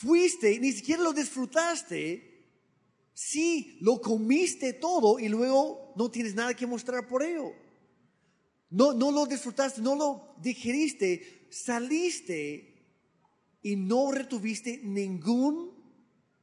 fuiste, 0.03 0.59
ni 0.59 0.71
siquiera 0.71 1.01
lo 1.01 1.13
disfrutaste, 1.13 2.45
sí, 3.13 3.77
lo 3.79 4.01
comiste 4.01 4.73
todo 4.73 5.19
y 5.19 5.29
luego 5.29 5.82
no 5.95 6.09
tienes 6.09 6.35
nada 6.35 6.53
que 6.53 6.67
mostrar 6.67 7.07
por 7.07 7.23
ello. 7.23 7.53
No, 8.69 8.93
no 8.93 9.11
lo 9.11 9.25
disfrutaste, 9.25 9.81
no 9.81 9.95
lo 9.95 10.35
digeriste, 10.39 11.47
saliste 11.49 12.85
y 13.61 13.75
no 13.75 14.11
retuviste 14.11 14.79
ningún 14.83 15.71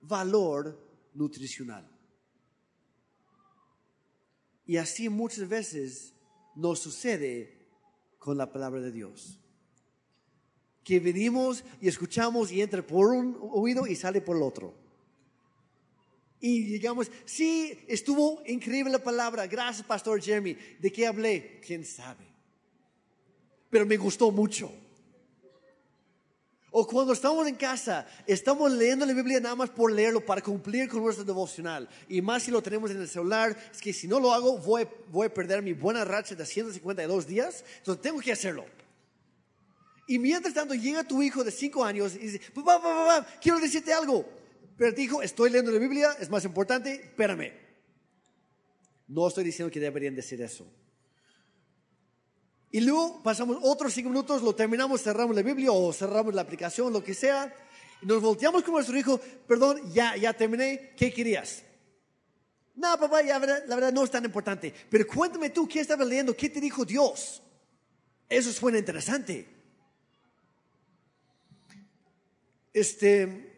valor 0.00 0.78
nutricional. 1.14 1.90
Y 4.66 4.76
así 4.76 5.08
muchas 5.08 5.48
veces 5.48 6.14
nos 6.54 6.78
sucede 6.78 7.66
con 8.18 8.38
la 8.38 8.52
palabra 8.52 8.80
de 8.80 8.92
Dios 8.92 9.40
que 10.84 10.98
venimos 10.98 11.64
y 11.80 11.88
escuchamos 11.88 12.50
y 12.50 12.62
entra 12.62 12.84
por 12.84 13.08
un 13.08 13.38
oído 13.52 13.86
y 13.86 13.94
sale 13.94 14.20
por 14.20 14.36
el 14.36 14.42
otro. 14.42 14.74
Y 16.40 16.62
digamos, 16.62 17.10
sí, 17.26 17.78
estuvo 17.86 18.42
increíble 18.46 18.90
la 18.90 19.02
palabra, 19.02 19.46
gracias 19.46 19.86
Pastor 19.86 20.22
Jeremy. 20.22 20.56
¿De 20.78 20.90
qué 20.90 21.06
hablé? 21.06 21.60
¿Quién 21.64 21.84
sabe? 21.84 22.24
Pero 23.68 23.84
me 23.84 23.98
gustó 23.98 24.30
mucho. 24.30 24.72
O 26.72 26.86
cuando 26.86 27.12
estamos 27.12 27.46
en 27.48 27.56
casa, 27.56 28.06
estamos 28.26 28.70
leyendo 28.70 29.04
la 29.04 29.12
Biblia 29.12 29.40
nada 29.40 29.56
más 29.56 29.70
por 29.70 29.92
leerlo, 29.92 30.24
para 30.24 30.40
cumplir 30.40 30.88
con 30.88 31.02
nuestro 31.02 31.24
devocional. 31.24 31.88
Y 32.08 32.22
más 32.22 32.44
si 32.44 32.52
lo 32.52 32.62
tenemos 32.62 32.90
en 32.92 33.00
el 33.00 33.08
celular, 33.08 33.56
es 33.72 33.80
que 33.80 33.92
si 33.92 34.06
no 34.06 34.20
lo 34.20 34.32
hago, 34.32 34.56
voy, 34.58 34.86
voy 35.10 35.26
a 35.26 35.34
perder 35.34 35.62
mi 35.62 35.72
buena 35.72 36.04
racha 36.04 36.34
de 36.36 36.46
152 36.46 37.26
días. 37.26 37.64
Entonces 37.78 38.00
tengo 38.00 38.20
que 38.20 38.32
hacerlo. 38.32 38.64
Y 40.06 40.18
mientras 40.18 40.54
tanto 40.54 40.74
llega 40.74 41.02
tu 41.04 41.22
hijo 41.22 41.42
de 41.42 41.50
cinco 41.50 41.84
años 41.84 42.14
y 42.14 42.18
dice, 42.18 42.40
papá, 42.54 42.80
papá, 42.80 43.04
papá, 43.06 43.26
quiero 43.42 43.58
decirte 43.58 43.92
algo. 43.92 44.39
Pero 44.80 44.92
dijo, 44.92 45.20
estoy 45.20 45.50
leyendo 45.50 45.72
la 45.72 45.78
Biblia, 45.78 46.16
es 46.18 46.30
más 46.30 46.42
importante, 46.46 46.94
espérame. 46.94 47.52
No 49.08 49.28
estoy 49.28 49.44
diciendo 49.44 49.70
que 49.70 49.78
deberían 49.78 50.14
decir 50.14 50.40
eso. 50.40 50.66
Y 52.70 52.80
luego 52.80 53.22
pasamos 53.22 53.58
otros 53.60 53.92
cinco 53.92 54.08
minutos, 54.08 54.40
lo 54.40 54.54
terminamos, 54.54 55.02
cerramos 55.02 55.36
la 55.36 55.42
Biblia 55.42 55.70
o 55.70 55.92
cerramos 55.92 56.32
la 56.34 56.40
aplicación, 56.40 56.94
lo 56.94 57.04
que 57.04 57.12
sea. 57.12 57.54
Y 58.00 58.06
nos 58.06 58.22
volteamos 58.22 58.62
con 58.62 58.72
nuestro 58.72 58.96
hijo, 58.96 59.20
perdón, 59.46 59.82
ya, 59.92 60.16
ya 60.16 60.32
terminé, 60.32 60.94
¿qué 60.96 61.12
querías? 61.12 61.62
No, 62.74 62.98
papá, 62.98 63.20
ya, 63.20 63.38
la 63.38 63.74
verdad 63.74 63.92
no 63.92 64.02
es 64.02 64.10
tan 64.10 64.24
importante. 64.24 64.72
Pero 64.88 65.06
cuéntame 65.06 65.50
tú, 65.50 65.68
¿qué 65.68 65.80
estabas 65.80 66.08
leyendo? 66.08 66.34
¿Qué 66.34 66.48
te 66.48 66.58
dijo 66.58 66.86
Dios? 66.86 67.42
Eso 68.30 68.50
suena 68.50 68.78
interesante. 68.78 69.46
este, 72.72 73.49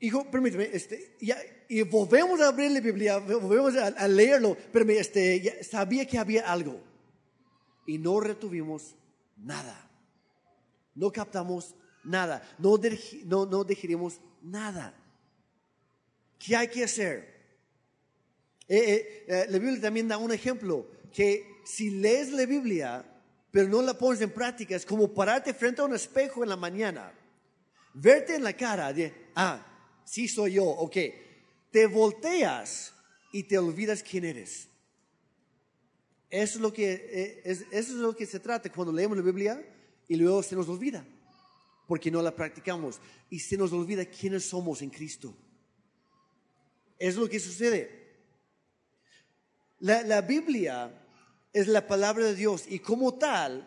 hijo, 0.00 0.30
permíteme, 0.30 0.70
este, 0.72 1.16
ya, 1.20 1.38
y 1.68 1.82
volvemos 1.82 2.40
a 2.40 2.48
abrir 2.48 2.70
la 2.70 2.80
Biblia, 2.80 3.18
volvemos 3.18 3.76
a, 3.76 4.08
leerlo, 4.08 4.56
pero 4.72 4.88
este, 4.90 5.62
sabía 5.62 6.06
que 6.06 6.18
había 6.18 6.50
algo 6.50 6.80
y 7.86 7.98
no 7.98 8.20
retuvimos 8.20 8.96
nada. 9.36 9.88
No 10.94 11.12
captamos 11.12 11.74
nada, 12.04 12.42
no, 12.58 12.78
no, 13.24 13.46
no 13.46 13.64
digerimos 13.64 14.20
nada. 14.42 14.94
¿Qué 16.38 16.56
hay 16.56 16.68
que 16.68 16.84
hacer? 16.84 17.40
Eh, 18.66 18.78
eh, 18.78 19.24
eh, 19.28 19.46
la 19.48 19.58
Biblia 19.58 19.80
también 19.80 20.08
da 20.08 20.18
un 20.18 20.32
ejemplo, 20.32 20.86
que 21.12 21.44
si 21.64 21.90
lees 21.90 22.32
la 22.32 22.46
Biblia, 22.46 23.04
pero 23.50 23.68
no 23.68 23.82
la 23.82 23.94
pones 23.94 24.20
en 24.20 24.30
práctica, 24.30 24.76
es 24.76 24.86
como 24.86 25.12
pararte 25.12 25.52
frente 25.54 25.80
a 25.80 25.84
un 25.84 25.94
espejo 25.94 26.42
en 26.42 26.48
la 26.48 26.56
mañana 26.56 27.12
verte 27.94 28.36
en 28.36 28.44
la 28.44 28.52
cara 28.52 28.92
de, 28.92 29.12
ah, 29.34 29.60
sí 30.04 30.28
soy 30.28 30.54
yo, 30.54 30.64
ok, 30.64 30.96
te 31.70 31.86
volteas 31.86 32.94
y 33.32 33.44
te 33.44 33.58
olvidas 33.58 34.02
quién 34.02 34.24
eres. 34.24 34.68
Eso 36.28 36.58
es 36.58 36.60
lo 36.60 36.72
que, 36.72 36.92
eh, 36.92 37.42
eso 37.44 37.64
es 37.70 37.88
lo 37.90 38.14
que 38.14 38.26
se 38.26 38.40
trata 38.40 38.70
cuando 38.70 38.92
leemos 38.92 39.16
la 39.16 39.24
Biblia 39.24 39.64
y 40.08 40.16
luego 40.16 40.42
se 40.42 40.54
nos 40.54 40.68
olvida, 40.68 41.04
porque 41.86 42.10
no 42.10 42.22
la 42.22 42.34
practicamos 42.34 43.00
y 43.28 43.40
se 43.40 43.56
nos 43.56 43.72
olvida 43.72 44.04
quiénes 44.04 44.44
somos 44.44 44.82
en 44.82 44.90
Cristo. 44.90 45.34
Es 46.98 47.16
lo 47.16 47.28
que 47.28 47.40
sucede. 47.40 47.98
La, 49.80 50.02
la 50.02 50.20
Biblia 50.20 50.92
es 51.52 51.66
la 51.66 51.86
palabra 51.86 52.26
de 52.26 52.34
Dios 52.34 52.64
y 52.68 52.78
como 52.78 53.14
tal 53.14 53.66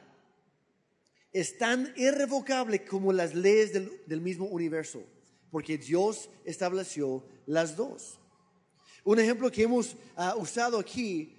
es 1.34 1.58
tan 1.58 1.92
irrevocable 1.98 2.86
como 2.86 3.12
las 3.12 3.34
leyes 3.34 3.74
del, 3.74 4.22
mismo 4.22 4.46
universo, 4.46 5.04
porque 5.54 5.78
Dios 5.78 6.32
estableció 6.46 7.24
las 7.46 7.78
dos. 7.78 8.18
Un 9.04 9.20
ejemplo 9.20 9.52
que 9.52 9.62
hemos 9.62 9.96
ah, 10.16 10.34
usado 10.36 10.80
aquí, 10.80 11.38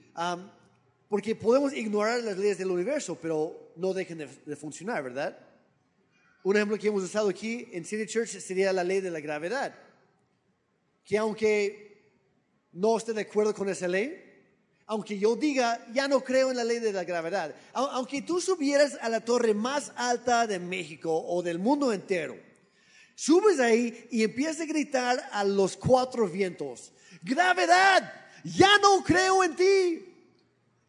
porque 1.08 1.34
podemos 1.34 1.72
ignorar 1.72 2.22
las 2.22 2.38
leyes 2.38 2.56
del 2.56 2.70
universo, 2.70 3.18
pero 3.20 3.72
no 3.74 3.92
dejen 3.92 4.18
de, 4.18 4.54
funcionar, 4.54 5.02
¿verdad? 5.02 5.36
Un 6.44 6.54
ejemplo 6.54 6.78
que 6.78 6.86
hemos 6.86 7.02
usado 7.02 7.28
aquí 7.28 7.68
en 7.72 7.84
City 7.84 8.06
Church 8.06 8.38
sería 8.38 8.72
la 8.72 8.84
ley 8.84 9.00
de 9.00 9.10
la 9.10 9.18
gravedad, 9.18 9.74
que 11.04 11.18
aunque 11.18 12.12
no 12.70 12.96
esté 12.96 13.14
de 13.14 13.22
acuerdo 13.22 13.52
con 13.52 13.68
esa 13.68 13.88
ley, 13.88 14.16
aunque 14.86 15.18
yo 15.18 15.34
diga, 15.34 15.84
ya 15.92 16.06
no 16.06 16.22
creo 16.22 16.52
en 16.52 16.56
la 16.56 16.62
ley 16.62 16.78
de 16.78 16.92
la 16.92 17.02
gravedad, 17.02 17.52
aunque 17.72 18.22
tú 18.22 18.40
subieras 18.40 18.96
a 19.00 19.08
la 19.08 19.24
torre 19.24 19.54
más 19.54 19.90
alta 19.96 20.46
de 20.46 20.60
México 20.60 21.12
o 21.26 21.42
del 21.42 21.58
mundo 21.58 21.92
entero, 21.92 22.53
subes 23.14 23.60
ahí 23.60 24.08
y 24.10 24.22
empiezas 24.22 24.60
a 24.62 24.66
gritar 24.66 25.28
a 25.32 25.44
los 25.44 25.76
cuatro 25.76 26.28
vientos, 26.28 26.92
gravedad, 27.22 28.12
ya 28.44 28.78
no 28.78 29.02
creo 29.02 29.44
en 29.44 29.56
ti, 29.56 30.14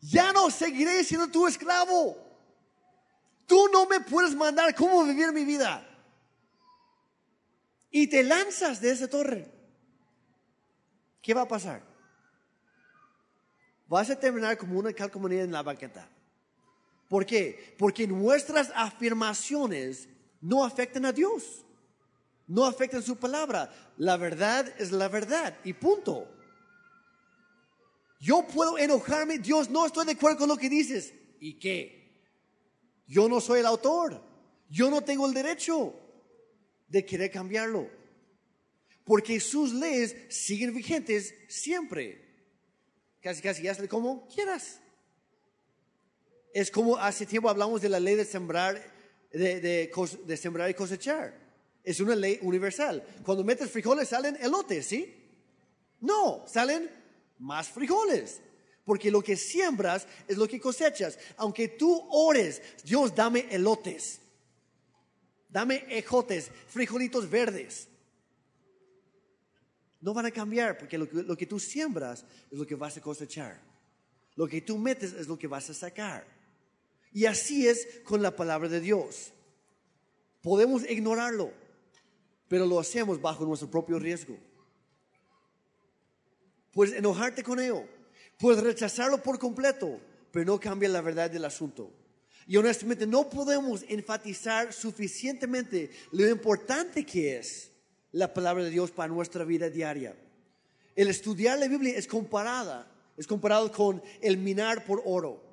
ya 0.02 0.34
no 0.34 0.50
seguiré 0.50 1.04
siendo 1.04 1.28
tu 1.28 1.48
esclavo, 1.48 2.18
tú 3.46 3.68
no 3.72 3.86
me 3.86 4.00
puedes 4.02 4.36
mandar 4.36 4.74
cómo 4.76 5.04
vivir 5.04 5.32
mi 5.32 5.46
vida. 5.46 5.88
Y 7.92 8.08
te 8.08 8.24
lanzas 8.24 8.82
de 8.82 8.92
esa 8.92 9.08
torre. 9.08 9.50
¿Qué 11.22 11.34
va 11.34 11.44
a 11.44 11.48
pasar? 11.48 11.96
vas 13.88 14.10
a 14.10 14.20
terminar 14.20 14.58
como 14.58 14.80
una 14.80 14.94
calcomanía 14.94 15.44
en 15.44 15.52
la 15.52 15.64
banqueta. 15.64 16.08
¿Por 17.08 17.26
qué? 17.26 17.76
Porque 17.78 18.08
nuestras 18.08 18.72
afirmaciones 18.76 20.10
no 20.42 20.66
afectan 20.66 21.06
a 21.06 21.12
Dios, 21.12 21.65
no 22.48 22.66
afectan 22.66 23.04
su 23.04 23.18
palabra. 23.18 23.72
La 23.98 24.18
verdad 24.18 24.74
es 24.78 24.92
la 24.92 25.08
verdad 25.08 25.58
y 25.64 25.74
punto. 25.74 26.32
Yo 28.20 28.46
puedo 28.48 28.78
enojarme, 28.78 29.40
Dios, 29.40 29.70
no 29.70 29.86
estoy 29.86 30.06
de 30.06 30.14
acuerdo 30.14 30.40
con 30.40 30.50
lo 30.50 30.58
que 30.58 30.70
dices. 30.70 31.14
¿Y 31.40 31.60
qué? 31.60 32.06
Yo 33.08 33.30
no 33.30 33.40
soy 33.42 33.60
el 33.60 33.66
autor. 33.66 34.22
Yo 34.70 34.90
no 34.90 35.04
tengo 35.04 35.28
el 35.28 35.34
derecho 35.34 35.94
de 36.88 37.06
querer 37.06 37.32
cambiarlo. 37.32 37.90
Porque 39.04 39.40
sus 39.40 39.74
leyes 39.74 40.16
siguen 40.30 40.74
vigentes 40.74 41.36
siempre 41.48 42.26
casi, 43.26 43.42
casi, 43.42 43.68
hazle 43.68 43.88
como 43.88 44.28
quieras. 44.28 44.80
Es 46.54 46.70
como 46.70 46.96
hace 46.96 47.26
tiempo 47.26 47.50
hablamos 47.50 47.82
de 47.82 47.90
la 47.90 48.00
ley 48.00 48.14
de 48.14 48.24
sembrar, 48.24 48.80
de, 49.32 49.60
de, 49.60 50.38
sembrar 50.38 50.70
y 50.70 50.76
cosechar. 50.76 51.34
Es 51.86 52.00
una 52.00 52.16
ley 52.16 52.40
universal. 52.42 53.02
Cuando 53.24 53.44
metes 53.44 53.70
frijoles 53.70 54.10
salen 54.10 54.36
elotes, 54.42 54.88
¿sí? 54.88 55.14
No, 56.02 56.44
salen 56.48 56.90
más 57.40 57.70
frijoles. 57.70 58.42
Porque 58.84 59.10
lo 59.10 59.22
que 59.22 59.38
siembras 59.38 60.08
es 60.28 60.38
lo 60.38 60.48
que 60.48 60.60
cosechas. 60.60 61.18
Aunque 61.38 61.68
tú 61.70 62.08
ores, 62.12 62.62
Dios 62.84 63.16
dame 63.16 63.48
elotes, 63.50 64.20
dame 65.50 65.86
ejotes, 65.90 66.52
frijolitos 66.68 67.30
verdes. 67.30 67.88
No 70.02 70.14
van 70.14 70.28
a 70.28 70.32
cambiar 70.32 70.78
porque 70.78 70.98
lo 70.98 71.10
que, 71.10 71.24
lo 71.24 71.36
que 71.36 71.48
tú 71.48 71.60
siembras 71.60 72.26
es 72.52 72.58
lo 72.58 72.66
que 72.66 72.76
vas 72.76 72.98
a 72.98 73.02
cosechar. 73.02 73.60
Lo 74.36 74.48
que 74.48 74.62
tú 74.62 74.78
metes 74.78 75.14
es 75.14 75.28
lo 75.28 75.40
que 75.40 75.48
vas 75.48 75.70
a 75.70 75.74
sacar. 75.74 76.28
Y 77.12 77.26
así 77.26 77.68
es 77.68 78.02
con 78.04 78.22
la 78.22 78.36
palabra 78.36 78.70
de 78.70 78.82
Dios. 78.82 79.32
Podemos 80.42 80.88
ignorarlo, 80.88 81.52
pero 82.48 82.66
lo 82.66 82.80
hacemos 82.80 83.22
bajo 83.22 83.46
nuestro 83.46 83.70
propio 83.70 84.00
riesgo. 84.00 84.38
Puedes 86.72 86.96
enojarte 86.96 87.44
con 87.44 87.60
ello, 87.60 87.86
puedes 88.38 88.64
rechazarlo 88.64 89.22
por 89.22 89.40
completo, 89.40 90.00
pero 90.32 90.46
no 90.46 90.60
cambia 90.60 90.90
la 90.90 91.02
verdad 91.02 91.30
del 91.30 91.46
asunto. 91.46 91.92
Y 92.48 92.58
honestamente 92.58 93.08
no 93.08 93.30
podemos 93.30 93.84
enfatizar 93.88 94.72
suficientemente 94.72 95.90
lo 96.12 96.28
importante 96.30 97.06
que 97.06 97.38
es 97.38 97.72
la 98.12 98.34
palabra 98.34 98.64
de 98.64 98.70
Dios 98.70 98.92
para 98.92 99.12
nuestra 99.12 99.44
vida 99.44 99.70
diaria. 99.70 100.16
El 100.96 101.10
estudiar 101.10 101.58
la 101.60 101.68
Biblia 101.68 101.98
es 101.98 102.08
comparada, 102.08 102.92
es 103.18 103.26
comparado 103.26 103.72
con 103.72 104.02
el 104.22 104.38
minar 104.38 104.86
por 104.86 105.02
oro. 105.06 105.44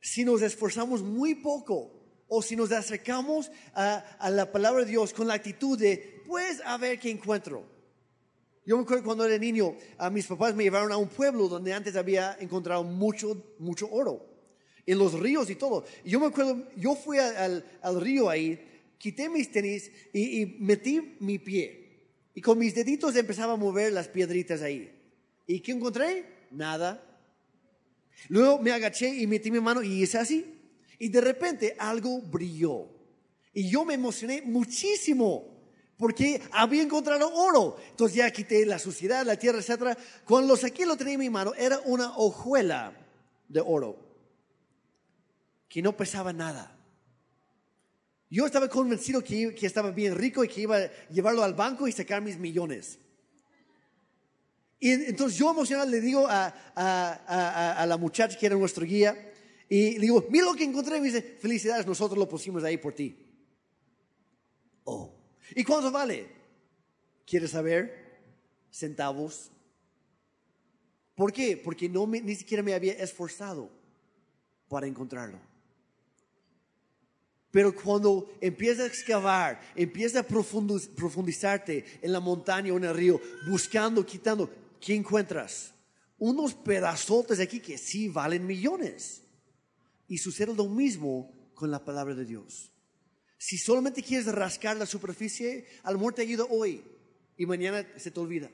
Si 0.00 0.24
nos 0.24 0.42
esforzamos 0.42 1.02
muy 1.02 1.36
poco 1.36 2.03
o 2.36 2.42
si 2.42 2.56
nos 2.56 2.72
acercamos 2.72 3.50
a, 3.74 4.28
la 4.28 4.50
palabra 4.50 4.84
de 4.84 4.90
Dios 4.90 5.14
con 5.14 5.28
la 5.28 5.34
actitud 5.34 5.78
de, 5.78 6.22
pues 6.26 6.60
a 6.64 6.76
ver 6.76 6.98
qué 6.98 7.08
encuentro. 7.08 7.64
Yo 8.66 8.76
me 8.76 8.82
acuerdo 8.82 9.04
cuando 9.04 9.24
era 9.24 9.38
niño, 9.38 9.76
a 9.98 10.10
mis 10.10 10.26
papás 10.26 10.54
me 10.54 10.64
llevaron 10.64 10.90
a 10.90 10.96
un 10.96 11.08
pueblo 11.08 11.48
donde 11.48 11.72
antes 11.72 11.94
había 11.94 12.36
encontrado 12.40 12.82
mucho, 12.82 13.54
mucho 13.60 13.88
oro, 13.88 14.26
en 14.84 14.98
los 14.98 15.12
ríos 15.12 15.48
y 15.48 15.54
todo. 15.54 15.84
Y 16.02 16.10
yo 16.10 16.18
me 16.18 16.26
acuerdo, 16.26 16.66
yo 16.76 16.96
fui 16.96 17.18
al, 17.18 17.62
río 18.00 18.28
ahí, 18.28 18.58
quité 18.98 19.28
mis 19.28 19.52
tenis 19.52 19.92
y, 20.12 20.42
y, 20.42 20.46
metí 20.58 21.16
mi 21.20 21.38
pie. 21.38 22.08
Y 22.34 22.40
con 22.40 22.58
mis 22.58 22.74
deditos 22.74 23.14
empezaba 23.14 23.52
a 23.52 23.56
mover 23.56 23.92
las 23.92 24.08
piedritas 24.08 24.60
ahí. 24.60 24.90
¿Y 25.46 25.60
qué 25.60 25.70
encontré? 25.70 26.24
Nada. 26.50 27.00
Luego 28.28 28.58
me 28.58 28.72
agaché 28.72 29.08
y 29.08 29.28
metí 29.28 29.52
mi 29.52 29.60
mano 29.60 29.84
y 29.84 30.02
hice 30.02 30.18
así. 30.18 30.53
Y 31.04 31.10
de 31.10 31.20
repente 31.20 31.76
algo 31.78 32.22
brilló. 32.22 32.88
Y 33.52 33.68
yo 33.68 33.84
me 33.84 33.92
emocioné 33.92 34.40
muchísimo 34.40 35.44
porque 35.98 36.40
había 36.50 36.82
encontrado 36.82 37.30
oro. 37.30 37.76
Entonces 37.90 38.16
ya 38.16 38.30
quité 38.30 38.64
la 38.64 38.78
suciedad, 38.78 39.22
la 39.26 39.38
tierra, 39.38 39.58
etc. 39.58 39.98
Cuando 40.24 40.48
lo 40.48 40.56
saqué, 40.56 40.86
lo 40.86 40.96
tenía 40.96 41.12
en 41.12 41.20
mi 41.20 41.28
mano, 41.28 41.52
era 41.58 41.78
una 41.84 42.16
hojuela 42.16 42.96
de 43.48 43.60
oro 43.60 43.98
que 45.68 45.82
no 45.82 45.94
pesaba 45.94 46.32
nada. 46.32 46.74
Yo 48.30 48.46
estaba 48.46 48.68
convencido 48.68 49.22
que, 49.22 49.54
estaba 49.60 49.90
bien 49.90 50.14
rico 50.14 50.42
y 50.42 50.48
que 50.48 50.62
iba 50.62 50.78
a 50.78 50.90
llevarlo 51.10 51.42
al 51.42 51.52
banco 51.52 51.86
y 51.86 51.92
sacar 51.92 52.22
mis 52.22 52.38
millones. 52.38 52.98
Y 54.80 54.90
entonces 54.90 55.38
yo 55.38 55.50
emocionado 55.50 55.90
le 55.90 56.00
digo 56.00 56.26
a 56.30 57.84
la 57.86 57.96
muchacha 57.98 58.38
que 58.38 58.46
era 58.46 58.56
nuestro 58.56 58.86
guía, 58.86 59.32
y 59.68 59.98
digo, 59.98 60.26
mira 60.30 60.44
lo 60.46 60.54
que 60.54 60.64
encontré. 60.64 60.98
Y 60.98 61.00
me 61.00 61.06
dice, 61.06 61.36
felicidades, 61.40 61.86
nosotros 61.86 62.18
lo 62.18 62.28
pusimos 62.28 62.62
ahí 62.64 62.76
por 62.76 62.94
ti. 62.94 63.16
Oh. 64.84 65.10
¿Y 65.54 65.64
cuánto 65.64 65.90
vale? 65.90 66.26
¿Quieres 67.26 67.50
saber? 67.50 68.22
Centavos. 68.70 69.50
¿Por 71.14 71.32
qué? 71.32 71.56
Porque 71.56 71.88
no 71.88 72.06
ni 72.06 72.34
siquiera 72.34 72.62
me 72.62 72.74
había 72.74 72.94
esforzado 72.94 73.70
para 74.68 74.86
encontrarlo. 74.86 75.38
Pero 77.50 77.72
cuando 77.72 78.32
empiezas 78.40 78.80
a 78.80 78.86
excavar, 78.86 79.60
empiezas 79.76 80.24
a 80.24 80.26
profundizarte 80.26 81.84
en 82.02 82.12
la 82.12 82.18
montaña 82.18 82.72
o 82.72 82.76
en 82.76 82.84
el 82.84 82.94
río, 82.96 83.20
buscando, 83.48 84.04
quitando, 84.04 84.50
¿qué 84.80 84.94
encuentras? 84.94 85.72
Unos 86.18 86.52
pedazotes 86.52 87.38
aquí 87.38 87.60
que 87.60 87.78
sí 87.78 88.08
valen 88.08 88.44
millones. 88.44 89.23
Y 90.08 90.18
sucede 90.18 90.54
lo 90.54 90.68
mismo 90.68 91.30
con 91.54 91.70
la 91.70 91.84
palabra 91.84 92.14
de 92.14 92.24
Dios. 92.24 92.70
Si 93.38 93.58
solamente 93.58 94.02
quieres 94.02 94.26
rascar 94.26 94.76
la 94.76 94.86
superficie, 94.86 95.66
al 95.82 95.96
amor 95.96 96.14
te 96.14 96.22
ayuda 96.22 96.44
hoy 96.48 96.82
y 97.36 97.46
mañana 97.46 97.86
se 97.96 98.10
te 98.10 98.20
olvida. 98.20 98.50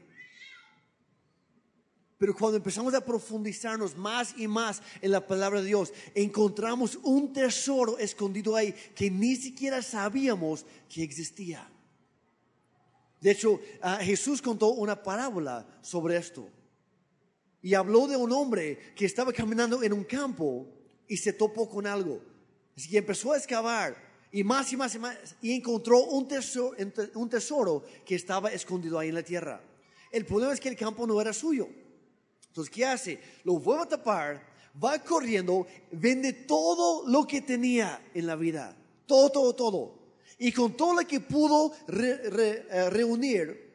Pero 2.18 2.34
cuando 2.34 2.58
empezamos 2.58 2.92
a 2.92 3.04
profundizarnos 3.04 3.96
más 3.96 4.34
y 4.36 4.46
más 4.46 4.82
en 5.00 5.12
la 5.12 5.26
palabra 5.26 5.60
de 5.60 5.68
Dios, 5.68 5.92
encontramos 6.14 6.98
un 7.02 7.32
tesoro 7.32 7.98
escondido 7.98 8.56
ahí 8.56 8.74
que 8.94 9.10
ni 9.10 9.36
siquiera 9.36 9.80
sabíamos 9.80 10.66
que 10.88 11.02
existía. 11.02 11.66
De 13.20 13.30
hecho, 13.30 13.60
ah, 13.80 14.00
Jesús 14.02 14.42
contó 14.42 14.68
una 14.68 15.02
parábola 15.02 15.66
sobre 15.82 16.16
esto. 16.16 16.48
Y 17.62 17.74
habló 17.74 18.06
de 18.06 18.16
un 18.16 18.32
hombre 18.32 18.92
que 18.94 19.06
estaba 19.06 19.32
caminando 19.32 19.82
en 19.82 19.92
un 19.92 20.04
campo 20.04 20.68
y 21.10 21.16
se 21.16 21.32
topó 21.32 21.68
con 21.68 21.88
algo. 21.88 22.22
Así 22.76 22.88
que 22.88 22.98
empezó 22.98 23.32
a 23.32 23.36
excavar 23.36 23.96
y 24.30 24.44
más 24.44 24.72
y 24.72 24.76
más 24.76 24.94
y 24.94 24.98
más 25.00 25.16
y 25.42 25.52
encontró 25.52 26.04
un 26.04 26.28
tesoro, 26.28 27.84
que 28.06 28.14
estaba 28.14 28.52
escondido 28.52 28.96
ahí 28.96 29.08
en 29.08 29.16
la 29.16 29.24
tierra. 29.24 29.60
El 30.12 30.24
problema 30.24 30.54
es 30.54 30.60
que 30.60 30.68
el 30.68 30.76
campo 30.76 31.08
no 31.08 31.20
era 31.20 31.32
suyo. 31.32 31.68
Entonces, 32.46 32.72
¿qué 32.72 32.86
hace? 32.86 33.20
Lo 33.42 33.58
vuelve 33.58 33.82
a 33.82 33.88
tapar, 33.88 34.40
va 34.82 35.00
corriendo, 35.00 35.66
vende 35.90 36.32
todo 36.32 37.08
lo 37.08 37.26
que 37.26 37.40
tenía 37.40 38.00
en 38.14 38.28
la 38.28 38.36
vida. 38.36 38.76
Todo, 39.06 39.30
todo, 39.30 39.52
todo. 39.52 39.98
Y 40.38 40.52
con 40.52 40.76
todo 40.76 40.94
lo 40.94 41.06
que 41.08 41.18
pudo 41.18 41.72
eh, 41.88 42.88
reunir, 42.90 43.68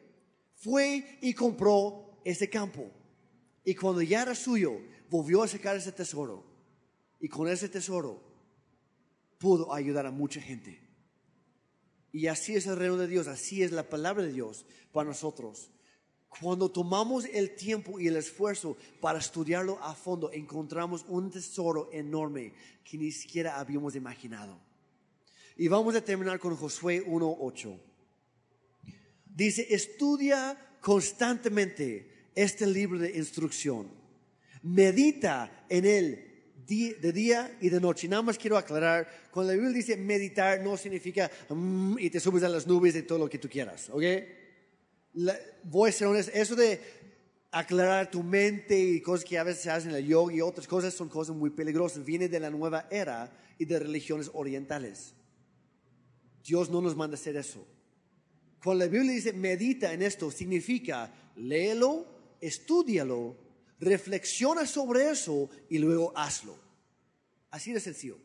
fue 0.56 1.18
y 1.20 1.34
compró 1.34 2.18
ese 2.24 2.48
campo. 2.48 2.90
Y 3.62 3.74
cuando 3.74 4.00
ya 4.00 4.22
era 4.22 4.34
suyo, 4.34 4.80
volvió 5.10 5.42
a 5.42 5.48
sacar 5.48 5.76
ese 5.76 5.92
tesoro 5.92 6.45
y 7.26 7.28
con 7.28 7.48
ese 7.48 7.68
tesoro 7.68 8.22
pudo 9.38 9.74
ayudar 9.74 10.06
a 10.06 10.12
mucha 10.12 10.40
gente. 10.40 10.80
Y 12.12 12.28
así 12.28 12.54
es 12.54 12.68
el 12.68 12.76
reino 12.76 12.96
de 12.96 13.08
Dios, 13.08 13.26
así 13.26 13.64
es 13.64 13.72
la 13.72 13.88
palabra 13.88 14.22
de 14.22 14.32
Dios 14.32 14.64
para 14.92 15.08
nosotros. 15.08 15.72
Cuando 16.28 16.70
tomamos 16.70 17.24
el 17.24 17.56
tiempo 17.56 17.98
y 17.98 18.06
el 18.06 18.14
esfuerzo 18.14 18.76
para 19.00 19.18
estudiarlo 19.18 19.76
a 19.82 19.96
fondo, 19.96 20.30
encontramos 20.32 21.04
un 21.08 21.32
tesoro 21.32 21.90
enorme 21.92 22.52
que 22.84 22.96
ni 22.96 23.10
siquiera 23.10 23.58
habíamos 23.58 23.96
imaginado. 23.96 24.56
Y 25.56 25.66
vamos 25.66 25.96
a 25.96 26.04
terminar 26.04 26.38
con 26.38 26.54
Josué 26.54 27.04
1.8. 27.04 27.76
Dice, 29.24 29.66
estudia 29.68 30.56
constantemente 30.80 32.30
este 32.36 32.68
libro 32.68 33.00
de 33.00 33.16
instrucción. 33.16 33.90
Medita 34.62 35.66
en 35.68 35.86
él 35.86 36.25
de 36.66 37.12
día 37.12 37.56
y 37.60 37.68
de 37.68 37.80
noche. 37.80 38.08
Nada 38.08 38.22
más 38.22 38.38
quiero 38.38 38.56
aclarar, 38.56 39.08
cuando 39.30 39.52
la 39.52 39.56
Biblia 39.56 39.76
dice 39.76 39.96
meditar 39.96 40.60
no 40.62 40.76
significa 40.76 41.30
mm, 41.48 41.96
y 41.98 42.10
te 42.10 42.20
subes 42.20 42.42
a 42.42 42.48
las 42.48 42.66
nubes 42.66 42.96
y 42.96 43.02
todo 43.02 43.18
lo 43.18 43.28
que 43.28 43.38
tú 43.38 43.48
quieras, 43.48 43.88
¿ok? 43.90 44.02
voy 45.62 45.88
a 45.88 45.92
ser 45.92 46.08
honesto, 46.08 46.30
eso 46.34 46.54
de 46.54 46.78
aclarar 47.50 48.10
tu 48.10 48.22
mente 48.22 48.78
y 48.78 49.00
cosas 49.00 49.24
que 49.24 49.38
a 49.38 49.44
veces 49.44 49.62
se 49.62 49.70
hacen 49.70 49.90
en 49.90 49.96
el 49.96 50.06
yoga 50.06 50.34
y 50.34 50.42
otras 50.42 50.66
cosas 50.66 50.92
son 50.92 51.08
cosas 51.08 51.34
muy 51.34 51.50
peligrosas, 51.50 52.04
viene 52.04 52.28
de 52.28 52.38
la 52.38 52.50
nueva 52.50 52.86
era 52.90 53.32
y 53.58 53.64
de 53.64 53.78
religiones 53.78 54.30
orientales. 54.34 55.14
Dios 56.44 56.68
no 56.68 56.82
nos 56.82 56.94
manda 56.94 57.14
hacer 57.14 57.36
eso. 57.36 57.66
Cuando 58.62 58.84
la 58.84 58.90
Biblia 58.90 59.12
dice 59.12 59.32
medita 59.32 59.92
en 59.92 60.02
esto, 60.02 60.30
significa 60.30 61.12
léelo, 61.36 62.06
estudialo 62.40 63.45
reflexiona 63.80 64.66
sobre 64.66 65.10
eso 65.10 65.50
y 65.68 65.78
luego 65.78 66.12
hazlo. 66.16 66.56
Así 67.50 67.72
de 67.72 67.80
sencillo. 67.80 68.18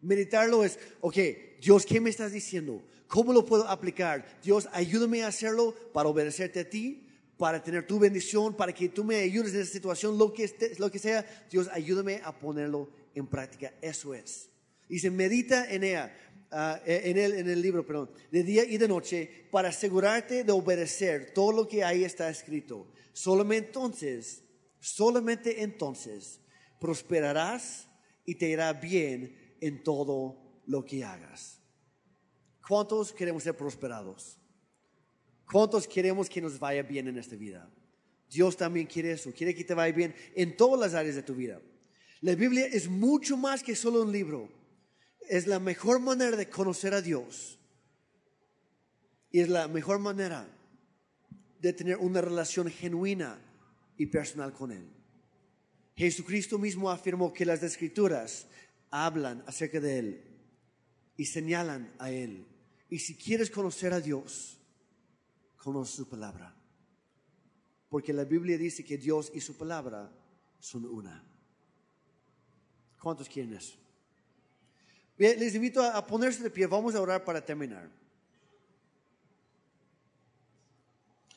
Meditarlo 0.00 0.64
es, 0.64 0.78
ok, 1.00 1.16
Dios, 1.60 1.86
¿qué 1.86 2.00
me 2.00 2.10
estás 2.10 2.32
diciendo? 2.32 2.82
¿Cómo 3.06 3.32
lo 3.32 3.44
puedo 3.44 3.68
aplicar? 3.68 4.26
Dios, 4.42 4.68
ayúdame 4.72 5.22
a 5.22 5.28
hacerlo 5.28 5.74
para 5.92 6.08
obedecerte 6.08 6.60
a 6.60 6.68
ti, 6.68 7.06
para 7.36 7.62
tener 7.62 7.86
tu 7.86 7.98
bendición, 7.98 8.56
para 8.56 8.72
que 8.72 8.88
tú 8.88 9.04
me 9.04 9.16
ayudes 9.16 9.54
en 9.54 9.60
esa 9.60 9.72
situación, 9.72 10.18
lo 10.18 10.32
que, 10.32 10.50
lo 10.78 10.90
que 10.90 10.98
sea. 10.98 11.46
Dios, 11.50 11.68
ayúdame 11.72 12.20
a 12.24 12.36
ponerlo 12.36 12.90
en 13.14 13.26
práctica. 13.26 13.74
Eso 13.80 14.14
es. 14.14 14.48
Y 14.88 14.98
se 14.98 15.10
medita 15.10 15.70
en 15.70 16.10
ah, 16.50 16.80
en, 16.84 17.16
el, 17.18 17.34
en 17.34 17.48
el 17.48 17.62
libro, 17.62 17.86
perdón, 17.86 18.10
de 18.30 18.42
día 18.42 18.64
y 18.64 18.76
de 18.76 18.88
noche, 18.88 19.46
para 19.50 19.68
asegurarte 19.68 20.44
de 20.44 20.52
obedecer 20.52 21.32
todo 21.32 21.52
lo 21.52 21.68
que 21.68 21.84
ahí 21.84 22.04
está 22.04 22.28
escrito. 22.28 22.86
Solamente 23.12 23.68
entonces 23.68 24.41
Solamente 24.82 25.62
entonces 25.62 26.40
prosperarás 26.80 27.88
y 28.26 28.34
te 28.34 28.48
irá 28.48 28.72
bien 28.72 29.56
en 29.60 29.84
todo 29.84 30.60
lo 30.66 30.84
que 30.84 31.04
hagas. 31.04 31.60
¿Cuántos 32.66 33.12
queremos 33.12 33.44
ser 33.44 33.56
prosperados? 33.56 34.40
¿Cuántos 35.48 35.86
queremos 35.86 36.28
que 36.28 36.40
nos 36.40 36.58
vaya 36.58 36.82
bien 36.82 37.06
en 37.06 37.16
esta 37.16 37.36
vida? 37.36 37.70
Dios 38.28 38.56
también 38.56 38.88
quiere 38.88 39.12
eso, 39.12 39.32
quiere 39.32 39.54
que 39.54 39.62
te 39.62 39.72
vaya 39.72 39.94
bien 39.94 40.16
en 40.34 40.56
todas 40.56 40.80
las 40.80 40.94
áreas 40.94 41.14
de 41.14 41.22
tu 41.22 41.36
vida. 41.36 41.62
La 42.20 42.34
Biblia 42.34 42.66
es 42.66 42.88
mucho 42.88 43.36
más 43.36 43.62
que 43.62 43.76
solo 43.76 44.02
un 44.02 44.10
libro. 44.10 44.50
Es 45.28 45.46
la 45.46 45.60
mejor 45.60 46.00
manera 46.00 46.36
de 46.36 46.50
conocer 46.50 46.92
a 46.92 47.02
Dios. 47.02 47.56
Y 49.30 49.38
es 49.38 49.48
la 49.48 49.68
mejor 49.68 50.00
manera 50.00 50.48
de 51.60 51.72
tener 51.72 51.98
una 51.98 52.20
relación 52.20 52.68
genuina 52.68 53.38
y 54.02 54.06
personal 54.06 54.52
con 54.52 54.72
Él. 54.72 54.84
Jesucristo 55.94 56.58
mismo 56.58 56.90
afirmó 56.90 57.32
que 57.32 57.46
las 57.46 57.62
escrituras 57.62 58.48
hablan 58.90 59.44
acerca 59.46 59.78
de 59.78 59.98
Él 59.98 60.24
y 61.16 61.24
señalan 61.24 61.94
a 62.00 62.10
Él. 62.10 62.44
Y 62.90 62.98
si 62.98 63.14
quieres 63.14 63.48
conocer 63.48 63.92
a 63.92 64.00
Dios, 64.00 64.58
conoce 65.56 65.98
su 65.98 66.08
palabra. 66.08 66.52
Porque 67.88 68.12
la 68.12 68.24
Biblia 68.24 68.58
dice 68.58 68.84
que 68.84 68.98
Dios 68.98 69.30
y 69.32 69.40
su 69.40 69.56
palabra 69.56 70.10
son 70.58 70.84
una. 70.86 71.22
¿Cuántos 73.00 73.28
quieren 73.28 73.54
eso? 73.54 73.76
Les 75.16 75.54
invito 75.54 75.80
a 75.80 76.04
ponerse 76.04 76.42
de 76.42 76.50
pie. 76.50 76.66
Vamos 76.66 76.96
a 76.96 77.00
orar 77.00 77.24
para 77.24 77.44
terminar. 77.44 77.88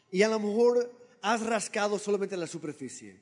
Y 0.10 0.24
a 0.24 0.30
lo 0.30 0.40
mejor 0.40 1.05
has 1.26 1.42
rascado 1.42 1.98
solamente 1.98 2.38
la 2.38 2.46
superficie. 2.46 3.20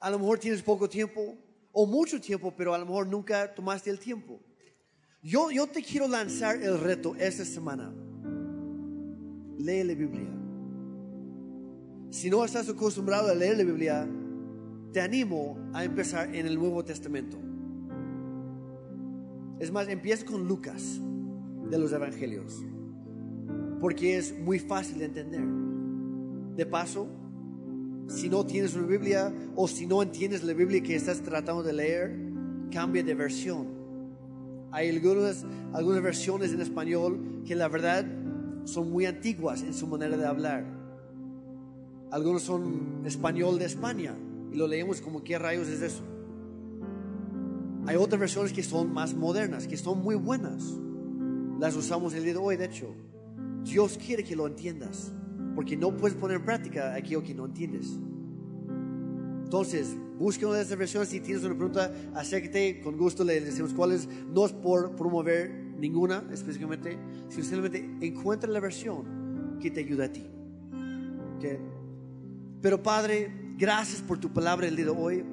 A 0.00 0.08
lo 0.08 0.18
mejor 0.18 0.38
tienes 0.38 0.62
poco 0.62 0.88
tiempo 0.88 1.36
o 1.72 1.84
mucho 1.84 2.18
tiempo, 2.18 2.54
pero 2.56 2.72
a 2.72 2.78
lo 2.78 2.86
mejor 2.86 3.06
nunca 3.06 3.54
tomaste 3.54 3.90
el 3.90 3.98
tiempo. 3.98 4.40
Yo, 5.22 5.50
yo 5.50 5.66
te 5.66 5.82
quiero 5.82 6.08
lanzar 6.08 6.56
el 6.62 6.80
reto 6.80 7.14
esta 7.16 7.44
semana. 7.44 7.92
Lee 9.58 9.84
la 9.84 9.92
Biblia. 9.92 10.26
Si 12.08 12.30
no 12.30 12.42
estás 12.46 12.66
acostumbrado 12.70 13.28
a 13.30 13.34
leer 13.34 13.58
la 13.58 13.64
Biblia, 13.64 14.08
te 14.90 15.02
animo 15.02 15.58
a 15.74 15.84
empezar 15.84 16.34
en 16.34 16.46
el 16.46 16.54
Nuevo 16.54 16.82
Testamento. 16.82 17.36
Es 19.58 19.70
más, 19.70 19.86
empieza 19.86 20.24
con 20.24 20.48
Lucas 20.48 20.98
de 21.68 21.78
los 21.78 21.92
Evangelios, 21.92 22.64
porque 23.80 24.16
es 24.16 24.32
muy 24.38 24.58
fácil 24.58 24.98
de 24.98 25.04
entender. 25.04 25.59
De 26.60 26.66
paso, 26.66 27.08
si 28.06 28.28
no 28.28 28.44
tienes 28.44 28.74
una 28.74 28.86
Biblia 28.86 29.32
o 29.56 29.66
si 29.66 29.86
no 29.86 30.02
entiendes 30.02 30.44
la 30.44 30.52
Biblia 30.52 30.82
que 30.82 30.94
estás 30.94 31.22
tratando 31.22 31.62
de 31.62 31.72
leer, 31.72 32.14
cambia 32.70 33.02
de 33.02 33.14
versión. 33.14 33.66
Hay 34.70 34.90
algunas, 34.90 35.46
algunas 35.72 36.02
versiones 36.02 36.52
en 36.52 36.60
español 36.60 37.42
que 37.46 37.54
la 37.54 37.66
verdad 37.68 38.04
son 38.64 38.90
muy 38.90 39.06
antiguas 39.06 39.62
en 39.62 39.72
su 39.72 39.86
manera 39.86 40.18
de 40.18 40.26
hablar. 40.26 40.66
Algunos 42.10 42.42
son 42.42 43.04
español 43.06 43.58
de 43.58 43.64
España 43.64 44.14
y 44.52 44.56
lo 44.56 44.66
leemos 44.66 45.00
como 45.00 45.24
qué 45.24 45.38
rayos 45.38 45.66
es 45.66 45.80
eso. 45.80 46.02
Hay 47.86 47.96
otras 47.96 48.20
versiones 48.20 48.52
que 48.52 48.62
son 48.62 48.92
más 48.92 49.14
modernas, 49.14 49.66
que 49.66 49.78
son 49.78 50.02
muy 50.02 50.14
buenas. 50.14 50.62
Las 51.58 51.74
usamos 51.74 52.12
el 52.12 52.24
día 52.24 52.34
de 52.34 52.38
hoy, 52.38 52.58
de 52.58 52.66
hecho. 52.66 52.94
Dios 53.64 53.96
quiere 53.96 54.22
que 54.22 54.36
lo 54.36 54.46
entiendas, 54.46 55.14
porque 55.54 55.76
no 55.76 55.96
puedes 55.96 56.16
poner 56.16 56.38
en 56.38 56.44
práctica 56.44 56.94
aquello 56.94 57.22
que 57.22 57.34
no 57.34 57.46
entiendes. 57.46 57.98
Entonces, 59.44 59.96
busca 60.18 60.46
una 60.46 60.58
de 60.58 60.62
esas 60.62 60.78
versiones. 60.78 61.08
Si 61.08 61.20
tienes 61.20 61.42
una 61.42 61.56
pregunta, 61.56 61.92
acércate, 62.14 62.80
con 62.80 62.96
gusto 62.96 63.24
le 63.24 63.40
decimos 63.40 63.74
cuáles. 63.74 64.08
No 64.32 64.46
es 64.46 64.52
por 64.52 64.94
promover 64.94 65.50
ninguna 65.78 66.22
específicamente, 66.30 66.98
sino 67.28 67.42
simplemente 67.42 68.06
encuentra 68.06 68.48
la 68.48 68.60
versión 68.60 69.58
que 69.60 69.70
te 69.70 69.80
ayuda 69.80 70.04
a 70.04 70.12
ti. 70.12 70.24
Pero 72.60 72.82
Padre, 72.82 73.54
gracias 73.56 74.02
por 74.02 74.18
tu 74.18 74.32
palabra 74.32 74.68
el 74.68 74.76
día 74.76 74.84
de 74.84 74.90
hoy. 74.90 75.24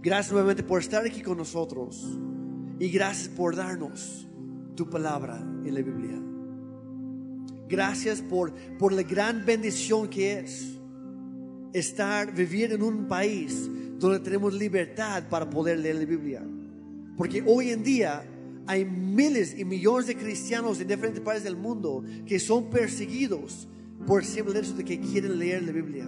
Gracias 0.00 0.32
nuevamente 0.32 0.62
por 0.62 0.80
estar 0.80 1.04
aquí 1.04 1.20
con 1.20 1.36
nosotros. 1.36 2.18
Y 2.78 2.88
gracias 2.88 3.28
por 3.28 3.54
darnos 3.54 4.26
tu 4.74 4.88
palabra 4.88 5.38
en 5.64 5.74
la 5.74 5.82
Biblia. 5.82 6.21
Gracias 7.72 8.20
por, 8.20 8.52
por 8.78 8.92
la 8.92 9.02
gran 9.02 9.46
bendición 9.46 10.06
que 10.06 10.40
es 10.40 10.78
estar, 11.72 12.30
vivir 12.34 12.70
en 12.70 12.82
un 12.82 13.08
país 13.08 13.66
donde 13.98 14.20
tenemos 14.20 14.52
libertad 14.52 15.22
para 15.30 15.48
poder 15.48 15.78
leer 15.78 15.96
la 15.96 16.04
Biblia. 16.04 16.42
Porque 17.16 17.42
hoy 17.46 17.70
en 17.70 17.82
día 17.82 18.24
hay 18.66 18.84
miles 18.84 19.58
y 19.58 19.64
millones 19.64 20.06
de 20.06 20.16
cristianos 20.16 20.82
en 20.82 20.88
diferentes 20.88 21.22
países 21.22 21.44
del 21.44 21.56
mundo 21.56 22.04
que 22.26 22.38
son 22.38 22.68
perseguidos 22.68 23.66
por 24.06 24.20
el 24.20 24.28
simple 24.28 24.58
hecho 24.58 24.74
de 24.74 24.84
que 24.84 25.00
quieren 25.00 25.38
leer 25.38 25.62
la 25.62 25.72
Biblia. 25.72 26.06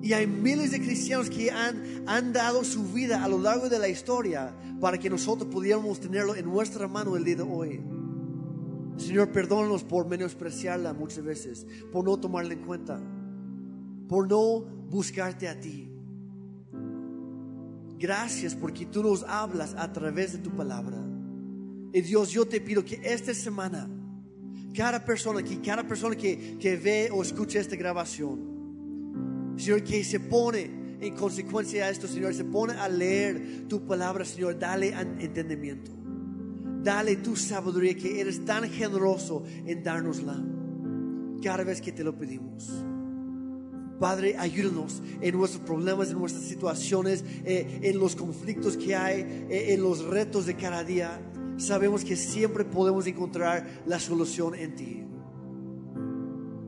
Y 0.00 0.14
hay 0.14 0.26
miles 0.26 0.70
de 0.70 0.80
cristianos 0.80 1.28
que 1.28 1.50
han, 1.50 2.04
han 2.06 2.32
dado 2.32 2.64
su 2.64 2.84
vida 2.84 3.22
a 3.22 3.28
lo 3.28 3.38
largo 3.38 3.68
de 3.68 3.78
la 3.78 3.88
historia 3.90 4.54
para 4.80 4.96
que 4.96 5.10
nosotros 5.10 5.50
pudiéramos 5.52 6.00
tenerlo 6.00 6.34
en 6.34 6.46
nuestra 6.46 6.88
mano 6.88 7.16
el 7.16 7.24
día 7.24 7.36
de 7.36 7.42
hoy. 7.42 7.95
Señor, 8.96 9.30
perdónanos 9.30 9.84
por 9.84 10.06
menospreciarla 10.06 10.92
muchas 10.92 11.22
veces, 11.22 11.66
por 11.92 12.04
no 12.04 12.18
tomarla 12.18 12.54
en 12.54 12.64
cuenta, 12.64 13.00
por 14.08 14.28
no 14.28 14.60
buscarte 14.88 15.48
a 15.48 15.60
ti. 15.60 15.90
Gracias 17.98 18.54
porque 18.54 18.86
tú 18.86 19.02
nos 19.02 19.22
hablas 19.24 19.74
a 19.74 19.92
través 19.92 20.32
de 20.32 20.38
tu 20.38 20.50
palabra. 20.50 20.98
Y 21.92 22.00
Dios, 22.02 22.30
yo 22.30 22.46
te 22.46 22.60
pido 22.60 22.84
que 22.84 23.00
esta 23.02 23.32
semana, 23.32 23.88
cada 24.74 25.04
persona 25.04 25.40
aquí, 25.40 25.56
cada 25.58 25.86
persona 25.86 26.14
que, 26.14 26.58
que 26.58 26.76
ve 26.76 27.08
o 27.12 27.22
escucha 27.22 27.58
esta 27.58 27.76
grabación, 27.76 29.54
Señor, 29.56 29.82
que 29.82 30.04
se 30.04 30.20
pone 30.20 30.98
en 31.00 31.14
consecuencia 31.14 31.86
a 31.86 31.90
esto, 31.90 32.06
Señor, 32.06 32.34
se 32.34 32.44
pone 32.44 32.74
a 32.74 32.88
leer 32.88 33.66
tu 33.68 33.86
palabra, 33.86 34.24
Señor, 34.24 34.58
dale 34.58 34.94
entendimiento. 35.18 35.92
Dale 36.86 37.16
tu 37.16 37.34
sabiduría 37.34 37.96
que 37.96 38.20
eres 38.20 38.44
tan 38.44 38.70
generoso 38.70 39.42
en 39.64 39.82
dárnosla 39.82 40.36
cada 41.42 41.64
vez 41.64 41.80
que 41.80 41.90
te 41.90 42.04
lo 42.04 42.16
pedimos. 42.16 42.70
Padre, 43.98 44.36
ayúdanos 44.38 45.02
en 45.20 45.36
nuestros 45.36 45.64
problemas, 45.64 46.12
en 46.12 46.18
nuestras 46.18 46.44
situaciones, 46.44 47.24
eh, 47.44 47.80
en 47.82 47.98
los 47.98 48.14
conflictos 48.14 48.76
que 48.76 48.94
hay, 48.94 49.22
eh, 49.50 49.74
en 49.74 49.82
los 49.82 50.04
retos 50.04 50.46
de 50.46 50.54
cada 50.54 50.84
día. 50.84 51.20
Sabemos 51.56 52.04
que 52.04 52.14
siempre 52.14 52.64
podemos 52.64 53.04
encontrar 53.08 53.66
la 53.84 53.98
solución 53.98 54.54
en 54.54 54.76
ti. 54.76 55.04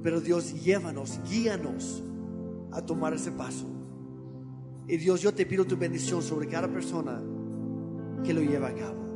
Pero 0.02 0.20
Dios, 0.20 0.64
llévanos, 0.64 1.20
guíanos 1.30 2.02
a 2.72 2.84
tomar 2.84 3.14
ese 3.14 3.30
paso. 3.30 3.70
Y 4.88 4.96
Dios, 4.96 5.20
yo 5.20 5.32
te 5.32 5.46
pido 5.46 5.64
tu 5.64 5.76
bendición 5.76 6.22
sobre 6.22 6.48
cada 6.48 6.66
persona 6.66 7.22
que 8.24 8.34
lo 8.34 8.40
lleva 8.40 8.66
a 8.66 8.74
cabo. 8.74 9.07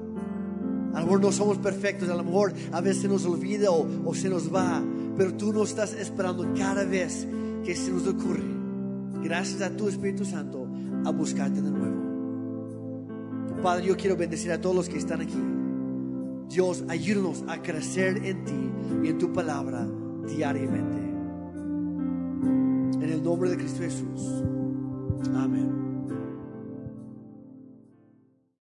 A 0.93 1.01
lo 1.01 1.07
mejor 1.07 1.21
no 1.21 1.33
somos 1.33 1.59
perfectos, 1.59 2.09
a 2.09 2.15
lo 2.15 2.25
mejor 2.25 2.53
a 2.71 2.81
veces 2.81 3.11
nos 3.11 3.25
olvida 3.25 3.71
o, 3.71 3.87
o 4.05 4.15
se 4.15 4.29
nos 4.29 4.55
va, 4.55 4.83
pero 5.17 5.35
tú 5.35 5.53
nos 5.53 5.71
estás 5.71 5.95
esperando 5.95 6.47
cada 6.55 6.85
vez 6.85 7.27
que 7.65 7.75
se 7.75 7.91
nos 7.91 8.07
ocurre, 8.07 8.43
gracias 9.23 9.63
a 9.63 9.71
tu 9.77 9.89
Espíritu 9.89 10.25
Santo, 10.25 10.67
a 11.05 11.11
buscarte 11.11 11.63
de 11.63 11.71
nuevo. 11.71 12.03
Padre, 13.63 13.87
yo 13.87 13.97
quiero 13.97 14.17
bendecir 14.17 14.51
a 14.51 14.61
todos 14.61 14.75
los 14.75 14.89
que 14.89 14.99
están 14.99 15.21
aquí. 15.21 15.41
Dios, 16.49 16.85
ayúdanos 16.89 17.45
a 17.49 17.63
crecer 17.63 18.25
en 18.25 18.45
ti 18.45 18.71
y 19.05 19.09
en 19.09 19.19
tu 19.19 19.33
palabra 19.33 19.87
diariamente. 20.27 21.01
En 23.05 23.11
el 23.11 23.23
nombre 23.23 23.51
de 23.51 23.57
Cristo 23.57 23.83
Jesús. 23.83 24.43
Amén. 25.35 25.92